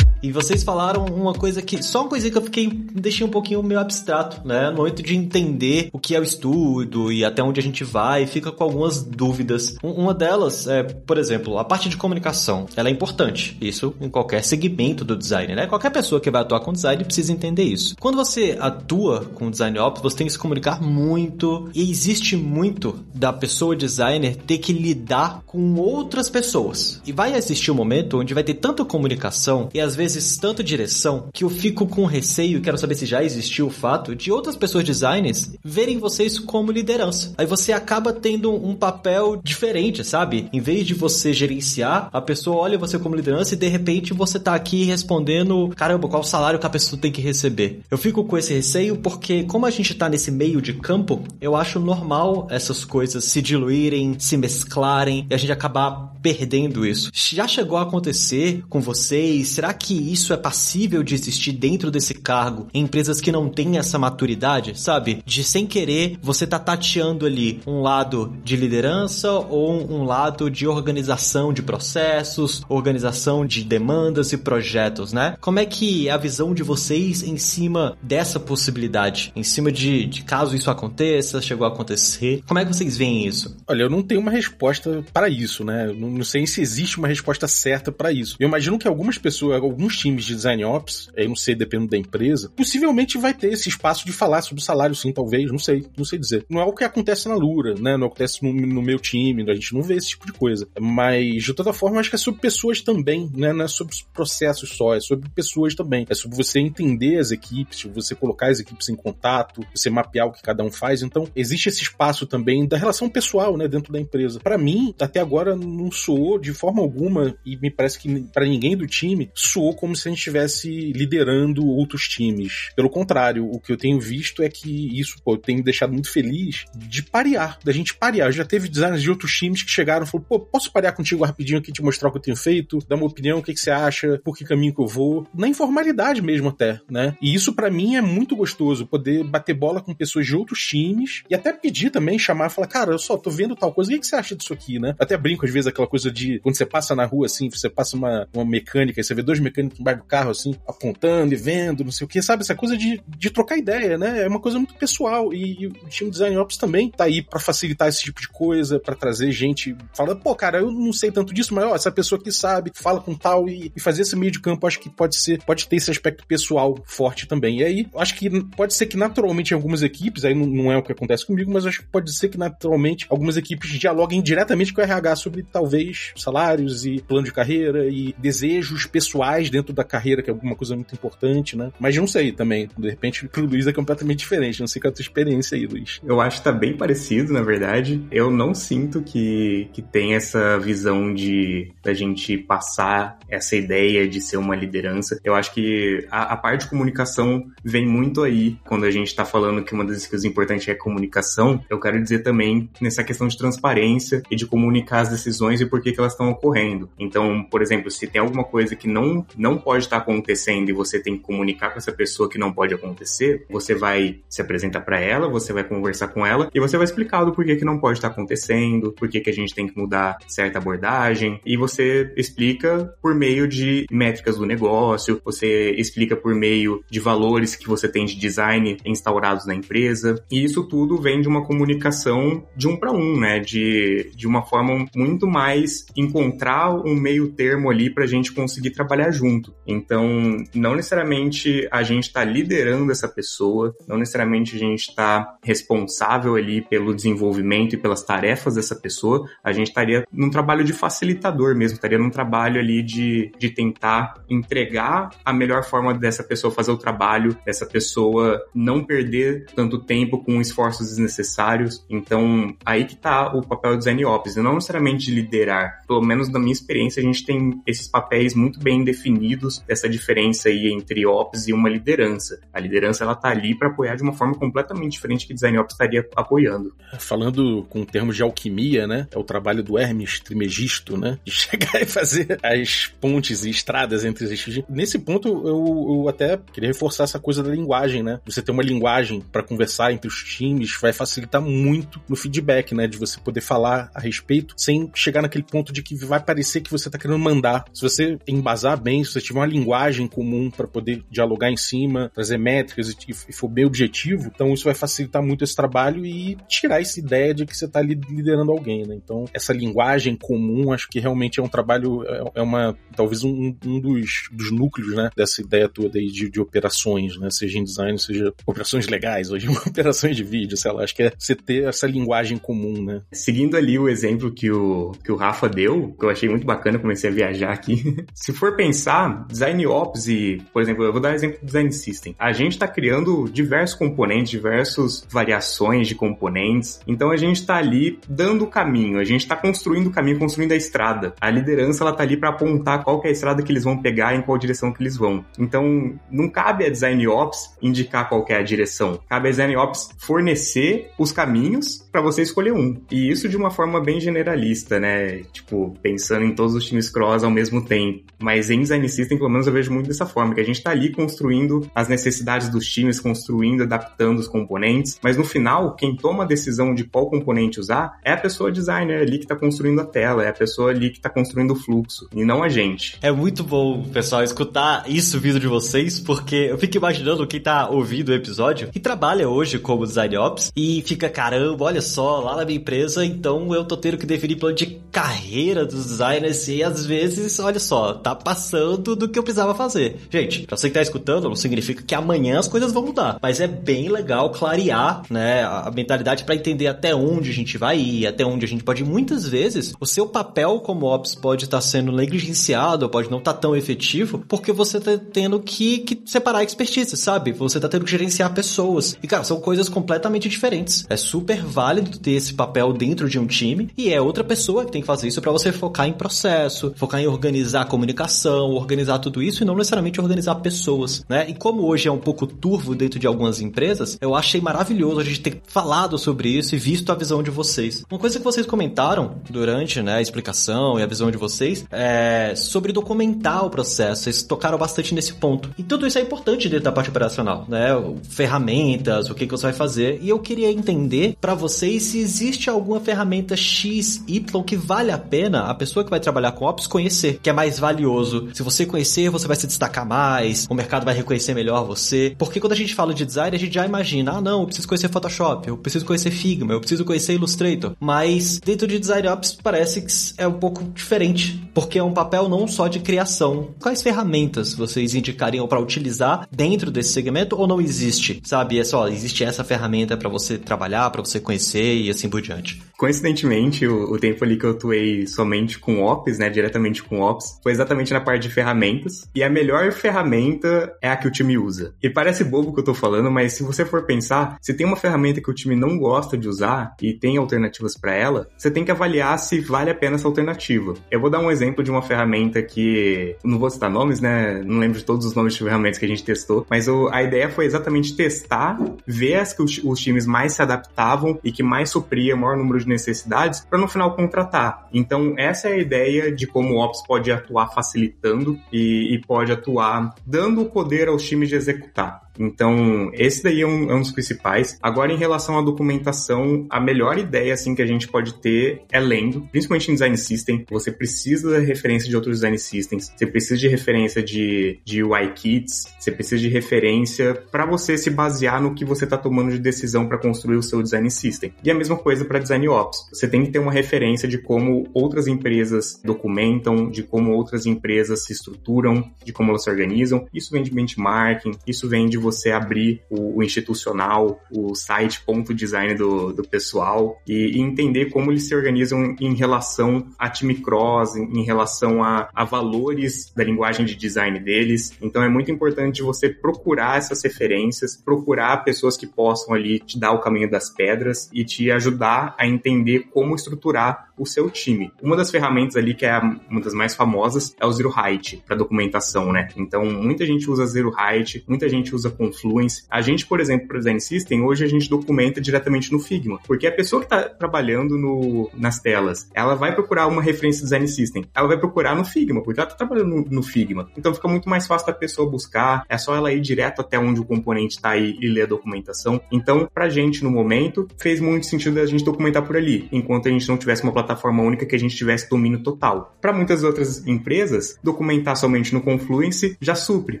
vocês 0.42 0.62
falaram 0.62 1.04
uma 1.06 1.32
coisa 1.32 1.60
que. 1.60 1.82
Só 1.82 2.02
uma 2.02 2.08
coisa 2.08 2.30
que 2.30 2.36
eu 2.36 2.42
fiquei. 2.42 2.68
deixei 2.68 3.26
um 3.26 3.30
pouquinho 3.30 3.62
meio 3.62 3.80
abstrato, 3.80 4.46
né? 4.46 4.70
No 4.70 4.76
momento 4.76 5.02
de 5.02 5.16
entender 5.16 5.88
o 5.92 5.98
que 5.98 6.14
é 6.14 6.20
o 6.20 6.22
estudo 6.22 7.12
e 7.12 7.24
até 7.24 7.42
onde 7.42 7.60
a 7.60 7.62
gente 7.62 7.84
vai, 7.84 8.26
fica 8.26 8.52
com 8.52 8.64
algumas 8.64 9.02
dúvidas. 9.02 9.76
Uma 9.82 10.14
delas 10.14 10.66
é, 10.66 10.82
por 10.82 11.18
exemplo, 11.18 11.58
a 11.58 11.64
parte 11.64 11.88
de 11.88 11.96
comunicação. 11.96 12.66
Ela 12.76 12.88
é 12.88 12.92
importante. 12.92 13.56
Isso 13.60 13.94
em 14.00 14.08
qualquer 14.08 14.44
segmento 14.44 15.04
do 15.04 15.16
design, 15.16 15.54
né? 15.54 15.66
Qualquer 15.66 15.90
pessoa 15.90 16.20
que 16.20 16.30
vai 16.30 16.42
atuar 16.42 16.60
com 16.60 16.72
design 16.72 17.02
precisa 17.04 17.32
entender 17.32 17.64
isso. 17.64 17.96
Quando 17.98 18.16
você 18.16 18.56
atua 18.60 19.24
com 19.34 19.50
design 19.50 19.78
ops, 19.78 20.02
você 20.02 20.16
tem 20.16 20.26
que 20.26 20.32
se 20.32 20.38
comunicar 20.38 20.80
muito. 20.80 21.68
E 21.74 21.90
existe 21.90 22.36
muito 22.36 23.04
da 23.14 23.32
pessoa 23.32 23.74
designer 23.74 24.36
ter 24.36 24.58
que 24.58 24.72
lidar 24.72 25.42
com 25.46 25.74
outras 25.74 26.28
pessoas. 26.28 27.00
E 27.06 27.12
vai 27.12 27.34
existir 27.34 27.70
um 27.70 27.74
momento 27.74 28.18
onde 28.18 28.34
vai 28.34 28.44
ter 28.44 28.54
tanta 28.54 28.84
comunicação 28.84 29.68
e 29.74 29.80
às 29.80 29.96
vezes 29.96 30.27
vezes 30.28 30.36
tanta 30.36 30.62
direção 30.62 31.28
que 31.32 31.44
eu 31.44 31.50
fico 31.50 31.86
com 31.86 32.04
receio, 32.04 32.60
quero 32.60 32.76
saber 32.76 32.94
se 32.94 33.06
já 33.06 33.24
existiu 33.24 33.66
o 33.66 33.70
fato, 33.70 34.14
de 34.14 34.30
outras 34.30 34.56
pessoas 34.56 34.84
designers 34.84 35.52
verem 35.64 35.98
vocês 35.98 36.38
como 36.38 36.70
liderança. 36.70 37.32
Aí 37.38 37.46
você 37.46 37.72
acaba 37.72 38.12
tendo 38.12 38.52
um 38.52 38.74
papel 38.74 39.40
diferente, 39.42 40.04
sabe? 40.04 40.48
Em 40.52 40.60
vez 40.60 40.86
de 40.86 40.94
você 40.94 41.32
gerenciar, 41.32 42.10
a 42.12 42.20
pessoa 42.20 42.58
olha 42.58 42.78
você 42.78 42.98
como 42.98 43.16
liderança 43.16 43.54
e 43.54 43.56
de 43.56 43.68
repente 43.68 44.12
você 44.12 44.38
tá 44.38 44.54
aqui 44.54 44.84
respondendo, 44.84 45.70
caramba, 45.74 46.08
qual 46.08 46.22
o 46.22 46.26
salário 46.26 46.58
que 46.58 46.66
a 46.66 46.70
pessoa 46.70 47.00
tem 47.00 47.10
que 47.10 47.20
receber? 47.20 47.80
Eu 47.90 47.96
fico 47.96 48.24
com 48.24 48.36
esse 48.36 48.52
receio 48.52 48.96
porque 48.96 49.44
como 49.44 49.64
a 49.66 49.70
gente 49.70 49.94
tá 49.94 50.08
nesse 50.08 50.30
meio 50.30 50.60
de 50.60 50.74
campo, 50.74 51.22
eu 51.40 51.56
acho 51.56 51.80
normal 51.80 52.46
essas 52.50 52.84
coisas 52.84 53.24
se 53.24 53.40
diluírem, 53.40 54.16
se 54.18 54.36
mesclarem 54.36 55.26
e 55.30 55.34
a 55.34 55.38
gente 55.38 55.52
acabar 55.52 56.17
perdendo 56.20 56.86
isso. 56.86 57.10
Já 57.14 57.46
chegou 57.46 57.78
a 57.78 57.82
acontecer 57.82 58.62
com 58.68 58.80
vocês? 58.80 59.48
Será 59.48 59.72
que 59.72 59.94
isso 59.94 60.32
é 60.32 60.36
passível 60.36 61.02
de 61.02 61.14
existir 61.14 61.52
dentro 61.52 61.90
desse 61.90 62.14
cargo 62.14 62.68
em 62.74 62.88
empresas 62.88 63.20
que 63.20 63.30
não 63.30 63.50
têm 63.50 63.76
essa 63.76 63.98
maturidade, 63.98 64.80
sabe? 64.80 65.22
De 65.26 65.44
sem 65.44 65.66
querer 65.66 66.18
você 66.22 66.46
tá 66.46 66.58
tateando 66.58 67.26
ali 67.26 67.60
um 67.66 67.82
lado 67.82 68.34
de 68.42 68.56
liderança 68.56 69.30
ou 69.30 69.92
um 69.92 70.04
lado 70.04 70.50
de 70.50 70.66
organização 70.66 71.52
de 71.52 71.62
processos, 71.62 72.62
organização 72.68 73.44
de 73.46 73.62
demandas 73.62 74.32
e 74.32 74.38
projetos, 74.38 75.12
né? 75.12 75.36
Como 75.40 75.58
é 75.58 75.66
que 75.66 76.08
é 76.08 76.10
a 76.10 76.16
visão 76.16 76.54
de 76.54 76.62
vocês 76.62 77.22
em 77.22 77.36
cima 77.36 77.96
dessa 78.02 78.40
possibilidade? 78.40 79.32
Em 79.36 79.42
cima 79.42 79.70
de, 79.70 80.06
de 80.06 80.22
caso 80.22 80.56
isso 80.56 80.70
aconteça, 80.70 81.42
chegou 81.42 81.66
a 81.66 81.68
acontecer? 81.68 82.42
Como 82.46 82.58
é 82.58 82.64
que 82.64 82.72
vocês 82.72 82.96
veem 82.96 83.26
isso? 83.26 83.54
Olha, 83.66 83.82
eu 83.82 83.90
não 83.90 84.02
tenho 84.02 84.20
uma 84.20 84.30
resposta 84.30 85.04
para 85.12 85.28
isso, 85.28 85.62
né? 85.64 85.92
Não, 85.92 86.07
não 86.08 86.24
sei 86.24 86.46
se 86.46 86.60
existe 86.60 86.98
uma 86.98 87.08
resposta 87.08 87.46
certa 87.46 87.90
para 87.92 88.12
isso. 88.12 88.36
Eu 88.38 88.48
imagino 88.48 88.78
que 88.78 88.88
algumas 88.88 89.18
pessoas, 89.18 89.60
alguns 89.62 89.96
times 89.96 90.24
de 90.24 90.34
design 90.34 90.64
ops, 90.64 91.10
eu 91.16 91.28
não 91.28 91.36
sei, 91.36 91.54
dependendo 91.54 91.90
da 91.90 91.98
empresa, 91.98 92.50
possivelmente 92.56 93.18
vai 93.18 93.34
ter 93.34 93.52
esse 93.52 93.68
espaço 93.68 94.04
de 94.06 94.12
falar 94.12 94.42
sobre 94.42 94.60
o 94.60 94.64
salário, 94.64 94.94
sim, 94.94 95.12
talvez, 95.12 95.50
não 95.50 95.58
sei, 95.58 95.86
não 95.96 96.04
sei 96.04 96.18
dizer. 96.18 96.44
Não 96.48 96.60
é 96.60 96.64
o 96.64 96.72
que 96.72 96.84
acontece 96.84 97.28
na 97.28 97.34
Lura, 97.34 97.74
né? 97.74 97.96
Não 97.96 98.06
acontece 98.06 98.42
no, 98.42 98.52
no 98.52 98.82
meu 98.82 98.98
time, 98.98 99.48
a 99.50 99.54
gente 99.54 99.74
não 99.74 99.82
vê 99.82 99.96
esse 99.96 100.10
tipo 100.10 100.26
de 100.26 100.32
coisa. 100.32 100.68
Mas, 100.78 101.42
de 101.42 101.54
toda 101.54 101.72
forma, 101.72 102.00
acho 102.00 102.10
que 102.10 102.16
é 102.16 102.18
sobre 102.18 102.40
pessoas 102.40 102.80
também, 102.80 103.30
né? 103.34 103.52
Não 103.52 103.64
é 103.64 103.68
sobre 103.68 103.94
processos 104.12 104.70
só, 104.76 104.94
é 104.94 105.00
sobre 105.00 105.28
pessoas 105.30 105.74
também. 105.74 106.06
É 106.08 106.14
sobre 106.14 106.36
você 106.36 106.58
entender 106.58 107.18
as 107.18 107.30
equipes, 107.30 107.84
você 107.94 108.14
colocar 108.14 108.48
as 108.48 108.60
equipes 108.60 108.88
em 108.88 108.96
contato, 108.96 109.64
você 109.74 109.90
mapear 109.90 110.26
o 110.26 110.32
que 110.32 110.42
cada 110.42 110.62
um 110.62 110.70
faz. 110.70 111.02
Então, 111.02 111.28
existe 111.34 111.68
esse 111.68 111.82
espaço 111.82 112.26
também 112.26 112.66
da 112.66 112.76
relação 112.76 113.08
pessoal, 113.08 113.56
né, 113.56 113.68
dentro 113.68 113.92
da 113.92 114.00
empresa. 114.00 114.40
Para 114.40 114.58
mim, 114.58 114.94
até 115.00 115.20
agora 115.20 115.56
não 115.56 115.90
soou 115.98 116.38
de 116.38 116.52
forma 116.52 116.80
alguma 116.80 117.36
e 117.44 117.56
me 117.56 117.70
parece 117.70 117.98
que 117.98 118.20
para 118.32 118.46
ninguém 118.46 118.76
do 118.76 118.86
time 118.86 119.30
soou 119.34 119.74
como 119.74 119.94
se 119.94 120.08
a 120.08 120.10
gente 120.10 120.18
estivesse 120.18 120.92
liderando 120.92 121.66
outros 121.66 122.08
times. 122.08 122.70
Pelo 122.74 122.90
contrário, 122.90 123.46
o 123.46 123.60
que 123.60 123.72
eu 123.72 123.76
tenho 123.76 124.00
visto 124.00 124.42
é 124.42 124.48
que 124.48 124.98
isso 124.98 125.16
pô, 125.24 125.36
tem 125.36 125.56
me 125.56 125.62
deixado 125.62 125.92
muito 125.92 126.10
feliz 126.10 126.64
de 126.74 127.02
parear, 127.02 127.58
da 127.64 127.72
gente 127.72 127.94
parear. 127.94 128.30
Já 128.32 128.44
teve 128.44 128.68
designers 128.68 129.02
de 129.02 129.10
outros 129.10 129.32
times 129.32 129.62
que 129.62 129.70
chegaram 129.70 130.04
e 130.04 130.08
falaram: 130.08 130.28
pô, 130.28 130.40
posso 130.40 130.72
parear 130.72 130.94
contigo 130.94 131.24
rapidinho 131.24 131.58
aqui, 131.58 131.72
te 131.72 131.82
mostrar 131.82 132.08
o 132.08 132.12
que 132.12 132.18
eu 132.18 132.22
tenho 132.22 132.36
feito, 132.36 132.78
dar 132.88 132.96
uma 132.96 133.06
opinião, 133.06 133.38
o 133.38 133.42
que, 133.42 133.52
que 133.52 133.60
você 133.60 133.70
acha, 133.70 134.20
por 134.24 134.36
que 134.36 134.44
caminho 134.44 134.74
que 134.74 134.80
eu 134.80 134.86
vou. 134.86 135.26
Na 135.34 135.48
informalidade 135.48 136.22
mesmo, 136.22 136.48
até, 136.48 136.80
né? 136.90 137.16
E 137.20 137.34
isso 137.34 137.52
para 137.52 137.70
mim 137.70 137.96
é 137.96 138.00
muito 138.00 138.36
gostoso, 138.36 138.86
poder 138.86 139.24
bater 139.24 139.54
bola 139.54 139.80
com 139.80 139.94
pessoas 139.94 140.26
de 140.26 140.36
outros 140.36 140.60
times 140.60 141.22
e 141.28 141.34
até 141.34 141.52
pedir 141.52 141.90
também, 141.90 142.18
chamar 142.18 142.46
e 142.46 142.50
falar: 142.50 142.66
cara, 142.66 142.92
eu 142.92 142.98
só 142.98 143.16
tô 143.16 143.30
vendo 143.30 143.56
tal 143.56 143.72
coisa, 143.72 143.90
o 143.90 143.94
que, 143.94 144.00
que 144.00 144.06
você 144.06 144.16
acha 144.16 144.36
disso 144.36 144.52
aqui, 144.52 144.78
né? 144.78 144.94
Até 144.98 145.16
brinco 145.16 145.44
às 145.44 145.52
vezes 145.52 145.66
aquela 145.66 145.87
coisa 145.88 146.10
de 146.10 146.38
quando 146.40 146.56
você 146.56 146.66
passa 146.66 146.94
na 146.94 147.04
rua 147.04 147.26
assim, 147.26 147.50
você 147.50 147.68
passa 147.68 147.96
uma, 147.96 148.28
uma 148.32 148.44
mecânica 148.44 149.00
e 149.00 149.04
você 149.04 149.14
vê 149.14 149.22
dois 149.22 149.40
mecânicos 149.40 149.80
embaixo 149.80 150.00
do 150.00 150.06
carro 150.06 150.30
assim, 150.30 150.54
apontando 150.66 151.34
e 151.34 151.36
vendo, 151.36 151.84
não 151.84 151.92
sei 151.92 152.04
o 152.04 152.08
que, 152.08 152.22
sabe? 152.22 152.42
Essa 152.42 152.54
coisa 152.54 152.76
de, 152.76 153.00
de 153.06 153.30
trocar 153.30 153.56
ideia, 153.56 153.98
né? 153.98 154.22
É 154.22 154.28
uma 154.28 154.40
coisa 154.40 154.58
muito 154.58 154.74
pessoal 154.74 155.32
e, 155.32 155.62
e 155.62 155.66
o 155.66 155.72
time 155.88 156.10
Design 156.10 156.36
Ops 156.36 156.56
também 156.56 156.90
tá 156.90 157.04
aí 157.04 157.22
para 157.22 157.40
facilitar 157.40 157.88
esse 157.88 158.02
tipo 158.02 158.20
de 158.20 158.28
coisa, 158.28 158.78
para 158.78 158.94
trazer 158.94 159.30
gente 159.32 159.76
falando, 159.94 160.20
pô, 160.20 160.34
cara, 160.34 160.58
eu 160.58 160.70
não 160.70 160.92
sei 160.92 161.10
tanto 161.10 161.32
disso, 161.32 161.54
mas 161.54 161.64
ó, 161.64 161.74
essa 161.74 161.90
pessoa 161.90 162.20
que 162.20 162.30
sabe, 162.30 162.70
fala 162.74 163.00
com 163.00 163.14
tal 163.14 163.48
e, 163.48 163.72
e 163.74 163.80
fazer 163.80 164.02
esse 164.02 164.16
meio 164.16 164.30
de 164.30 164.40
campo, 164.40 164.66
acho 164.66 164.80
que 164.80 164.90
pode 164.90 165.16
ser, 165.16 165.42
pode 165.44 165.66
ter 165.66 165.76
esse 165.76 165.90
aspecto 165.90 166.26
pessoal 166.26 166.78
forte 166.84 167.26
também. 167.26 167.60
E 167.60 167.64
aí, 167.64 167.86
acho 167.96 168.14
que 168.14 168.28
pode 168.56 168.74
ser 168.74 168.86
que 168.86 168.96
naturalmente 168.96 169.52
em 169.52 169.54
algumas 169.54 169.82
equipes, 169.82 170.24
aí 170.24 170.34
não, 170.34 170.46
não 170.46 170.72
é 170.72 170.76
o 170.76 170.82
que 170.82 170.92
acontece 170.92 171.26
comigo, 171.26 171.52
mas 171.52 171.66
acho 171.66 171.80
que 171.80 171.86
pode 171.86 172.14
ser 172.14 172.28
que 172.28 172.38
naturalmente 172.38 173.06
algumas 173.08 173.36
equipes 173.36 173.70
dialoguem 173.78 174.22
diretamente 174.22 174.72
com 174.72 174.80
o 174.80 174.84
RH 174.84 175.16
sobre 175.16 175.42
talvez 175.42 175.77
salários 176.16 176.84
e 176.84 177.00
plano 177.00 177.24
de 177.24 177.32
carreira 177.32 177.86
e 177.88 178.14
desejos 178.18 178.86
pessoais 178.86 179.50
dentro 179.50 179.72
da 179.72 179.84
carreira, 179.84 180.22
que 180.22 180.30
é 180.30 180.32
alguma 180.32 180.54
coisa 180.54 180.74
muito 180.74 180.94
importante, 180.94 181.56
né? 181.56 181.70
Mas 181.78 181.96
não 181.96 182.06
sei 182.06 182.32
também. 182.32 182.68
De 182.76 182.88
repente, 182.88 183.26
pro 183.28 183.44
Luiz 183.44 183.66
é 183.66 183.72
completamente 183.72 184.18
diferente. 184.20 184.60
Não 184.60 184.66
sei 184.66 184.80
qual 184.80 184.90
é 184.90 184.92
a 184.92 184.94
tua 184.94 185.02
experiência 185.02 185.56
aí, 185.56 185.66
Luiz. 185.66 186.00
Eu 186.04 186.20
acho 186.20 186.38
que 186.38 186.44
tá 186.44 186.52
bem 186.52 186.76
parecido, 186.76 187.32
na 187.32 187.42
verdade. 187.42 188.02
Eu 188.10 188.30
não 188.30 188.54
sinto 188.54 189.02
que, 189.02 189.68
que 189.72 189.82
tem 189.82 190.14
essa 190.14 190.58
visão 190.58 191.12
de 191.12 191.72
da 191.82 191.94
gente 191.94 192.36
passar 192.36 193.18
essa 193.28 193.56
ideia 193.56 194.08
de 194.08 194.20
ser 194.20 194.36
uma 194.36 194.54
liderança. 194.54 195.18
Eu 195.24 195.34
acho 195.34 195.52
que 195.52 196.06
a, 196.10 196.34
a 196.34 196.36
parte 196.36 196.62
de 196.62 196.70
comunicação 196.70 197.46
vem 197.64 197.86
muito 197.86 198.22
aí. 198.22 198.56
Quando 198.64 198.84
a 198.84 198.90
gente 198.90 199.14
tá 199.14 199.24
falando 199.24 199.62
que 199.62 199.72
uma 199.72 199.84
das 199.84 199.98
skills 199.98 200.24
importantes 200.24 200.68
é 200.68 200.74
comunicação, 200.74 201.62
eu 201.68 201.78
quero 201.78 202.02
dizer 202.02 202.20
também 202.20 202.68
nessa 202.80 203.04
questão 203.04 203.28
de 203.28 203.36
transparência 203.36 204.22
e 204.30 204.36
de 204.36 204.46
comunicar 204.46 205.00
as 205.00 205.08
decisões 205.08 205.60
e 205.60 205.66
por 205.68 205.80
que, 205.80 205.92
que 205.92 206.00
elas 206.00 206.12
estão 206.12 206.30
ocorrendo. 206.30 206.88
Então, 206.98 207.44
por 207.44 207.62
exemplo, 207.62 207.90
se 207.90 208.06
tem 208.06 208.20
alguma 208.20 208.44
coisa 208.44 208.74
que 208.74 208.88
não, 208.88 209.26
não 209.36 209.58
pode 209.58 209.84
estar 209.84 209.98
acontecendo 209.98 210.68
e 210.68 210.72
você 210.72 211.00
tem 211.00 211.16
que 211.16 211.22
comunicar 211.22 211.70
com 211.70 211.78
essa 211.78 211.92
pessoa 211.92 212.28
que 212.28 212.38
não 212.38 212.52
pode 212.52 212.74
acontecer, 212.74 213.46
você 213.50 213.74
vai 213.74 214.20
se 214.28 214.40
apresentar 214.40 214.80
para 214.80 215.00
ela, 215.00 215.28
você 215.28 215.52
vai 215.52 215.64
conversar 215.64 216.08
com 216.08 216.26
ela 216.26 216.50
e 216.54 216.60
você 216.60 216.76
vai 216.76 216.84
explicar 216.84 217.24
do 217.24 217.32
porquê 217.32 217.56
que 217.56 217.64
não 217.64 217.78
pode 217.78 217.98
estar 217.98 218.08
acontecendo, 218.08 218.92
por 218.92 219.08
que, 219.08 219.28
a 219.28 219.32
gente 219.32 219.54
tem 219.54 219.66
que 219.66 219.78
mudar 219.78 220.16
certa 220.26 220.58
abordagem 220.58 221.40
e 221.44 221.56
você 221.56 222.12
explica 222.16 222.94
por 223.02 223.14
meio 223.14 223.46
de 223.46 223.84
métricas 223.90 224.38
do 224.38 224.46
negócio, 224.46 225.20
você 225.24 225.72
explica 225.72 226.16
por 226.16 226.34
meio 226.34 226.82
de 226.90 226.98
valores 226.98 227.54
que 227.54 227.68
você 227.68 227.88
tem 227.88 228.06
de 228.06 228.16
design 228.16 228.78
instaurados 228.86 229.46
na 229.46 229.54
empresa 229.54 230.22
e 230.30 230.42
isso 230.42 230.64
tudo 230.64 230.96
vem 230.96 231.20
de 231.20 231.28
uma 231.28 231.44
comunicação 231.44 232.46
de 232.56 232.66
um 232.68 232.76
para 232.76 232.92
um, 232.92 233.18
né? 233.18 233.38
De, 233.38 234.10
de 234.14 234.26
uma 234.26 234.42
forma 234.42 234.86
muito 234.94 235.26
mais 235.26 235.57
encontrar 235.96 236.70
um 236.74 236.94
meio 236.94 237.28
termo 237.32 237.70
ali 237.70 237.90
para 237.90 238.04
a 238.04 238.06
gente 238.06 238.32
conseguir 238.32 238.70
trabalhar 238.70 239.10
junto. 239.10 239.54
Então, 239.66 240.36
não 240.54 240.74
necessariamente 240.74 241.68
a 241.70 241.82
gente 241.82 242.04
está 242.04 242.24
liderando 242.24 242.90
essa 242.92 243.08
pessoa, 243.08 243.74
não 243.86 243.98
necessariamente 243.98 244.56
a 244.56 244.58
gente 244.58 244.88
está 244.88 245.36
responsável 245.42 246.34
ali 246.34 246.62
pelo 246.62 246.94
desenvolvimento 246.94 247.74
e 247.74 247.78
pelas 247.78 248.02
tarefas 248.02 248.54
dessa 248.54 248.76
pessoa, 248.76 249.28
a 249.42 249.52
gente 249.52 249.68
estaria 249.68 250.04
num 250.12 250.30
trabalho 250.30 250.64
de 250.64 250.72
facilitador 250.72 251.54
mesmo, 251.54 251.76
estaria 251.76 251.98
num 251.98 252.10
trabalho 252.10 252.60
ali 252.60 252.82
de, 252.82 253.32
de 253.38 253.50
tentar 253.50 254.14
entregar 254.28 255.10
a 255.24 255.32
melhor 255.32 255.64
forma 255.64 255.94
dessa 255.94 256.22
pessoa 256.22 256.52
fazer 256.52 256.70
o 256.70 256.76
trabalho, 256.76 257.36
dessa 257.44 257.66
pessoa 257.66 258.42
não 258.54 258.84
perder 258.84 259.46
tanto 259.54 259.78
tempo 259.78 260.22
com 260.22 260.40
esforços 260.40 260.88
desnecessários. 260.88 261.84
Então, 261.88 262.54
aí 262.64 262.84
que 262.84 262.96
tá 262.96 263.32
o 263.34 263.42
papel 263.42 263.72
do 263.72 263.78
Design 263.78 264.04
Ops, 264.04 264.36
não 264.36 264.54
necessariamente 264.54 265.06
de 265.06 265.14
liderar. 265.14 265.47
Pelo 265.86 266.02
menos 266.02 266.28
na 266.28 266.38
minha 266.38 266.52
experiência, 266.52 267.00
a 267.00 267.04
gente 267.04 267.24
tem 267.24 267.60
esses 267.66 267.88
papéis 267.88 268.34
muito 268.34 268.58
bem 268.60 268.84
definidos, 268.84 269.62
essa 269.68 269.88
diferença 269.88 270.48
aí 270.48 270.72
entre 270.72 271.06
Ops 271.06 271.48
e 271.48 271.52
uma 271.52 271.68
liderança. 271.68 272.40
A 272.52 272.60
liderança, 272.60 273.04
ela 273.04 273.14
tá 273.14 273.28
ali 273.28 273.54
para 273.56 273.68
apoiar 273.68 273.96
de 273.96 274.02
uma 274.02 274.12
forma 274.12 274.34
completamente 274.34 274.92
diferente 274.92 275.26
que 275.26 275.34
Design 275.34 275.58
Ops 275.58 275.74
estaria 275.74 276.06
apoiando. 276.16 276.74
Falando 276.98 277.66
com 277.68 277.84
termos 277.84 278.16
de 278.16 278.22
alquimia, 278.22 278.86
né? 278.86 279.06
É 279.10 279.18
o 279.18 279.24
trabalho 279.24 279.62
do 279.62 279.78
Hermes 279.78 280.20
Trimegisto, 280.20 280.96
né? 280.96 281.18
De 281.24 281.32
chegar 281.32 281.80
e 281.80 281.86
fazer 281.86 282.38
as 282.42 282.86
pontes 283.00 283.44
e 283.44 283.50
estradas 283.50 284.04
entre 284.04 284.24
os 284.24 284.38
Nesse 284.68 284.98
ponto, 284.98 285.28
eu, 285.28 286.02
eu 286.02 286.08
até 286.08 286.38
queria 286.52 286.68
reforçar 286.68 287.04
essa 287.04 287.18
coisa 287.18 287.42
da 287.42 287.50
linguagem, 287.50 288.02
né? 288.02 288.20
Você 288.24 288.42
ter 288.42 288.52
uma 288.52 288.62
linguagem 288.62 289.20
para 289.20 289.42
conversar 289.42 289.92
entre 289.92 290.08
os 290.08 290.22
times 290.22 290.76
vai 290.80 290.92
facilitar 290.92 291.40
muito 291.40 292.00
no 292.08 292.16
feedback, 292.16 292.74
né? 292.74 292.86
De 292.86 292.96
você 292.96 293.18
poder 293.20 293.40
falar 293.40 293.90
a 293.94 294.00
respeito 294.00 294.54
sem 294.56 294.90
chegar 294.94 295.22
naquele 295.22 295.37
ponto 295.42 295.72
de 295.72 295.82
que 295.82 295.94
vai 295.96 296.22
parecer 296.22 296.60
que 296.60 296.70
você 296.70 296.90
tá 296.90 296.98
querendo 296.98 297.18
mandar. 297.18 297.64
Se 297.72 297.82
você 297.82 298.18
embasar 298.26 298.80
bem, 298.80 299.04
se 299.04 299.12
você 299.12 299.20
tiver 299.20 299.40
uma 299.40 299.46
linguagem 299.46 300.06
comum 300.06 300.50
para 300.50 300.66
poder 300.66 301.02
dialogar 301.10 301.50
em 301.50 301.56
cima, 301.56 302.10
trazer 302.14 302.38
métricas 302.38 302.94
e, 303.28 303.32
for 303.32 303.48
bem 303.48 303.64
objetivo, 303.64 304.30
então 304.34 304.52
isso 304.52 304.64
vai 304.64 304.74
facilitar 304.74 305.22
muito 305.22 305.44
esse 305.44 305.54
trabalho 305.54 306.04
e 306.04 306.36
tirar 306.48 306.80
essa 306.80 306.98
ideia 306.98 307.34
de 307.34 307.46
que 307.46 307.56
você 307.56 307.68
tá 307.68 307.80
liderando 307.80 308.52
alguém, 308.52 308.86
né? 308.86 308.94
Então, 308.94 309.24
essa 309.32 309.52
linguagem 309.52 310.16
comum, 310.16 310.72
acho 310.72 310.88
que 310.88 311.00
realmente 311.00 311.40
é 311.40 311.42
um 311.42 311.48
trabalho, 311.48 312.04
é, 312.06 312.40
é 312.40 312.42
uma, 312.42 312.76
talvez 312.96 313.24
um, 313.24 313.54
um 313.64 313.80
dos, 313.80 314.28
dos 314.32 314.50
núcleos, 314.50 314.94
né? 314.94 315.10
Dessa 315.16 315.40
ideia 315.40 315.68
toda 315.68 315.98
aí 315.98 316.06
de, 316.06 316.30
de 316.30 316.40
operações, 316.40 317.16
né? 317.18 317.30
Seja 317.30 317.58
em 317.58 317.64
design, 317.64 317.98
seja 317.98 318.32
operações 318.46 318.86
legais, 318.88 319.30
hoje 319.30 319.48
operações 319.66 320.16
de 320.16 320.24
vídeo, 320.24 320.56
sei 320.56 320.72
lá, 320.72 320.84
acho 320.84 320.94
que 320.94 321.04
é 321.04 321.12
você 321.16 321.34
ter 321.34 321.68
essa 321.68 321.86
linguagem 321.86 322.38
comum, 322.38 322.82
né? 322.82 323.02
Seguindo 323.12 323.56
ali 323.56 323.78
o 323.78 323.88
exemplo 323.88 324.32
que 324.32 324.50
o, 324.50 324.92
que 325.04 325.12
o 325.12 325.16
Rafa 325.18 325.48
deu, 325.48 325.94
que 325.98 326.04
eu 326.04 326.10
achei 326.10 326.28
muito 326.28 326.46
bacana, 326.46 326.78
comecei 326.78 327.10
a 327.10 327.12
viajar 327.12 327.52
aqui. 327.52 327.96
Se 328.14 328.32
for 328.32 328.56
pensar, 328.56 329.26
design 329.28 329.66
ops 329.66 330.08
e, 330.08 330.42
por 330.52 330.62
exemplo, 330.62 330.84
eu 330.84 330.92
vou 330.92 331.00
dar 331.00 331.14
exemplo 331.14 331.38
do 331.40 331.46
design 331.46 331.72
system. 331.72 332.14
A 332.18 332.32
gente 332.32 332.52
está 332.52 332.66
criando 332.66 333.28
diversos 333.30 333.76
componentes, 333.76 334.30
diversas 334.30 335.06
variações 335.10 335.88
de 335.88 335.94
componentes. 335.94 336.80
Então 336.86 337.10
a 337.10 337.16
gente 337.16 337.40
está 337.40 337.56
ali 337.56 337.98
dando 338.08 338.44
o 338.44 338.46
caminho, 338.46 338.98
a 338.98 339.04
gente 339.04 339.22
está 339.22 339.36
construindo 339.36 339.88
o 339.88 339.90
caminho, 339.90 340.18
construindo 340.18 340.52
a 340.52 340.56
estrada. 340.56 341.14
A 341.20 341.30
liderança 341.30 341.84
ela 341.84 341.92
tá 341.92 342.02
ali 342.02 342.16
para 342.16 342.30
apontar 342.30 342.84
qual 342.84 343.00
é 343.04 343.08
a 343.08 343.12
estrada 343.12 343.42
que 343.42 343.52
eles 343.52 343.64
vão 343.64 343.76
pegar 343.76 344.14
em 344.14 344.22
qual 344.22 344.38
direção 344.38 344.72
que 344.72 344.82
eles 344.82 344.96
vão. 344.96 345.24
Então 345.38 345.98
não 346.10 346.28
cabe 346.28 346.64
a 346.64 346.70
design 346.70 347.06
ops 347.08 347.56
indicar 347.60 348.08
qual 348.08 348.24
é 348.28 348.36
a 348.36 348.42
direção. 348.42 349.00
Cabe 349.08 349.28
a 349.28 349.30
design 349.30 349.56
ops 349.56 349.90
fornecer 349.98 350.90
os 350.98 351.12
caminhos 351.12 351.87
para 351.90 352.00
você 352.00 352.22
escolher 352.22 352.52
um. 352.52 352.80
E 352.90 353.10
isso 353.10 353.28
de 353.28 353.36
uma 353.36 353.50
forma 353.50 353.80
bem 353.80 354.00
generalista, 354.00 354.78
né? 354.78 355.22
Tipo, 355.32 355.74
pensando 355.82 356.24
em 356.24 356.34
todos 356.34 356.54
os 356.54 356.64
times 356.64 356.90
cross 356.90 357.22
ao 357.22 357.30
mesmo 357.30 357.64
tempo. 357.64 358.04
Mas 358.18 358.50
em 358.50 358.60
design 358.60 358.88
system, 358.88 359.18
pelo 359.18 359.30
menos 359.30 359.46
eu 359.46 359.52
vejo 359.52 359.72
muito 359.72 359.88
dessa 359.88 360.06
forma, 360.06 360.34
que 360.34 360.40
a 360.40 360.44
gente 360.44 360.62
tá 360.62 360.70
ali 360.70 360.92
construindo 360.92 361.68
as 361.74 361.88
necessidades 361.88 362.48
dos 362.48 362.66
times, 362.66 363.00
construindo, 363.00 363.62
adaptando 363.62 364.18
os 364.18 364.28
componentes, 364.28 364.98
mas 365.02 365.16
no 365.16 365.24
final, 365.24 365.74
quem 365.74 365.96
toma 365.96 366.24
a 366.24 366.26
decisão 366.26 366.74
de 366.74 366.84
qual 366.84 367.08
componente 367.08 367.60
usar 367.60 367.98
é 368.04 368.12
a 368.12 368.16
pessoa 368.16 368.50
designer 368.50 369.00
ali 369.00 369.18
que 369.18 369.26
tá 369.26 369.36
construindo 369.36 369.80
a 369.80 369.84
tela, 369.84 370.24
é 370.24 370.28
a 370.28 370.32
pessoa 370.32 370.70
ali 370.70 370.90
que 370.90 371.00
tá 371.00 371.08
construindo 371.08 371.52
o 371.52 371.56
fluxo, 371.56 372.08
e 372.14 372.24
não 372.24 372.42
a 372.42 372.48
gente. 372.48 372.98
É 373.02 373.10
muito 373.10 373.42
bom, 373.42 373.82
pessoal, 373.84 374.22
escutar 374.22 374.84
isso 374.88 375.18
vindo 375.18 375.40
de 375.40 375.46
vocês, 375.46 376.00
porque 376.00 376.36
eu 376.50 376.58
fico 376.58 376.76
imaginando 376.76 377.26
quem 377.26 377.40
tá 377.40 377.68
ouvindo 377.68 378.10
o 378.10 378.14
episódio 378.14 378.70
e 378.74 378.80
trabalha 378.80 379.28
hoje 379.28 379.58
como 379.58 379.86
design 379.86 380.16
ops 380.16 380.52
e 380.56 380.82
fica, 380.86 381.08
caramba, 381.08 381.64
olha 381.64 381.80
só, 381.88 382.20
lá 382.20 382.36
na 382.36 382.44
minha 382.44 382.58
empresa, 382.58 383.04
então 383.04 383.54
eu 383.54 383.64
tô 383.64 383.76
tendo 383.76 383.98
que 383.98 384.06
definir 384.06 384.36
plano 384.36 384.54
de 384.54 384.78
carreira 384.90 385.64
dos 385.64 385.86
designers 385.86 386.48
e 386.48 386.62
às 386.62 386.84
vezes, 386.86 387.38
olha 387.38 387.58
só, 387.58 387.94
tá 387.94 388.14
passando 388.14 388.96
do 388.96 389.08
que 389.08 389.18
eu 389.18 389.22
precisava 389.22 389.54
fazer. 389.54 389.96
Gente, 390.10 390.46
pra 390.46 390.56
você 390.56 390.68
que 390.68 390.74
tá 390.74 390.82
escutando, 390.82 391.28
não 391.28 391.36
significa 391.36 391.82
que 391.82 391.94
amanhã 391.94 392.38
as 392.38 392.48
coisas 392.48 392.72
vão 392.72 392.84
mudar, 392.84 393.18
mas 393.22 393.40
é 393.40 393.46
bem 393.46 393.88
legal 393.88 394.30
clarear, 394.30 395.02
né, 395.10 395.42
a 395.44 395.70
mentalidade 395.74 396.24
para 396.24 396.34
entender 396.34 396.66
até 396.66 396.94
onde 396.94 397.30
a 397.30 397.34
gente 397.34 397.56
vai 397.58 397.78
ir, 397.78 398.06
até 398.06 398.24
onde 398.24 398.44
a 398.44 398.48
gente 398.48 398.64
pode 398.64 398.82
ir. 398.82 398.86
Muitas 398.86 399.26
vezes, 399.26 399.74
o 399.80 399.86
seu 399.86 400.06
papel 400.06 400.60
como 400.60 400.86
ops 400.86 401.14
pode 401.14 401.44
estar 401.44 401.58
tá 401.58 401.60
sendo 401.60 401.92
negligenciado, 401.92 402.88
pode 402.88 403.10
não 403.10 403.18
estar 403.18 403.34
tá 403.34 403.38
tão 403.38 403.56
efetivo, 403.56 404.24
porque 404.28 404.52
você 404.52 404.80
tá 404.80 404.98
tendo 405.12 405.40
que, 405.40 405.78
que 405.78 406.02
separar 406.06 406.42
expertise, 406.42 406.96
sabe? 406.96 407.32
Você 407.32 407.60
tá 407.60 407.68
tendo 407.68 407.84
que 407.84 407.90
gerenciar 407.90 408.32
pessoas. 408.32 408.96
E, 409.02 409.06
cara, 409.06 409.24
são 409.24 409.40
coisas 409.40 409.68
completamente 409.68 410.28
diferentes. 410.28 410.86
É 410.88 410.96
super 410.96 411.42
válido 411.42 411.67
ter 411.74 412.12
esse 412.12 412.34
papel 412.34 412.72
dentro 412.72 413.08
de 413.08 413.18
um 413.18 413.26
time 413.26 413.70
e 413.76 413.92
é 413.92 414.00
outra 414.00 414.24
pessoa 414.24 414.64
que 414.64 414.72
tem 414.72 414.80
que 414.80 414.86
fazer 414.86 415.08
isso 415.08 415.20
para 415.20 415.32
você 415.32 415.52
focar 415.52 415.86
em 415.88 415.92
processo, 415.92 416.72
focar 416.76 417.00
em 417.00 417.06
organizar 417.06 417.62
a 417.62 417.64
comunicação, 417.64 418.50
organizar 418.52 418.98
tudo 418.98 419.22
isso 419.22 419.42
e 419.42 419.46
não 419.46 419.54
necessariamente 419.54 420.00
organizar 420.00 420.36
pessoas, 420.36 421.04
né? 421.08 421.28
E 421.28 421.34
como 421.34 421.66
hoje 421.66 421.88
é 421.88 421.92
um 421.92 421.98
pouco 421.98 422.26
turvo 422.26 422.74
dentro 422.74 422.98
de 422.98 423.06
algumas 423.06 423.40
empresas, 423.40 423.98
eu 424.00 424.14
achei 424.14 424.40
maravilhoso 424.40 425.00
a 425.00 425.04
gente 425.04 425.20
ter 425.20 425.40
falado 425.46 425.98
sobre 425.98 426.28
isso 426.28 426.54
e 426.54 426.58
visto 426.58 426.90
a 426.90 426.94
visão 426.94 427.22
de 427.22 427.30
vocês. 427.30 427.84
Uma 427.90 427.98
coisa 427.98 428.18
que 428.18 428.24
vocês 428.24 428.46
comentaram 428.46 429.16
durante 429.30 429.82
né, 429.82 429.94
a 429.94 430.02
explicação 430.02 430.78
e 430.78 430.82
a 430.82 430.86
visão 430.86 431.10
de 431.10 431.16
vocês 431.16 431.64
é 431.70 432.34
sobre 432.36 432.72
documentar 432.72 433.44
o 433.44 433.50
processo. 433.50 434.04
Vocês 434.04 434.22
tocaram 434.22 434.58
bastante 434.58 434.94
nesse 434.94 435.14
ponto. 435.14 435.50
E 435.58 435.62
tudo 435.62 435.86
isso 435.86 435.98
é 435.98 436.00
importante 436.00 436.48
dentro 436.48 436.64
da 436.64 436.72
parte 436.72 436.90
operacional, 436.90 437.44
né? 437.48 437.68
Ferramentas, 438.08 439.10
o 439.10 439.14
que, 439.14 439.26
que 439.26 439.32
você 439.32 439.44
vai 439.44 439.52
fazer. 439.52 439.98
E 440.02 440.08
eu 440.08 440.18
queria 440.18 440.50
entender 440.50 441.16
para 441.20 441.34
vocês 441.58 441.82
se 441.82 441.98
existe 441.98 442.48
alguma 442.48 442.78
ferramenta 442.78 443.36
X, 443.36 444.04
Y 444.06 444.44
que 444.44 444.56
vale 444.56 444.92
a 444.92 444.98
pena 444.98 445.46
a 445.46 445.54
pessoa 445.54 445.82
que 445.82 445.90
vai 445.90 445.98
trabalhar 445.98 446.30
com 446.30 446.44
Ops 446.44 446.68
conhecer, 446.68 447.18
que 447.20 447.28
é 447.28 447.32
mais 447.32 447.58
valioso. 447.58 448.28
Se 448.32 448.44
você 448.44 448.64
conhecer, 448.64 449.10
você 449.10 449.26
vai 449.26 449.34
se 449.34 449.48
destacar 449.48 449.84
mais, 449.84 450.46
o 450.48 450.54
mercado 450.54 450.84
vai 450.84 450.94
reconhecer 450.94 451.34
melhor 451.34 451.64
você. 451.64 452.14
Porque 452.16 452.38
quando 452.38 452.52
a 452.52 452.56
gente 452.56 452.76
fala 452.76 452.94
de 452.94 453.04
design, 453.04 453.34
a 453.34 453.40
gente 453.40 453.52
já 453.52 453.66
imagina, 453.66 454.12
ah, 454.12 454.20
não, 454.20 454.42
eu 454.42 454.46
preciso 454.46 454.68
conhecer 454.68 454.88
Photoshop, 454.88 455.48
eu 455.48 455.56
preciso 455.56 455.84
conhecer 455.84 456.12
Figma, 456.12 456.52
eu 456.52 456.60
preciso 456.60 456.84
conhecer 456.84 457.14
Illustrator. 457.14 457.74
Mas 457.80 458.38
dentro 458.38 458.68
de 458.68 458.78
Design 458.78 459.08
Ops 459.08 459.36
parece 459.42 459.82
que 459.82 459.92
é 460.16 460.28
um 460.28 460.34
pouco 460.34 460.62
diferente, 460.62 461.42
porque 461.52 461.80
é 461.80 461.82
um 461.82 461.92
papel 461.92 462.28
não 462.28 462.46
só 462.46 462.68
de 462.68 462.78
criação. 462.78 463.48
Quais 463.60 463.82
ferramentas 463.82 464.54
vocês 464.54 464.94
indicariam 464.94 465.48
para 465.48 465.58
utilizar 465.58 466.28
dentro 466.30 466.70
desse 466.70 466.92
segmento 466.92 467.36
ou 467.36 467.48
não 467.48 467.60
existe? 467.60 468.22
Sabe, 468.24 468.60
é 468.60 468.64
só, 468.64 468.86
existe 468.86 469.24
essa 469.24 469.42
ferramenta 469.42 469.96
para 469.96 470.08
você 470.08 470.38
trabalhar, 470.38 470.88
para 470.90 471.02
você 471.02 471.18
conhecer 471.18 471.47
e 471.56 471.88
assim 471.88 472.08
por 472.08 472.20
diante. 472.20 472.60
Coincidentemente, 472.78 473.66
o, 473.66 473.92
o, 473.92 473.98
tempo 473.98 474.24
ali 474.24 474.36
que 474.36 474.46
eu 474.46 474.52
atuei 474.52 475.04
somente 475.08 475.58
com 475.58 475.82
Ops, 475.82 476.16
né, 476.16 476.30
diretamente 476.30 476.80
com 476.80 477.00
Ops, 477.00 477.40
foi 477.42 477.50
exatamente 477.50 477.92
na 477.92 478.00
parte 478.00 478.22
de 478.22 478.30
ferramentas. 478.32 479.08
E 479.12 479.24
a 479.24 479.28
melhor 479.28 479.72
ferramenta 479.72 480.72
é 480.80 480.88
a 480.88 480.96
que 480.96 481.08
o 481.08 481.10
time 481.10 481.36
usa. 481.36 481.74
E 481.82 481.90
parece 481.90 482.22
bobo 482.22 482.54
que 482.54 482.60
eu 482.60 482.64
tô 482.64 482.72
falando, 482.72 483.10
mas 483.10 483.32
se 483.32 483.42
você 483.42 483.64
for 483.64 483.84
pensar, 483.84 484.36
se 484.40 484.54
tem 484.54 484.64
uma 484.64 484.76
ferramenta 484.76 485.20
que 485.20 485.28
o 485.28 485.34
time 485.34 485.56
não 485.56 485.76
gosta 485.76 486.16
de 486.16 486.28
usar 486.28 486.76
e 486.80 486.94
tem 486.94 487.16
alternativas 487.16 487.76
para 487.76 487.96
ela, 487.96 488.28
você 488.36 488.48
tem 488.48 488.64
que 488.64 488.70
avaliar 488.70 489.18
se 489.18 489.40
vale 489.40 489.70
a 489.70 489.74
pena 489.74 489.96
essa 489.96 490.06
alternativa. 490.06 490.74
Eu 490.88 491.00
vou 491.00 491.10
dar 491.10 491.18
um 491.18 491.32
exemplo 491.32 491.64
de 491.64 491.72
uma 491.72 491.82
ferramenta 491.82 492.40
que, 492.42 493.16
não 493.24 493.40
vou 493.40 493.50
citar 493.50 493.68
nomes, 493.68 494.00
né, 494.00 494.40
não 494.44 494.58
lembro 494.58 494.78
de 494.78 494.84
todos 494.84 495.04
os 495.04 495.14
nomes 495.14 495.34
de 495.34 495.42
ferramentas 495.42 495.78
que 495.78 495.84
a 495.84 495.88
gente 495.88 496.04
testou, 496.04 496.46
mas 496.48 496.68
o, 496.68 496.88
a 496.92 497.02
ideia 497.02 497.28
foi 497.28 497.44
exatamente 497.44 497.96
testar, 497.96 498.56
ver 498.86 499.16
as 499.16 499.32
que 499.32 499.42
os, 499.42 499.60
os 499.64 499.80
times 499.80 500.06
mais 500.06 500.34
se 500.34 500.42
adaptavam 500.42 501.18
e 501.24 501.32
que 501.38 501.42
mais 501.44 501.70
supria 501.70 502.16
o 502.16 502.18
maior 502.18 502.36
número 502.36 502.58
de 502.58 502.66
necessidades 502.66 503.46
para 503.48 503.60
no 503.60 503.68
final 503.68 503.94
contratar. 503.94 504.66
Então, 504.72 505.14
essa 505.16 505.48
é 505.48 505.52
a 505.52 505.56
ideia 505.56 506.10
de 506.10 506.26
como 506.26 506.54
o 506.54 506.58
Ops 506.58 506.84
pode 506.84 507.12
atuar 507.12 507.54
facilitando 507.54 508.36
e, 508.52 508.92
e 508.92 508.98
pode 509.06 509.30
atuar 509.30 509.94
dando 510.04 510.40
o 510.42 510.46
poder 510.46 510.88
aos 510.88 511.04
times 511.04 511.28
de 511.28 511.36
executar. 511.36 512.07
Então, 512.18 512.90
esse 512.94 513.22
daí 513.22 513.42
é 513.42 513.46
um, 513.46 513.70
é 513.70 513.74
um, 513.74 513.80
dos 513.80 513.92
principais. 513.92 514.58
Agora, 514.62 514.92
em 514.92 514.96
relação 514.96 515.38
à 515.38 515.42
documentação, 515.42 516.46
a 516.50 516.60
melhor 516.60 516.98
ideia 516.98 517.34
assim 517.34 517.54
que 517.54 517.62
a 517.62 517.66
gente 517.66 517.88
pode 517.88 518.14
ter 518.14 518.62
é 518.70 518.80
lendo, 518.80 519.22
principalmente 519.30 519.70
em 519.70 519.74
design 519.74 519.96
system. 519.96 520.44
Você 520.50 520.70
precisa 520.70 521.30
da 521.30 521.38
referência 521.38 521.88
de 521.88 521.96
outros 521.96 522.16
design 522.16 522.38
systems, 522.38 522.92
você 522.96 523.06
precisa 523.06 523.36
de 523.36 523.48
referência 523.48 524.02
de, 524.02 524.60
de 524.64 524.82
UI 524.82 525.12
kits, 525.14 525.64
você 525.78 525.90
precisa 525.90 526.20
de 526.20 526.28
referência 526.28 527.14
para 527.30 527.46
você 527.46 527.76
se 527.76 527.90
basear 527.90 528.42
no 528.42 528.54
que 528.54 528.64
você 528.64 528.84
está 528.84 528.96
tomando 528.96 529.30
de 529.30 529.38
decisão 529.38 529.86
para 529.86 529.98
construir 529.98 530.36
o 530.36 530.42
seu 530.42 530.62
design 530.62 530.90
system. 530.90 531.32
E 531.42 531.50
a 531.50 531.54
mesma 531.54 531.76
coisa 531.76 532.04
para 532.04 532.18
design 532.18 532.48
ops. 532.48 532.88
Você 532.92 533.06
tem 533.06 533.24
que 533.24 533.30
ter 533.30 533.38
uma 533.38 533.52
referência 533.52 534.08
de 534.08 534.18
como 534.18 534.66
outras 534.74 535.06
empresas 535.06 535.80
documentam, 535.84 536.68
de 536.70 536.82
como 536.82 537.12
outras 537.12 537.46
empresas 537.46 538.04
se 538.04 538.12
estruturam, 538.12 538.90
de 539.04 539.12
como 539.12 539.30
elas 539.30 539.44
se 539.44 539.50
organizam. 539.50 540.06
Isso 540.12 540.32
vem 540.32 540.42
de 540.42 540.50
benchmarking, 540.50 541.32
isso 541.46 541.68
vem 541.68 541.88
de 541.88 541.96
você 541.96 542.07
abrir 542.30 542.82
o, 542.90 543.18
o 543.18 543.22
institucional, 543.22 544.20
o 544.30 544.54
site 544.54 545.00
ponto 545.04 545.34
design 545.34 545.74
do, 545.74 546.12
do 546.12 546.22
pessoal 546.22 547.00
e, 547.06 547.36
e, 547.36 547.40
entender 547.40 547.86
como 547.86 548.10
eles 548.10 548.24
se 548.24 548.34
organizam 548.34 548.96
em 549.00 549.14
relação 549.14 549.86
a 549.98 550.08
time 550.08 550.36
cross, 550.36 550.96
em, 550.96 551.20
em 551.20 551.24
relação 551.24 551.82
a, 551.82 552.08
a 552.14 552.24
valores 552.24 553.12
da 553.14 553.24
linguagem 553.24 553.64
de 553.64 553.74
design 553.74 554.18
deles. 554.18 554.72
Então 554.80 555.02
é 555.02 555.08
muito 555.08 555.30
importante 555.30 555.82
você 555.82 556.08
procurar 556.08 556.78
essas 556.78 557.02
referências, 557.02 557.76
procurar 557.76 558.44
pessoas 558.44 558.76
que 558.76 558.86
possam 558.86 559.34
ali 559.34 559.58
te 559.58 559.78
dar 559.78 559.92
o 559.92 560.00
caminho 560.00 560.30
das 560.30 560.50
pedras 560.50 561.08
e 561.12 561.24
te 561.24 561.50
ajudar 561.50 562.14
a 562.18 562.26
entender 562.26 562.88
como 562.92 563.14
estruturar 563.14 563.87
o 563.98 564.06
seu 564.06 564.30
time. 564.30 564.72
Uma 564.82 564.96
das 564.96 565.10
ferramentas 565.10 565.56
ali 565.56 565.74
que 565.74 565.86
é 565.86 565.98
uma 566.30 566.40
das 566.40 566.54
mais 566.54 566.74
famosas 566.74 567.34
é 567.40 567.46
o 567.46 567.52
Zero 567.52 567.72
Height 567.76 568.22
para 568.26 568.36
documentação, 568.36 569.12
né? 569.12 569.28
Então 569.36 569.64
muita 569.64 570.06
gente 570.06 570.30
usa 570.30 570.46
Zero 570.46 570.72
Height, 570.78 571.24
muita 571.26 571.48
gente 571.48 571.74
usa 571.74 571.90
Confluence. 571.90 572.64
A 572.70 572.80
gente, 572.80 573.06
por 573.06 573.20
exemplo, 573.20 573.48
para 573.48 573.58
Design 573.58 573.80
System, 573.80 574.22
hoje 574.22 574.44
a 574.44 574.48
gente 574.48 574.68
documenta 574.68 575.20
diretamente 575.20 575.72
no 575.72 575.78
Figma, 575.78 576.18
porque 576.26 576.46
a 576.46 576.52
pessoa 576.52 576.80
que 576.80 576.86
está 576.86 577.08
trabalhando 577.08 577.76
no, 577.76 578.30
nas 578.34 578.60
telas, 578.60 579.08
ela 579.14 579.34
vai 579.34 579.54
procurar 579.54 579.86
uma 579.86 580.02
referência 580.02 580.42
Design 580.42 580.66
System, 580.68 581.04
ela 581.14 581.28
vai 581.28 581.38
procurar 581.38 581.74
no 581.74 581.84
Figma, 581.84 582.22
porque 582.22 582.40
ela 582.40 582.48
está 582.48 582.56
trabalhando 582.56 582.88
no, 582.88 583.04
no, 583.10 583.22
Figma. 583.22 583.68
Então 583.76 583.94
fica 583.94 584.08
muito 584.08 584.28
mais 584.28 584.46
fácil 584.46 584.66
da 584.66 584.72
pessoa 584.72 585.08
buscar, 585.10 585.64
é 585.68 585.76
só 585.76 585.94
ela 585.94 586.12
ir 586.12 586.20
direto 586.20 586.60
até 586.60 586.78
onde 586.78 587.00
o 587.00 587.04
componente 587.04 587.56
está 587.56 587.70
aí 587.70 587.96
e 588.00 588.08
ler 588.08 588.22
a 588.22 588.26
documentação. 588.26 589.00
Então, 589.10 589.48
para 589.52 589.66
a 589.66 589.68
gente 589.68 590.02
no 590.02 590.10
momento, 590.10 590.66
fez 590.78 591.00
muito 591.00 591.26
sentido 591.26 591.60
a 591.60 591.66
gente 591.66 591.84
documentar 591.84 592.22
por 592.22 592.36
ali, 592.36 592.68
enquanto 592.72 593.08
a 593.08 593.10
gente 593.10 593.28
não 593.28 593.36
tivesse 593.36 593.62
uma 593.62 593.72
plataforma 593.72 593.87
única 594.28 594.46
que 594.46 594.56
a 594.56 594.58
gente 594.58 594.76
tivesse 594.76 595.08
domínio 595.08 595.42
total. 595.42 595.96
Para 596.00 596.12
muitas 596.12 596.42
outras 596.44 596.86
empresas, 596.86 597.58
documentar 597.62 598.16
somente 598.16 598.52
no 598.52 598.60
Confluence 598.60 599.36
já 599.40 599.54
supre. 599.54 600.00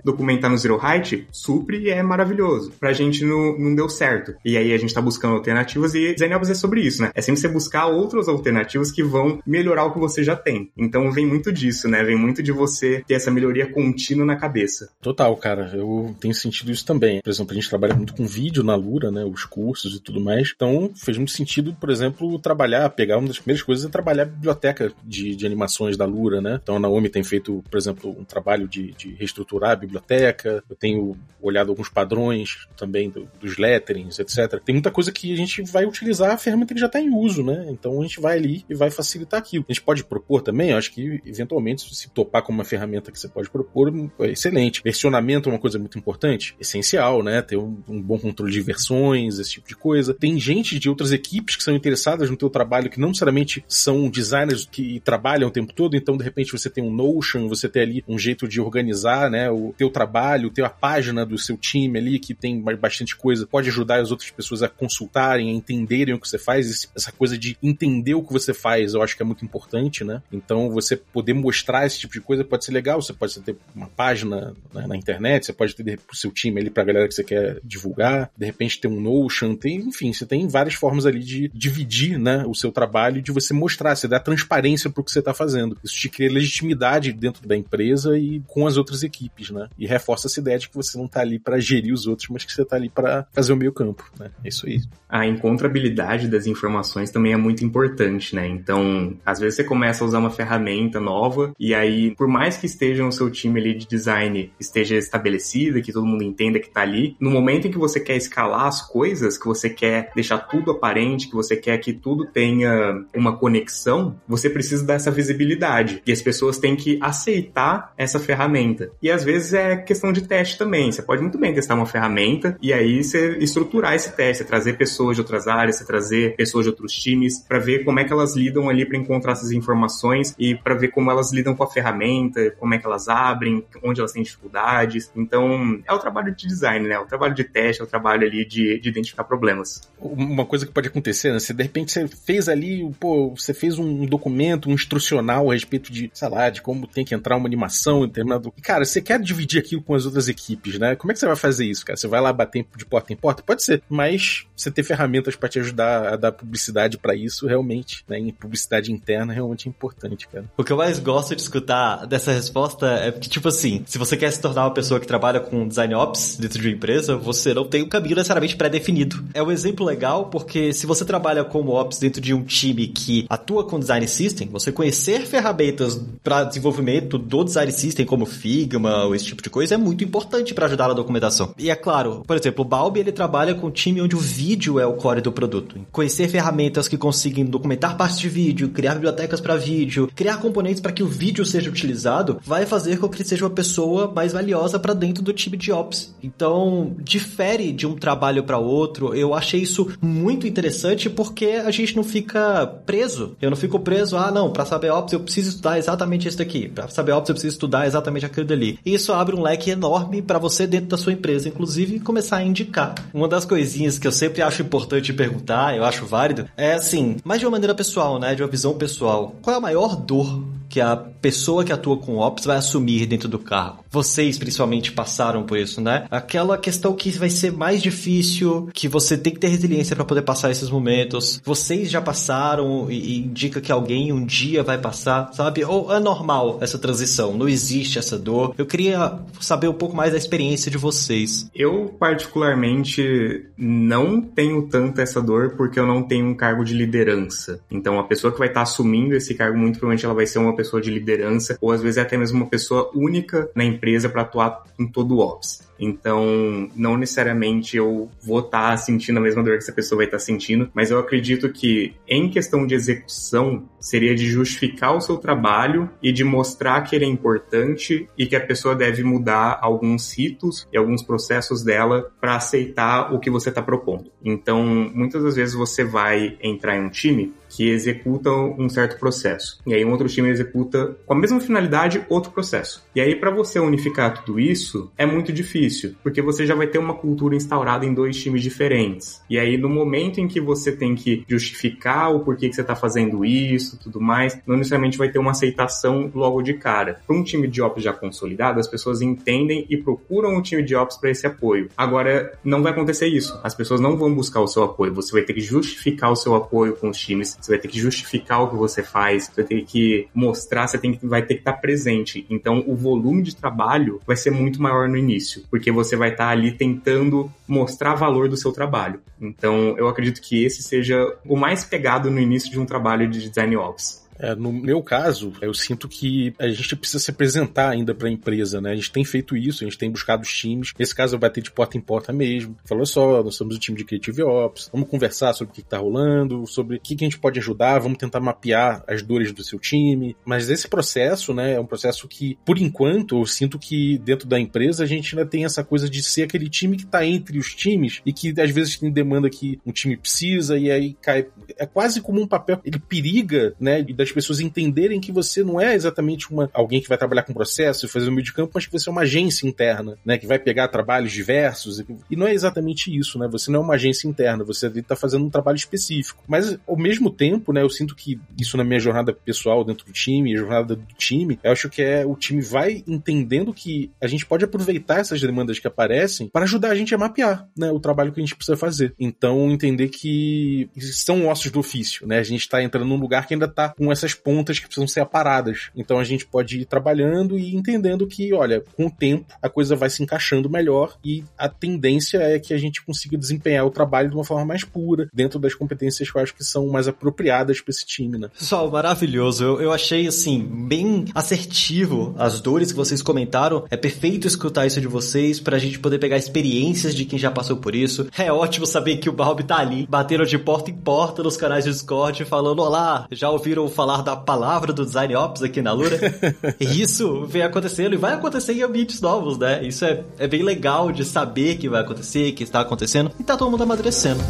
Documentar 0.04 0.50
no 0.50 0.58
Zero 0.58 0.80
Height 0.82 1.26
supre 1.30 1.78
e 1.78 1.90
é 1.90 2.02
maravilhoso. 2.02 2.72
Pra 2.78 2.92
gente 2.92 3.24
não, 3.24 3.58
não 3.58 3.74
deu 3.74 3.88
certo. 3.88 4.34
E 4.44 4.56
aí 4.56 4.72
a 4.72 4.78
gente 4.78 4.94
tá 4.94 5.00
buscando 5.00 5.34
alternativas 5.34 5.94
e 5.94 6.12
Design 6.12 6.34
Ops 6.34 6.50
é 6.50 6.54
sobre 6.54 6.80
isso, 6.80 7.02
né? 7.02 7.10
É 7.14 7.20
sempre 7.20 7.40
você 7.40 7.48
buscar 7.48 7.86
outras 7.86 8.28
alternativas 8.28 8.90
que 8.90 9.02
vão 9.02 9.40
melhorar 9.46 9.84
o 9.84 9.92
que 9.92 9.98
você 9.98 10.22
já 10.22 10.36
tem. 10.36 10.70
Então 10.76 11.10
vem 11.10 11.26
muito 11.26 11.52
disso, 11.52 11.88
né? 11.88 12.02
Vem 12.02 12.16
muito 12.16 12.42
de 12.42 12.52
você 12.52 13.02
ter 13.06 13.14
essa 13.14 13.30
melhoria 13.30 13.70
contínua 13.70 14.24
na 14.24 14.36
cabeça. 14.36 14.90
Total, 15.00 15.34
cara. 15.36 15.70
Eu 15.74 16.14
tenho 16.20 16.34
sentido 16.34 16.70
isso 16.70 16.84
também. 16.84 17.20
Por 17.22 17.30
exemplo, 17.30 17.52
a 17.52 17.54
gente 17.54 17.68
trabalha 17.68 17.94
muito 17.94 18.14
com 18.14 18.26
vídeo 18.26 18.62
na 18.62 18.74
Lura, 18.74 19.10
né? 19.10 19.24
Os 19.24 19.44
cursos 19.44 19.96
e 19.96 20.00
tudo 20.00 20.20
mais. 20.20 20.52
Então 20.54 20.90
fez 20.94 21.16
muito 21.16 21.32
sentido, 21.32 21.74
por 21.78 21.90
exemplo, 21.90 22.38
trabalhar, 22.38 22.88
pegar 22.90 23.18
uma 23.18 23.28
das 23.28 23.38
primeiras 23.38 23.62
coisas 23.62 23.77
é 23.84 23.88
trabalhar 23.88 24.24
a 24.24 24.26
biblioteca 24.26 24.92
de, 25.04 25.34
de 25.34 25.46
animações 25.46 25.96
da 25.96 26.04
Lura, 26.04 26.40
né? 26.40 26.58
Então 26.62 26.76
a 26.76 26.80
Naomi 26.80 27.08
tem 27.08 27.22
feito, 27.22 27.62
por 27.70 27.76
exemplo, 27.76 28.14
um 28.18 28.24
trabalho 28.24 28.66
de, 28.68 28.92
de 28.92 29.14
reestruturar 29.14 29.72
a 29.72 29.76
biblioteca. 29.76 30.62
Eu 30.68 30.76
tenho 30.76 31.16
olhado 31.40 31.70
alguns 31.70 31.88
padrões 31.88 32.66
também 32.76 33.10
do, 33.10 33.28
dos 33.40 33.56
letterings, 33.58 34.18
etc. 34.18 34.60
Tem 34.64 34.74
muita 34.74 34.90
coisa 34.90 35.12
que 35.12 35.32
a 35.32 35.36
gente 35.36 35.62
vai 35.62 35.84
utilizar 35.84 36.32
a 36.32 36.38
ferramenta 36.38 36.74
que 36.74 36.80
já 36.80 36.86
está 36.86 37.00
em 37.00 37.14
uso, 37.14 37.42
né? 37.42 37.66
Então 37.68 38.00
a 38.00 38.02
gente 38.02 38.20
vai 38.20 38.36
ali 38.36 38.64
e 38.68 38.74
vai 38.74 38.90
facilitar 38.90 39.40
aquilo. 39.40 39.64
A 39.68 39.72
gente 39.72 39.82
pode 39.82 40.04
propor 40.04 40.42
também, 40.42 40.72
acho 40.72 40.92
que 40.92 41.20
eventualmente, 41.24 41.94
se 41.94 42.08
topar 42.10 42.42
com 42.42 42.52
uma 42.52 42.64
ferramenta 42.64 43.12
que 43.12 43.18
você 43.18 43.28
pode 43.28 43.50
propor, 43.50 43.92
é 44.20 44.30
excelente. 44.30 44.82
Versionamento 44.82 45.48
é 45.48 45.52
uma 45.52 45.58
coisa 45.58 45.78
muito 45.78 45.98
importante, 45.98 46.56
essencial, 46.60 47.22
né? 47.22 47.42
Ter 47.42 47.56
um, 47.56 47.82
um 47.88 48.00
bom 48.00 48.18
controle 48.18 48.52
de 48.52 48.60
versões, 48.60 49.38
esse 49.38 49.52
tipo 49.52 49.68
de 49.68 49.76
coisa. 49.76 50.14
Tem 50.14 50.38
gente 50.38 50.78
de 50.78 50.88
outras 50.88 51.12
equipes 51.12 51.56
que 51.56 51.62
são 51.62 51.74
interessadas 51.74 52.30
no 52.30 52.36
teu 52.36 52.50
trabalho 52.50 52.90
que 52.90 53.00
não 53.00 53.08
necessariamente 53.08 53.64
são 53.68 54.08
designers 54.08 54.66
que 54.70 54.98
trabalham 55.00 55.48
o 55.48 55.52
tempo 55.52 55.72
todo, 55.72 55.96
então 55.96 56.16
de 56.16 56.24
repente 56.24 56.50
você 56.50 56.70
tem 56.70 56.82
um 56.82 56.90
Notion, 56.90 57.48
você 57.48 57.68
tem 57.68 57.82
ali 57.82 58.04
um 58.08 58.18
jeito 58.18 58.48
de 58.48 58.60
organizar, 58.60 59.30
né, 59.30 59.50
o 59.50 59.74
teu 59.76 59.90
trabalho, 59.90 60.50
ter 60.50 60.64
a 60.64 60.70
página 60.70 61.24
do 61.24 61.36
seu 61.36 61.56
time 61.56 61.98
ali 61.98 62.18
que 62.18 62.34
tem 62.34 62.60
bastante 62.60 63.14
coisa, 63.14 63.46
pode 63.46 63.68
ajudar 63.68 64.00
as 64.00 64.10
outras 64.10 64.30
pessoas 64.30 64.62
a 64.62 64.68
consultarem, 64.68 65.50
a 65.50 65.52
entenderem 65.52 66.14
o 66.14 66.20
que 66.20 66.28
você 66.28 66.38
faz, 66.38 66.88
essa 66.96 67.12
coisa 67.12 67.36
de 67.36 67.56
entender 67.62 68.14
o 68.14 68.22
que 68.22 68.32
você 68.32 68.54
faz, 68.54 68.94
eu 68.94 69.02
acho 69.02 69.16
que 69.16 69.22
é 69.22 69.26
muito 69.26 69.44
importante, 69.44 70.02
né? 70.02 70.22
Então 70.32 70.70
você 70.70 70.96
poder 70.96 71.34
mostrar 71.34 71.86
esse 71.86 71.98
tipo 71.98 72.14
de 72.14 72.20
coisa 72.20 72.44
pode 72.44 72.64
ser 72.64 72.72
legal, 72.72 73.02
você 73.02 73.12
pode 73.12 73.38
ter 73.40 73.56
uma 73.74 73.88
página 73.88 74.54
né, 74.72 74.86
na 74.86 74.96
internet, 74.96 75.46
você 75.46 75.52
pode 75.52 75.74
ter 75.74 75.98
pro 76.00 76.16
seu 76.16 76.30
time 76.30 76.60
ali 76.60 76.70
pra 76.70 76.84
galera 76.84 77.06
que 77.06 77.14
você 77.14 77.24
quer 77.24 77.60
divulgar, 77.62 78.30
de 78.36 78.46
repente 78.46 78.80
ter 78.80 78.88
um 78.88 79.00
Notion, 79.00 79.54
tem, 79.54 79.76
enfim, 79.80 80.12
você 80.12 80.24
tem 80.24 80.48
várias 80.48 80.74
formas 80.74 81.06
ali 81.06 81.20
de 81.20 81.48
dividir, 81.54 82.18
né, 82.18 82.44
o 82.46 82.54
seu 82.54 82.72
trabalho 82.72 83.20
de 83.20 83.32
você 83.32 83.47
mostrar, 83.54 83.96
você 83.96 84.08
dá 84.08 84.18
transparência 84.18 84.90
pro 84.90 85.04
que 85.04 85.10
você 85.10 85.22
tá 85.22 85.34
fazendo. 85.34 85.76
Isso 85.82 85.94
te 85.94 86.08
cria 86.08 86.30
legitimidade 86.30 87.12
dentro 87.12 87.46
da 87.46 87.56
empresa 87.56 88.18
e 88.18 88.40
com 88.46 88.66
as 88.66 88.76
outras 88.76 89.02
equipes, 89.02 89.50
né? 89.50 89.68
E 89.78 89.86
reforça 89.86 90.26
essa 90.26 90.40
ideia 90.40 90.58
de 90.58 90.68
que 90.68 90.76
você 90.76 90.96
não 90.98 91.06
tá 91.06 91.20
ali 91.20 91.38
para 91.38 91.58
gerir 91.60 91.92
os 91.92 92.06
outros, 92.06 92.28
mas 92.28 92.44
que 92.44 92.52
você 92.52 92.64
tá 92.64 92.76
ali 92.76 92.88
para 92.88 93.26
fazer 93.32 93.52
o 93.52 93.56
meio 93.56 93.72
campo, 93.72 94.04
né? 94.18 94.30
É 94.44 94.48
isso 94.48 94.66
aí. 94.66 94.80
A 95.08 95.26
encontrabilidade 95.26 96.28
das 96.28 96.46
informações 96.46 97.10
também 97.10 97.32
é 97.32 97.36
muito 97.36 97.64
importante, 97.64 98.34
né? 98.34 98.46
Então, 98.46 99.16
às 99.24 99.38
vezes 99.38 99.56
você 99.56 99.64
começa 99.64 100.04
a 100.04 100.06
usar 100.06 100.18
uma 100.18 100.30
ferramenta 100.30 101.00
nova 101.00 101.52
e 101.58 101.74
aí, 101.74 102.14
por 102.14 102.28
mais 102.28 102.56
que 102.56 102.66
esteja 102.66 103.02
no 103.02 103.12
seu 103.12 103.30
time 103.30 103.60
ali 103.60 103.74
de 103.74 103.86
design 103.86 104.52
esteja 104.60 104.96
estabelecida, 104.96 105.80
que 105.80 105.92
todo 105.92 106.06
mundo 106.06 106.22
entenda 106.22 106.58
que 106.58 106.68
tá 106.68 106.82
ali, 106.82 107.16
no 107.20 107.30
momento 107.30 107.66
em 107.66 107.70
que 107.70 107.78
você 107.78 108.00
quer 108.00 108.16
escalar 108.16 108.66
as 108.66 108.82
coisas, 108.82 109.38
que 109.38 109.46
você 109.46 109.70
quer 109.70 110.12
deixar 110.14 110.38
tudo 110.38 110.70
aparente, 110.70 111.28
que 111.28 111.34
você 111.34 111.56
quer 111.56 111.78
que 111.78 111.92
tudo 111.92 112.26
tenha 112.26 113.04
uma 113.14 113.36
conexão, 113.38 114.16
você 114.26 114.50
precisa 114.50 114.84
dessa 114.84 115.10
visibilidade. 115.10 116.02
E 116.06 116.12
as 116.12 116.22
pessoas 116.22 116.58
têm 116.58 116.76
que 116.76 116.98
aceitar 117.00 117.92
essa 117.96 118.18
ferramenta. 118.18 118.90
E 119.02 119.10
às 119.10 119.24
vezes 119.24 119.54
é 119.54 119.76
questão 119.76 120.12
de 120.12 120.22
teste 120.22 120.58
também. 120.58 120.90
Você 120.90 121.02
pode 121.02 121.22
muito 121.22 121.38
bem 121.38 121.54
testar 121.54 121.74
uma 121.74 121.86
ferramenta 121.86 122.56
e 122.60 122.72
aí 122.72 123.02
você 123.02 123.38
estruturar 123.38 123.94
esse 123.94 124.12
teste, 124.12 124.44
trazer 124.44 124.76
pessoas 124.76 125.16
de 125.16 125.20
outras 125.20 125.46
áreas, 125.46 125.78
trazer 125.78 126.36
pessoas 126.36 126.64
de 126.64 126.70
outros 126.70 126.92
times 126.92 127.40
para 127.40 127.58
ver 127.58 127.84
como 127.84 127.98
é 128.00 128.04
que 128.04 128.12
elas 128.12 128.36
lidam 128.36 128.68
ali 128.68 128.84
para 128.84 128.98
encontrar 128.98 129.32
essas 129.32 129.52
informações 129.52 130.34
e 130.38 130.54
para 130.54 130.74
ver 130.74 130.88
como 130.88 131.10
elas 131.10 131.32
lidam 131.32 131.54
com 131.54 131.62
a 131.62 131.66
ferramenta, 131.66 132.50
como 132.58 132.74
é 132.74 132.78
que 132.78 132.86
elas 132.86 133.08
abrem, 133.08 133.64
onde 133.82 134.00
elas 134.00 134.12
têm 134.12 134.22
dificuldades. 134.22 135.10
Então, 135.16 135.80
é 135.86 135.92
o 135.92 135.98
trabalho 135.98 136.34
de 136.34 136.46
design, 136.46 136.86
né? 136.86 136.94
É 136.94 136.98
o 136.98 137.06
trabalho 137.06 137.34
de 137.34 137.44
teste, 137.44 137.80
é 137.80 137.84
o 137.84 137.88
trabalho 137.88 138.26
ali 138.26 138.44
de, 138.44 138.78
de 138.78 138.88
identificar 138.88 139.24
problemas. 139.24 139.80
Uma 139.98 140.44
coisa 140.44 140.66
que 140.66 140.72
pode 140.72 140.88
acontecer, 140.88 141.32
né? 141.32 141.38
Se 141.38 141.52
de 141.52 141.62
repente 141.62 141.92
você 141.92 142.06
fez 142.08 142.48
ali, 142.48 142.88
pô, 142.98 143.27
você 143.36 143.54
fez 143.54 143.78
um 143.78 144.06
documento, 144.06 144.68
um 144.68 144.72
instrucional 144.72 145.50
a 145.50 145.54
respeito 145.54 145.92
de, 145.92 146.10
sei 146.12 146.28
lá, 146.28 146.50
de 146.50 146.62
como 146.62 146.86
tem 146.86 147.04
que 147.04 147.14
entrar 147.14 147.36
uma 147.36 147.46
animação 147.46 148.04
em 148.04 148.08
determinado. 148.08 148.52
E, 148.56 148.60
cara, 148.60 148.84
você 148.84 149.00
quer 149.00 149.20
dividir 149.20 149.60
aquilo 149.60 149.82
com 149.82 149.94
as 149.94 150.04
outras 150.04 150.28
equipes, 150.28 150.78
né? 150.78 150.96
Como 150.96 151.10
é 151.10 151.14
que 151.14 151.20
você 151.20 151.26
vai 151.26 151.36
fazer 151.36 151.66
isso, 151.66 151.84
cara? 151.84 151.96
Você 151.96 152.08
vai 152.08 152.20
lá 152.20 152.32
bater 152.32 152.66
de 152.76 152.84
porta 152.84 153.12
em 153.12 153.16
porta? 153.16 153.42
Pode 153.42 153.62
ser, 153.62 153.82
mas 153.88 154.46
você 154.56 154.70
ter 154.70 154.82
ferramentas 154.82 155.36
para 155.36 155.48
te 155.48 155.58
ajudar 155.58 156.14
a 156.14 156.16
dar 156.16 156.32
publicidade 156.32 156.98
para 156.98 157.14
isso, 157.14 157.46
realmente, 157.46 158.04
né? 158.08 158.18
Em 158.18 158.30
publicidade 158.30 158.92
interna, 158.92 159.32
realmente 159.32 159.68
é 159.68 159.70
importante, 159.70 160.28
cara. 160.28 160.44
O 160.56 160.64
que 160.64 160.72
eu 160.72 160.76
mais 160.76 160.98
gosto 160.98 161.34
de 161.34 161.42
escutar 161.42 162.06
dessa 162.06 162.32
resposta 162.32 162.86
é 162.86 163.12
que, 163.12 163.28
tipo 163.28 163.48
assim, 163.48 163.82
se 163.86 163.98
você 163.98 164.16
quer 164.16 164.30
se 164.30 164.40
tornar 164.40 164.64
uma 164.64 164.74
pessoa 164.74 165.00
que 165.00 165.06
trabalha 165.06 165.40
com 165.40 165.66
design 165.66 165.94
ops 165.94 166.36
dentro 166.38 166.60
de 166.60 166.68
uma 166.68 166.74
empresa, 166.74 167.16
você 167.16 167.54
não 167.54 167.64
tem 167.64 167.82
um 167.82 167.88
caminho 167.88 168.16
necessariamente 168.16 168.56
pré-definido. 168.56 169.24
É 169.34 169.42
um 169.42 169.50
exemplo 169.50 169.84
legal 169.84 170.26
porque 170.26 170.72
se 170.72 170.86
você 170.86 171.04
trabalha 171.04 171.44
como 171.44 171.72
ops 171.72 171.98
dentro 171.98 172.20
de 172.20 172.34
um 172.34 172.42
time 172.42 172.86
que 172.88 173.17
atua 173.28 173.64
com 173.64 173.78
design 173.78 174.06
system, 174.06 174.48
você 174.48 174.72
conhecer 174.72 175.26
ferramentas 175.26 176.00
para 176.22 176.44
desenvolvimento 176.44 177.18
do 177.18 177.44
design 177.44 177.72
system 177.72 178.06
como 178.06 178.26
Figma 178.26 179.04
ou 179.04 179.14
esse 179.14 179.26
tipo 179.26 179.42
de 179.42 179.50
coisa 179.50 179.74
é 179.74 179.78
muito 179.78 180.04
importante 180.04 180.54
para 180.54 180.66
ajudar 180.66 180.88
na 180.88 180.94
documentação. 180.94 181.54
E 181.58 181.70
é 181.70 181.76
claro, 181.76 182.22
por 182.26 182.36
exemplo, 182.36 182.64
o 182.64 182.68
Balbi 182.68 183.00
ele 183.00 183.12
trabalha 183.12 183.54
com 183.54 183.68
um 183.68 183.70
time 183.70 184.00
onde 184.00 184.16
o 184.16 184.18
vídeo 184.18 184.78
é 184.78 184.86
o 184.86 184.94
core 184.94 185.20
do 185.20 185.32
produto. 185.32 185.76
Conhecer 185.90 186.28
ferramentas 186.28 186.88
que 186.88 186.96
consigam 186.96 187.44
documentar 187.44 187.96
partes 187.96 188.18
de 188.18 188.28
vídeo, 188.28 188.68
criar 188.70 188.94
bibliotecas 188.94 189.40
para 189.40 189.56
vídeo, 189.56 190.10
criar 190.14 190.38
componentes 190.38 190.80
para 190.80 190.92
que 190.92 191.02
o 191.02 191.06
vídeo 191.06 191.44
seja 191.44 191.70
utilizado, 191.70 192.38
vai 192.44 192.66
fazer 192.66 192.98
com 192.98 193.08
que 193.08 193.16
ele 193.16 193.28
seja 193.28 193.44
uma 193.44 193.50
pessoa 193.50 194.12
mais 194.14 194.32
valiosa 194.32 194.78
para 194.78 194.94
dentro 194.94 195.22
do 195.22 195.32
time 195.32 195.56
de 195.56 195.72
ops. 195.72 196.14
Então, 196.22 196.94
difere 196.98 197.72
de 197.72 197.86
um 197.86 197.94
trabalho 197.94 198.42
para 198.44 198.58
outro. 198.58 199.14
Eu 199.14 199.34
achei 199.34 199.60
isso 199.60 199.88
muito 200.00 200.46
interessante 200.46 201.08
porque 201.08 201.46
a 201.46 201.70
gente 201.70 201.96
não 201.96 202.04
fica 202.04 202.66
preso. 202.86 203.07
Eu 203.40 203.50
não 203.50 203.56
fico 203.56 203.80
preso, 203.80 204.16
ah, 204.16 204.30
não, 204.30 204.50
para 204.50 204.64
saber 204.64 204.90
ops 204.90 205.12
eu 205.12 205.20
preciso 205.20 205.50
estudar 205.50 205.78
exatamente 205.78 206.28
isso 206.28 206.38
daqui. 206.38 206.68
Para 206.68 206.88
saber 206.88 207.12
ops 207.12 207.28
eu 207.28 207.34
preciso 207.34 207.54
estudar 207.54 207.86
exatamente 207.86 208.26
aquilo 208.26 208.46
dali. 208.46 208.78
E 208.84 208.94
isso 208.94 209.12
abre 209.12 209.34
um 209.34 209.42
leque 209.42 209.70
enorme 209.70 210.22
para 210.22 210.38
você 210.38 210.66
dentro 210.66 210.88
da 210.88 210.96
sua 210.96 211.12
empresa, 211.12 211.48
inclusive 211.48 212.00
começar 212.00 212.38
a 212.38 212.44
indicar. 212.44 212.94
Uma 213.12 213.28
das 213.28 213.44
coisinhas 213.44 213.98
que 213.98 214.06
eu 214.06 214.12
sempre 214.12 214.42
acho 214.42 214.62
importante 214.62 215.12
perguntar, 215.12 215.76
eu 215.76 215.84
acho 215.84 216.06
válido, 216.06 216.48
é 216.56 216.74
assim, 216.74 217.16
mas 217.24 217.40
de 217.40 217.46
uma 217.46 217.52
maneira 217.52 217.74
pessoal, 217.74 218.18
né, 218.18 218.34
de 218.34 218.42
uma 218.42 218.48
visão 218.48 218.74
pessoal. 218.74 219.34
Qual 219.42 219.54
é 219.54 219.58
a 219.58 219.60
maior 219.60 219.96
dor 219.96 220.42
que 220.78 220.80
a 220.80 220.96
pessoa 220.96 221.64
que 221.64 221.72
atua 221.72 221.96
com 221.96 222.18
ops 222.18 222.44
vai 222.44 222.56
assumir 222.56 223.04
dentro 223.06 223.28
do 223.28 223.38
cargo. 223.38 223.84
Vocês, 223.90 224.38
principalmente, 224.38 224.92
passaram 224.92 225.42
por 225.42 225.58
isso, 225.58 225.80
né? 225.80 226.06
Aquela 226.08 226.56
questão 226.56 226.94
que 226.94 227.10
vai 227.10 227.30
ser 227.30 227.52
mais 227.52 227.82
difícil, 227.82 228.68
que 228.72 228.86
você 228.86 229.18
tem 229.18 229.32
que 229.32 229.40
ter 229.40 229.48
resiliência 229.48 229.96
para 229.96 230.04
poder 230.04 230.22
passar 230.22 230.52
esses 230.52 230.70
momentos. 230.70 231.40
Vocês 231.44 231.90
já 231.90 232.00
passaram 232.00 232.88
e, 232.88 233.18
indica 233.18 233.60
que 233.60 233.72
alguém 233.72 234.12
um 234.12 234.24
dia 234.24 234.62
vai 234.62 234.78
passar, 234.78 235.32
sabe? 235.32 235.64
Ou 235.64 235.92
é 235.92 235.98
normal 235.98 236.58
essa 236.60 236.78
transição, 236.78 237.36
não 237.36 237.48
existe 237.48 237.98
essa 237.98 238.16
dor. 238.16 238.54
Eu 238.56 238.66
queria 238.66 239.18
saber 239.40 239.66
um 239.66 239.74
pouco 239.74 239.96
mais 239.96 240.12
da 240.12 240.18
experiência 240.18 240.70
de 240.70 240.78
vocês. 240.78 241.50
Eu, 241.52 241.96
particularmente, 241.98 243.46
não 243.56 244.20
tenho 244.20 244.68
tanta 244.68 245.02
essa 245.02 245.20
dor 245.20 245.54
porque 245.56 245.80
eu 245.80 245.86
não 245.86 246.04
tenho 246.04 246.26
um 246.26 246.34
cargo 246.34 246.64
de 246.64 246.74
liderança. 246.74 247.58
Então, 247.68 247.98
a 247.98 248.04
pessoa 248.04 248.32
que 248.32 248.38
vai 248.38 248.48
estar 248.48 248.62
assumindo 248.62 249.16
esse 249.16 249.34
cargo, 249.34 249.58
muito 249.58 249.78
provavelmente 249.88 250.04
ela 250.04 250.14
vai 250.14 250.26
ser 250.26 250.38
uma 250.38 250.54
pessoa 250.54 250.67
de 250.80 250.90
liderança, 250.90 251.56
ou 251.60 251.72
às 251.72 251.80
vezes 251.80 251.96
é 251.96 252.02
até 252.02 252.16
mesmo 252.16 252.38
uma 252.38 252.46
pessoa 252.46 252.90
única 252.94 253.50
na 253.54 253.64
empresa 253.64 254.08
para 254.08 254.22
atuar 254.22 254.64
em 254.78 254.86
todo 254.86 255.16
o 255.16 255.20
Ops. 255.20 255.66
Então, 255.78 256.68
não 256.74 256.96
necessariamente 256.96 257.76
eu 257.76 258.10
vou 258.22 258.40
estar 258.40 258.70
tá 258.70 258.76
sentindo 258.76 259.18
a 259.18 259.22
mesma 259.22 259.42
dor 259.42 259.52
que 259.52 259.62
essa 259.62 259.72
pessoa 259.72 259.98
vai 259.98 260.06
estar 260.06 260.18
tá 260.18 260.24
sentindo, 260.24 260.70
mas 260.74 260.90
eu 260.90 260.98
acredito 260.98 261.48
que, 261.50 261.94
em 262.06 262.28
questão 262.28 262.66
de 262.66 262.74
execução, 262.74 263.68
seria 263.78 264.14
de 264.14 264.26
justificar 264.26 264.96
o 264.96 265.00
seu 265.00 265.16
trabalho 265.16 265.88
e 266.02 266.10
de 266.12 266.24
mostrar 266.24 266.82
que 266.82 266.96
ele 266.96 267.04
é 267.04 267.08
importante 267.08 268.08
e 268.18 268.26
que 268.26 268.34
a 268.34 268.40
pessoa 268.40 268.74
deve 268.74 269.04
mudar 269.04 269.58
alguns 269.62 270.12
ritos 270.12 270.66
e 270.72 270.76
alguns 270.76 271.02
processos 271.02 271.62
dela 271.62 272.10
para 272.20 272.36
aceitar 272.36 273.14
o 273.14 273.20
que 273.20 273.30
você 273.30 273.48
está 273.50 273.62
propondo. 273.62 274.10
Então, 274.24 274.64
muitas 274.92 275.22
das 275.22 275.36
vezes 275.36 275.54
você 275.54 275.84
vai 275.84 276.36
entrar 276.42 276.76
em 276.76 276.86
um 276.86 276.90
time 276.90 277.32
que 277.48 277.68
executam 277.70 278.54
um 278.58 278.68
certo 278.68 278.98
processo. 278.98 279.58
E 279.66 279.74
aí 279.74 279.84
um 279.84 279.90
outro 279.90 280.08
time 280.08 280.28
executa 280.28 280.96
com 281.06 281.14
a 281.14 281.18
mesma 281.18 281.40
finalidade 281.40 282.04
outro 282.08 282.30
processo. 282.30 282.82
E 282.94 283.00
aí 283.00 283.16
para 283.16 283.30
você 283.30 283.58
unificar 283.58 284.22
tudo 284.22 284.38
isso 284.38 284.90
é 284.96 285.06
muito 285.06 285.32
difícil, 285.32 285.94
porque 286.02 286.22
você 286.22 286.46
já 286.46 286.54
vai 286.54 286.66
ter 286.66 286.78
uma 286.78 286.94
cultura 286.94 287.34
instaurada 287.34 287.84
em 287.84 287.94
dois 287.94 288.16
times 288.16 288.42
diferentes. 288.42 289.22
E 289.28 289.38
aí 289.38 289.56
no 289.56 289.68
momento 289.68 290.20
em 290.20 290.28
que 290.28 290.40
você 290.40 290.72
tem 290.72 290.94
que 290.94 291.24
justificar 291.26 292.14
o 292.14 292.20
porquê 292.20 292.48
que 292.48 292.54
você 292.54 292.60
está 292.60 292.76
fazendo 292.76 293.24
isso, 293.24 293.78
tudo 293.78 294.00
mais, 294.00 294.38
não 294.46 294.56
necessariamente 294.56 294.98
vai 294.98 295.10
ter 295.10 295.18
uma 295.18 295.30
aceitação 295.30 296.10
logo 296.14 296.42
de 296.42 296.54
cara. 296.54 297.00
Para 297.06 297.16
um 297.16 297.22
time 297.22 297.48
de 297.48 297.62
ops 297.62 297.82
já 297.82 297.92
consolidado, 297.92 298.60
as 298.60 298.68
pessoas 298.68 299.00
entendem 299.00 299.66
e 299.68 299.76
procuram 299.76 300.36
o 300.36 300.42
time 300.42 300.62
de 300.62 300.74
ops 300.74 300.96
para 300.96 301.10
esse 301.10 301.26
apoio. 301.26 301.68
Agora 301.76 302.38
não 302.44 302.62
vai 302.62 302.72
acontecer 302.72 303.06
isso. 303.06 303.38
As 303.42 303.54
pessoas 303.54 303.80
não 303.80 303.96
vão 303.96 304.14
buscar 304.14 304.40
o 304.40 304.48
seu 304.48 304.64
apoio. 304.64 304.94
Você 304.94 305.12
vai 305.12 305.22
ter 305.22 305.32
que 305.32 305.40
justificar 305.40 306.10
o 306.10 306.16
seu 306.16 306.34
apoio 306.34 306.76
com 306.76 306.88
os 306.88 306.98
times 306.98 307.36
você 307.48 307.52
vai 307.52 307.58
ter 307.58 307.68
que 307.68 307.78
justificar 307.78 308.42
o 308.42 308.48
que 308.48 308.56
você 308.56 308.82
faz, 308.82 309.24
você 309.24 309.42
vai 309.42 309.44
ter 309.44 309.64
que 309.64 310.08
mostrar, 310.14 310.66
você 310.66 310.78
tem 310.78 310.94
que, 310.94 311.06
vai 311.06 311.22
ter 311.22 311.34
que 311.34 311.40
estar 311.40 311.54
presente. 311.54 312.26
Então, 312.28 312.62
o 312.66 312.76
volume 312.76 313.22
de 313.22 313.34
trabalho 313.34 314.00
vai 314.06 314.16
ser 314.16 314.30
muito 314.30 314.60
maior 314.60 314.88
no 314.88 314.96
início, 314.96 315.42
porque 315.50 315.72
você 315.72 315.96
vai 315.96 316.10
estar 316.10 316.28
ali 316.28 316.52
tentando 316.52 317.30
mostrar 317.46 317.94
valor 317.94 318.28
do 318.28 318.36
seu 318.36 318.52
trabalho. 318.52 319.00
Então, 319.20 319.74
eu 319.78 319.88
acredito 319.88 320.20
que 320.20 320.44
esse 320.44 320.62
seja 320.62 321.16
o 321.26 321.36
mais 321.36 321.64
pegado 321.64 322.10
no 322.10 322.20
início 322.20 322.50
de 322.50 322.60
um 322.60 322.66
trabalho 322.66 323.08
de 323.08 323.28
design 323.28 323.56
ops. 323.56 324.07
É, 324.18 324.34
no 324.34 324.52
meu 324.52 324.82
caso, 324.82 325.32
eu 325.40 325.54
sinto 325.54 325.88
que 325.88 326.34
a 326.38 326.48
gente 326.48 326.74
precisa 326.76 326.98
se 326.98 327.10
apresentar 327.10 327.70
ainda 327.70 327.94
para 327.94 328.08
a 328.08 328.10
empresa, 328.10 328.60
né? 328.60 328.72
A 328.72 328.74
gente 328.74 328.90
tem 328.90 329.04
feito 329.04 329.36
isso, 329.36 329.62
a 329.62 329.66
gente 329.66 329.78
tem 329.78 329.90
buscado 329.90 330.22
os 330.22 330.32
times. 330.32 330.72
Nesse 330.78 330.94
caso, 330.94 331.14
eu 331.14 331.18
bater 331.18 331.42
de 331.42 331.50
porta 331.50 331.76
em 331.76 331.80
porta 331.80 332.12
mesmo. 332.12 332.56
Falou 332.64 332.84
só, 332.84 333.22
nós 333.22 333.36
somos 333.36 333.56
o 333.56 333.58
time 333.58 333.78
de 333.78 333.84
Creative 333.84 334.22
Ops, 334.22 334.70
vamos 334.72 334.88
conversar 334.88 335.32
sobre 335.32 335.52
o 335.52 335.54
que 335.54 335.60
está 335.60 335.78
rolando, 335.78 336.46
sobre 336.46 336.76
o 336.76 336.80
que, 336.80 336.96
que 336.96 337.04
a 337.04 337.08
gente 337.08 337.18
pode 337.18 337.38
ajudar, 337.38 337.78
vamos 337.78 337.98
tentar 337.98 338.20
mapear 338.20 338.82
as 338.86 339.02
dores 339.02 339.32
do 339.32 339.44
seu 339.44 339.58
time. 339.58 340.16
Mas 340.24 340.50
esse 340.50 340.68
processo, 340.68 341.32
né, 341.32 341.54
é 341.54 341.60
um 341.60 341.66
processo 341.66 342.08
que, 342.08 342.36
por 342.44 342.58
enquanto, 342.58 343.18
eu 343.18 343.26
sinto 343.26 343.58
que 343.58 343.98
dentro 343.98 344.26
da 344.26 344.38
empresa 344.38 344.84
a 344.84 344.86
gente 344.86 345.16
ainda 345.16 345.28
tem 345.28 345.44
essa 345.44 345.62
coisa 345.62 345.88
de 345.88 346.02
ser 346.02 346.24
aquele 346.24 346.48
time 346.48 346.76
que 346.76 346.84
está 346.84 347.04
entre 347.06 347.38
os 347.38 347.54
times 347.54 348.00
e 348.04 348.12
que 348.12 348.34
às 348.40 348.50
vezes 348.50 348.78
tem 348.78 348.90
demanda 348.90 349.30
que 349.30 349.60
um 349.64 349.72
time 349.72 349.96
precisa 349.96 350.58
e 350.58 350.70
aí 350.70 350.94
cai. 351.00 351.26
É 351.56 351.66
quase 351.66 352.00
como 352.00 352.20
um 352.20 352.26
papel, 352.26 352.60
ele 352.64 352.78
periga, 352.78 353.54
né, 353.60 353.82
das 353.82 354.07
as 354.08 354.12
pessoas 354.12 354.40
entenderem 354.40 355.00
que 355.00 355.12
você 355.12 355.42
não 355.42 355.60
é 355.60 355.74
exatamente 355.74 356.30
uma, 356.30 356.50
alguém 356.52 356.80
que 356.80 356.88
vai 356.88 356.98
trabalhar 356.98 357.22
com 357.22 357.32
processo 357.32 357.86
e 357.86 357.88
fazer 357.88 358.08
o 358.08 358.12
meio 358.12 358.24
de 358.24 358.32
campo, 358.32 358.52
mas 358.54 358.66
que 358.66 358.72
você 358.72 358.88
é 358.88 358.92
uma 358.92 359.02
agência 359.02 359.46
interna, 359.46 359.96
né? 360.04 360.18
Que 360.18 360.26
vai 360.26 360.38
pegar 360.38 360.68
trabalhos 360.68 361.12
diversos. 361.12 361.82
E 362.10 362.16
não 362.16 362.26
é 362.26 362.34
exatamente 362.34 362.94
isso, 362.94 363.18
né? 363.18 363.28
Você 363.30 363.50
não 363.50 363.60
é 363.60 363.62
uma 363.62 363.74
agência 363.74 364.08
interna, 364.08 364.44
você 364.44 364.66
está 364.66 364.96
fazendo 364.96 365.24
um 365.24 365.30
trabalho 365.30 365.56
específico. 365.56 366.22
Mas, 366.26 366.58
ao 366.66 366.76
mesmo 366.76 367.10
tempo, 367.10 367.52
né? 367.52 367.62
Eu 367.62 367.70
sinto 367.70 367.94
que 367.94 368.20
isso 368.38 368.56
na 368.56 368.64
minha 368.64 368.80
jornada 368.80 369.12
pessoal 369.12 369.64
dentro 369.64 369.86
do 369.86 369.92
time, 369.92 370.34
a 370.34 370.38
jornada 370.38 370.76
do 370.76 370.86
time, 370.96 371.38
eu 371.42 371.52
acho 371.52 371.68
que 371.68 371.82
é 371.82 372.04
o 372.04 372.14
time 372.14 372.40
vai 372.40 372.82
entendendo 372.86 373.52
que 373.52 373.90
a 374.00 374.06
gente 374.06 374.26
pode 374.26 374.44
aproveitar 374.44 375.00
essas 375.00 375.20
demandas 375.20 375.58
que 375.58 375.66
aparecem 375.66 376.28
para 376.28 376.44
ajudar 376.44 376.70
a 376.70 376.74
gente 376.74 376.94
a 376.94 376.98
mapear, 376.98 377.46
né? 377.56 377.70
O 377.70 377.80
trabalho 377.80 378.12
que 378.12 378.20
a 378.20 378.24
gente 378.24 378.34
precisa 378.34 378.56
fazer. 378.56 378.94
Então, 378.98 379.50
entender 379.50 379.88
que 379.88 380.68
são 380.78 381.26
ossos 381.28 381.50
do 381.50 381.60
ofício, 381.60 382.06
né? 382.06 382.18
A 382.18 382.22
gente 382.22 382.40
está 382.40 382.62
entrando 382.62 382.86
num 382.86 382.96
lugar 382.96 383.26
que 383.26 383.34
ainda 383.34 383.46
está 383.46 383.70
com 383.70 383.92
essas 383.98 384.14
pontas 384.14 384.58
que 384.58 384.66
precisam 384.66 384.88
ser 384.88 385.00
aparadas. 385.00 385.70
Então 385.76 385.98
a 385.98 386.04
gente 386.04 386.26
pode 386.26 386.60
ir 386.60 386.64
trabalhando 386.64 387.38
e 387.38 387.54
entendendo 387.54 388.06
que, 388.06 388.32
olha, 388.32 388.62
com 388.76 388.86
o 388.86 388.90
tempo 388.90 389.26
a 389.42 389.48
coisa 389.48 389.76
vai 389.76 389.90
se 389.90 390.02
encaixando 390.02 390.50
melhor 390.50 390.96
e 391.04 391.24
a 391.36 391.48
tendência 391.48 392.18
é 392.18 392.38
que 392.38 392.54
a 392.54 392.58
gente 392.58 392.82
consiga 392.84 393.16
desempenhar 393.16 393.66
o 393.66 393.70
trabalho 393.70 394.10
de 394.10 394.14
uma 394.14 394.24
forma 394.24 394.44
mais 394.44 394.64
pura, 394.64 395.08
dentro 395.12 395.38
das 395.38 395.54
competências 395.54 396.10
que 396.10 396.16
eu 396.16 396.22
acho 396.22 396.34
que 396.34 396.44
são 396.44 396.68
mais 396.68 396.88
apropriadas 396.88 397.60
para 397.60 397.70
esse 397.70 397.84
time, 397.84 398.18
né? 398.18 398.28
Pessoal, 398.38 398.70
maravilhoso. 398.70 399.44
Eu, 399.44 399.60
eu 399.60 399.72
achei, 399.72 400.06
assim, 400.06 400.40
bem 400.68 401.06
assertivo 401.14 402.14
as 402.18 402.40
dores 402.40 402.70
que 402.70 402.76
vocês 402.76 403.02
comentaram. 403.02 403.64
É 403.70 403.76
perfeito 403.76 404.26
escutar 404.26 404.66
isso 404.66 404.80
de 404.80 404.86
vocês 404.86 405.40
pra 405.40 405.58
gente 405.58 405.78
poder 405.78 405.98
pegar 405.98 406.16
experiências 406.16 406.94
de 406.94 407.04
quem 407.04 407.18
já 407.18 407.30
passou 407.30 407.56
por 407.56 407.74
isso. 407.74 408.08
É 408.16 408.32
ótimo 408.32 408.66
saber 408.66 408.98
que 408.98 409.08
o 409.08 409.12
Balbi 409.12 409.44
tá 409.44 409.58
ali, 409.58 409.86
batendo 409.88 410.26
de 410.26 410.38
porta 410.38 410.70
em 410.70 410.74
porta 410.74 411.22
nos 411.22 411.36
canais 411.36 411.64
de 411.64 411.70
Discord, 411.70 412.24
falando: 412.24 412.60
Olá, 412.60 413.06
já 413.10 413.30
ouviram 413.30 413.68
falar 413.68 413.87
falar 413.88 414.02
da 414.02 414.14
palavra 414.14 414.70
do 414.70 414.84
Design 414.84 415.16
Ops 415.16 415.42
aqui 415.42 415.62
na 415.62 415.72
Lura. 415.72 415.98
e 416.60 416.82
isso 416.82 417.24
vem 417.24 417.42
acontecendo 417.42 417.94
e 417.94 417.96
vai 417.96 418.12
acontecer 418.12 418.52
em 418.52 418.62
ambientes 418.62 419.00
novos, 419.00 419.38
né? 419.38 419.64
Isso 419.64 419.84
é, 419.84 420.04
é 420.18 420.26
bem 420.26 420.42
legal 420.42 420.92
de 420.92 421.04
saber 421.04 421.56
que 421.56 421.70
vai 421.70 421.80
acontecer, 421.80 422.32
que 422.32 422.42
está 422.42 422.60
acontecendo 422.60 423.10
e 423.18 423.24
tá 423.24 423.36
todo 423.36 423.50
mundo 423.50 423.62
amadurecendo. 423.62 424.20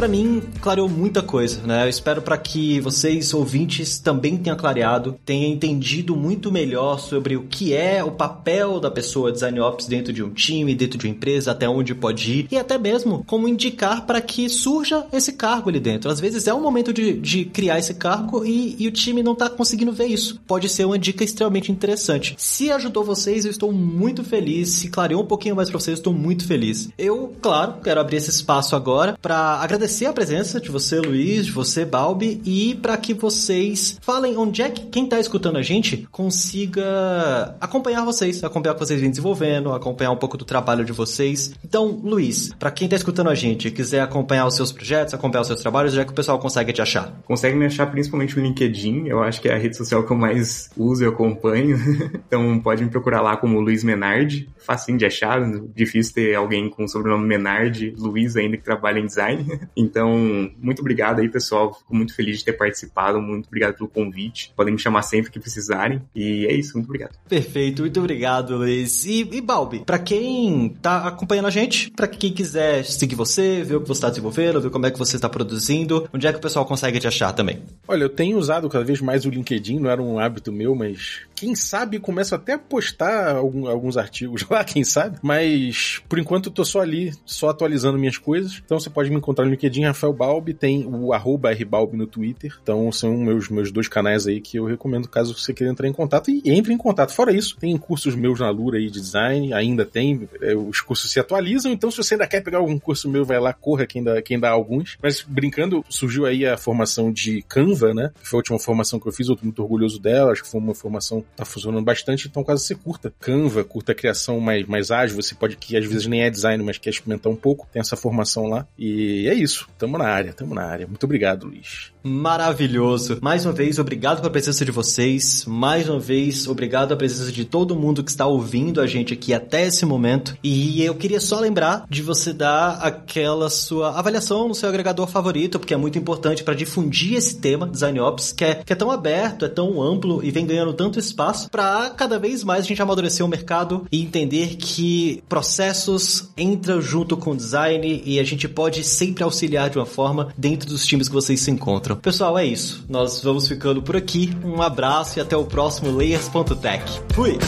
Para 0.00 0.08
mim, 0.08 0.42
clareou 0.62 0.88
muita 0.88 1.20
coisa, 1.20 1.60
né? 1.60 1.84
Eu 1.84 1.90
espero 1.90 2.22
para 2.22 2.38
que 2.38 2.80
vocês, 2.80 3.34
ouvintes, 3.34 3.98
também 3.98 4.38
tenham 4.38 4.56
clareado, 4.56 5.20
tenham 5.26 5.52
entendido 5.52 6.16
muito 6.16 6.50
melhor 6.50 6.98
sobre 6.98 7.36
o 7.36 7.42
que 7.42 7.74
é 7.74 8.02
o 8.02 8.10
papel 8.10 8.80
da 8.80 8.90
pessoa 8.90 9.30
design 9.30 9.60
ops 9.60 9.86
dentro 9.86 10.10
de 10.10 10.22
um 10.22 10.30
time, 10.30 10.74
dentro 10.74 10.96
de 10.96 11.06
uma 11.06 11.12
empresa, 11.12 11.50
até 11.50 11.68
onde 11.68 11.94
pode 11.94 12.32
ir 12.32 12.48
e 12.50 12.56
até 12.56 12.78
mesmo 12.78 13.22
como 13.26 13.46
indicar 13.46 14.06
para 14.06 14.22
que 14.22 14.48
surja 14.48 15.04
esse 15.12 15.34
cargo 15.34 15.68
ali 15.68 15.78
dentro. 15.78 16.10
Às 16.10 16.18
vezes 16.18 16.46
é 16.46 16.54
o 16.54 16.62
momento 16.62 16.94
de, 16.94 17.12
de 17.20 17.44
criar 17.44 17.78
esse 17.78 17.92
cargo 17.92 18.42
e, 18.42 18.76
e 18.78 18.88
o 18.88 18.92
time 18.92 19.22
não 19.22 19.34
tá 19.34 19.50
conseguindo 19.50 19.92
ver 19.92 20.06
isso. 20.06 20.40
Pode 20.46 20.70
ser 20.70 20.86
uma 20.86 20.98
dica 20.98 21.22
extremamente 21.22 21.70
interessante. 21.70 22.34
Se 22.38 22.72
ajudou 22.72 23.04
vocês, 23.04 23.44
eu 23.44 23.50
estou 23.50 23.70
muito 23.70 24.24
feliz. 24.24 24.70
Se 24.70 24.88
clareou 24.88 25.22
um 25.22 25.26
pouquinho 25.26 25.56
mais 25.56 25.68
para 25.68 25.78
vocês, 25.78 25.98
eu 25.98 26.00
estou 26.00 26.14
muito 26.14 26.46
feliz. 26.46 26.88
Eu, 26.96 27.34
claro, 27.42 27.82
quero 27.84 28.00
abrir 28.00 28.16
esse 28.16 28.30
espaço 28.30 28.74
agora 28.74 29.18
para 29.20 29.60
agradecer 29.60 29.89
agradecer 29.90 30.06
a 30.06 30.12
presença 30.12 30.60
de 30.60 30.70
você, 30.70 31.00
Luiz, 31.00 31.46
de 31.46 31.52
você, 31.52 31.84
Balbi, 31.84 32.40
e 32.44 32.76
para 32.76 32.96
que 32.96 33.12
vocês 33.12 33.98
falem 34.00 34.36
onde 34.36 34.62
é 34.62 34.70
que 34.70 34.86
quem 34.86 35.04
tá 35.04 35.18
escutando 35.18 35.58
a 35.58 35.62
gente 35.62 36.06
consiga 36.12 37.56
acompanhar 37.60 38.04
vocês, 38.04 38.42
acompanhar 38.44 38.72
o 38.72 38.74
que 38.76 38.86
vocês 38.86 39.00
vêm 39.00 39.10
desenvolvendo, 39.10 39.72
acompanhar 39.72 40.12
um 40.12 40.16
pouco 40.16 40.36
do 40.36 40.44
trabalho 40.44 40.84
de 40.84 40.92
vocês. 40.92 41.52
Então, 41.64 42.00
Luiz, 42.04 42.54
para 42.56 42.70
quem 42.70 42.88
tá 42.88 42.94
escutando 42.94 43.30
a 43.30 43.34
gente 43.34 43.66
e 43.66 43.70
quiser 43.72 44.00
acompanhar 44.00 44.46
os 44.46 44.54
seus 44.54 44.70
projetos, 44.70 45.12
acompanhar 45.12 45.42
os 45.42 45.48
seus 45.48 45.60
trabalhos, 45.60 45.92
já 45.92 46.02
é 46.02 46.04
que 46.04 46.12
o 46.12 46.14
pessoal 46.14 46.38
consegue 46.38 46.72
te 46.72 46.80
achar? 46.80 47.12
Consegue 47.26 47.56
me 47.56 47.66
achar 47.66 47.86
principalmente 47.90 48.36
no 48.36 48.44
LinkedIn, 48.44 49.08
eu 49.08 49.20
acho 49.22 49.40
que 49.40 49.48
é 49.48 49.54
a 49.54 49.58
rede 49.58 49.76
social 49.76 50.04
que 50.06 50.12
eu 50.12 50.16
mais 50.16 50.70
uso 50.76 51.02
e 51.02 51.06
acompanho. 51.08 51.76
então, 52.26 52.60
pode 52.60 52.84
me 52.84 52.90
procurar 52.90 53.22
lá 53.22 53.36
como 53.36 53.60
Luiz 53.60 53.82
Menardi, 53.82 54.48
facinho 54.56 54.98
de 54.98 55.04
achar, 55.04 55.40
difícil 55.74 56.14
ter 56.14 56.34
alguém 56.36 56.70
com 56.70 56.84
o 56.84 56.88
sobrenome 56.88 57.26
Menardi, 57.26 57.92
Luiz 57.98 58.36
ainda 58.36 58.56
que 58.56 58.62
trabalha 58.62 59.00
em 59.00 59.06
design. 59.06 59.60
Então, 59.80 60.50
muito 60.58 60.80
obrigado 60.80 61.20
aí, 61.20 61.28
pessoal. 61.28 61.74
Fico 61.74 61.94
muito 61.94 62.14
feliz 62.14 62.38
de 62.38 62.44
ter 62.44 62.52
participado. 62.52 63.20
Muito 63.20 63.46
obrigado 63.46 63.76
pelo 63.76 63.88
convite. 63.88 64.52
Podem 64.56 64.74
me 64.74 64.80
chamar 64.80 65.02
sempre 65.02 65.30
que 65.30 65.40
precisarem. 65.40 66.02
E 66.14 66.46
é 66.46 66.52
isso, 66.52 66.74
muito 66.74 66.86
obrigado. 66.86 67.16
Perfeito, 67.28 67.82
muito 67.82 67.98
obrigado, 67.98 68.56
Luiz. 68.56 69.04
E, 69.04 69.20
e 69.32 69.40
Balbi, 69.40 69.80
para 69.80 69.98
quem 69.98 70.76
tá 70.80 71.08
acompanhando 71.08 71.46
a 71.46 71.50
gente, 71.50 71.90
para 71.90 72.06
quem 72.06 72.32
quiser 72.32 72.84
seguir 72.84 73.14
você, 73.14 73.62
ver 73.62 73.76
o 73.76 73.80
que 73.80 73.88
você 73.88 73.98
está 73.98 74.08
desenvolvendo, 74.08 74.60
ver 74.60 74.70
como 74.70 74.86
é 74.86 74.90
que 74.90 74.98
você 74.98 75.16
está 75.16 75.28
produzindo, 75.28 76.08
onde 76.12 76.26
é 76.26 76.32
que 76.32 76.38
o 76.38 76.42
pessoal 76.42 76.64
consegue 76.66 76.98
te 76.98 77.06
achar 77.06 77.32
também? 77.32 77.62
Olha, 77.88 78.04
eu 78.04 78.08
tenho 78.08 78.38
usado 78.38 78.68
cada 78.68 78.84
vez 78.84 79.00
mais 79.00 79.24
o 79.24 79.30
LinkedIn, 79.30 79.78
não 79.78 79.90
era 79.90 80.02
um 80.02 80.18
hábito 80.18 80.52
meu, 80.52 80.74
mas 80.74 81.22
quem 81.40 81.54
sabe 81.54 81.98
começo 81.98 82.34
até 82.34 82.52
a 82.52 82.58
postar 82.58 83.34
algum, 83.36 83.66
alguns 83.66 83.96
artigos 83.96 84.44
lá, 84.50 84.62
quem 84.62 84.84
sabe. 84.84 85.18
Mas 85.22 86.02
por 86.08 86.18
enquanto 86.18 86.46
eu 86.46 86.52
tô 86.52 86.64
só 86.64 86.80
ali, 86.80 87.12
só 87.24 87.48
atualizando 87.48 87.98
minhas 87.98 88.18
coisas. 88.18 88.60
Então 88.64 88.78
você 88.78 88.90
pode 88.90 89.08
me 89.08 89.16
encontrar 89.16 89.44
no 89.44 89.50
LinkedIn, 89.50 89.69
Rafael 89.84 90.12
Balbi, 90.12 90.54
tem 90.54 90.86
o 90.86 91.12
arroba 91.12 91.52
rbalbi 91.52 91.96
no 91.96 92.06
Twitter. 92.06 92.56
Então 92.62 92.90
são 92.90 93.16
meus, 93.16 93.48
meus 93.48 93.70
dois 93.70 93.88
canais 93.88 94.26
aí 94.26 94.40
que 94.40 94.58
eu 94.58 94.64
recomendo 94.64 95.08
caso 95.08 95.36
você 95.36 95.52
queira 95.52 95.72
entrar 95.72 95.86
em 95.86 95.92
contato. 95.92 96.30
E 96.30 96.42
entre 96.46 96.72
em 96.72 96.76
contato. 96.76 97.12
Fora 97.12 97.32
isso, 97.32 97.56
tem 97.58 97.76
cursos 97.76 98.14
meus 98.14 98.40
na 98.40 98.50
Lura 98.50 98.78
aí 98.78 98.90
de 98.90 99.00
design, 99.00 99.52
ainda 99.52 99.84
tem. 99.84 100.28
É, 100.40 100.54
os 100.54 100.80
cursos 100.80 101.10
se 101.10 101.20
atualizam, 101.20 101.70
então 101.72 101.90
se 101.90 101.98
você 101.98 102.14
ainda 102.14 102.26
quer 102.26 102.42
pegar 102.42 102.58
algum 102.58 102.78
curso 102.78 103.08
meu, 103.08 103.24
vai 103.24 103.38
lá, 103.38 103.52
corra 103.52 103.86
quem 103.86 104.02
dá, 104.02 104.20
quem 104.22 104.38
dá 104.38 104.50
alguns. 104.50 104.96
Mas 105.02 105.22
brincando, 105.26 105.84
surgiu 105.88 106.26
aí 106.26 106.46
a 106.46 106.56
formação 106.56 107.12
de 107.12 107.42
Canva, 107.42 107.94
né? 107.94 108.10
Que 108.20 108.28
foi 108.28 108.38
a 108.38 108.40
última 108.40 108.58
formação 108.58 108.98
que 108.98 109.06
eu 109.06 109.12
fiz, 109.12 109.28
eu 109.28 109.36
tô 109.36 109.44
muito 109.44 109.62
orgulhoso 109.62 110.00
dela. 110.00 110.32
Acho 110.32 110.42
que 110.42 110.50
foi 110.50 110.60
uma 110.60 110.74
formação 110.74 111.24
tá 111.36 111.44
funcionando 111.44 111.84
bastante, 111.84 112.28
então 112.28 112.44
caso 112.44 112.64
você 112.64 112.74
curta 112.74 113.12
Canva, 113.20 113.64
curta 113.64 113.92
a 113.92 113.94
criação 113.94 114.40
mais, 114.40 114.66
mais 114.66 114.90
ágil, 114.90 115.16
você 115.16 115.34
pode, 115.34 115.56
que 115.56 115.76
às 115.76 115.84
vezes 115.86 116.06
nem 116.06 116.22
é 116.22 116.30
design, 116.30 116.62
mas 116.64 116.78
quer 116.78 116.90
experimentar 116.90 117.32
um 117.32 117.36
pouco, 117.36 117.66
tem 117.72 117.80
essa 117.80 117.96
formação 117.96 118.46
lá. 118.46 118.66
E 118.78 119.28
é 119.28 119.34
isso, 119.34 119.59
tamo 119.78 119.98
na 119.98 120.06
área, 120.06 120.32
tamo 120.32 120.54
na 120.54 120.64
área. 120.64 120.86
Muito 120.86 121.04
obrigado, 121.04 121.46
Luiz. 121.46 121.92
Maravilhoso. 122.02 123.18
Mais 123.20 123.44
uma 123.44 123.52
vez, 123.52 123.78
obrigado 123.78 124.18
pela 124.18 124.30
presença 124.30 124.64
de 124.64 124.70
vocês. 124.70 125.44
Mais 125.46 125.88
uma 125.88 125.98
vez, 125.98 126.48
obrigado 126.48 126.88
pela 126.88 126.98
presença 126.98 127.30
de 127.30 127.44
todo 127.44 127.76
mundo 127.76 128.02
que 128.02 128.10
está 128.10 128.26
ouvindo 128.26 128.80
a 128.80 128.86
gente 128.86 129.12
aqui 129.12 129.34
até 129.34 129.66
esse 129.66 129.84
momento. 129.84 130.36
E 130.42 130.82
eu 130.82 130.94
queria 130.94 131.20
só 131.20 131.38
lembrar 131.38 131.84
de 131.88 132.02
você 132.02 132.32
dar 132.32 132.78
aquela 132.80 133.50
sua 133.50 133.98
avaliação 133.98 134.48
no 134.48 134.54
seu 134.54 134.68
agregador 134.68 135.06
favorito, 135.06 135.58
porque 135.58 135.74
é 135.74 135.76
muito 135.76 135.98
importante 135.98 136.42
para 136.42 136.54
difundir 136.54 137.14
esse 137.14 137.38
tema, 137.38 137.66
Design 137.66 138.00
Ops, 138.00 138.32
que 138.32 138.44
é, 138.44 138.54
que 138.54 138.72
é 138.72 138.76
tão 138.76 138.90
aberto, 138.90 139.44
é 139.44 139.48
tão 139.48 139.82
amplo 139.82 140.24
e 140.24 140.30
vem 140.30 140.46
ganhando 140.46 140.72
tanto 140.72 140.98
espaço 140.98 141.50
para 141.50 141.90
cada 141.90 142.18
vez 142.18 142.42
mais 142.42 142.64
a 142.64 142.68
gente 142.68 142.80
amadurecer 142.80 143.24
o 143.24 143.28
mercado 143.28 143.86
e 143.92 144.02
entender 144.02 144.56
que 144.56 145.22
processos 145.28 146.30
entram 146.36 146.80
junto 146.80 147.16
com 147.16 147.36
design 147.36 148.02
e 148.04 148.18
a 148.18 148.24
gente 148.24 148.48
pode 148.48 148.84
sempre 148.84 149.22
auxiliar 149.22 149.68
de 149.68 149.78
uma 149.78 149.86
forma 149.86 150.28
dentro 150.36 150.68
dos 150.68 150.86
times 150.86 151.08
que 151.08 151.14
vocês 151.14 151.40
se 151.40 151.50
encontram. 151.50 151.89
Pessoal, 151.96 152.38
é 152.38 152.44
isso. 152.44 152.84
Nós 152.88 153.22
vamos 153.22 153.48
ficando 153.48 153.82
por 153.82 153.96
aqui. 153.96 154.36
Um 154.44 154.62
abraço 154.62 155.18
e 155.18 155.22
até 155.22 155.36
o 155.36 155.44
próximo 155.44 155.90
Layers.tech. 155.90 157.00
Fui! 157.12 157.38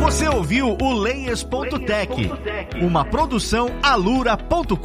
Você 0.00 0.28
ouviu 0.28 0.76
o 0.80 0.92
Layers.tech, 0.92 2.30
uma 2.80 3.04
produção 3.04 3.68
alura.com.br. 3.82 4.76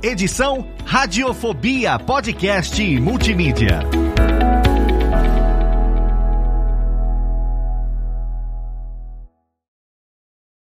Edição 0.00 0.64
Radiofobia 0.84 1.98
Podcast 1.98 2.80
e 2.80 3.00
Multimídia. 3.00 3.80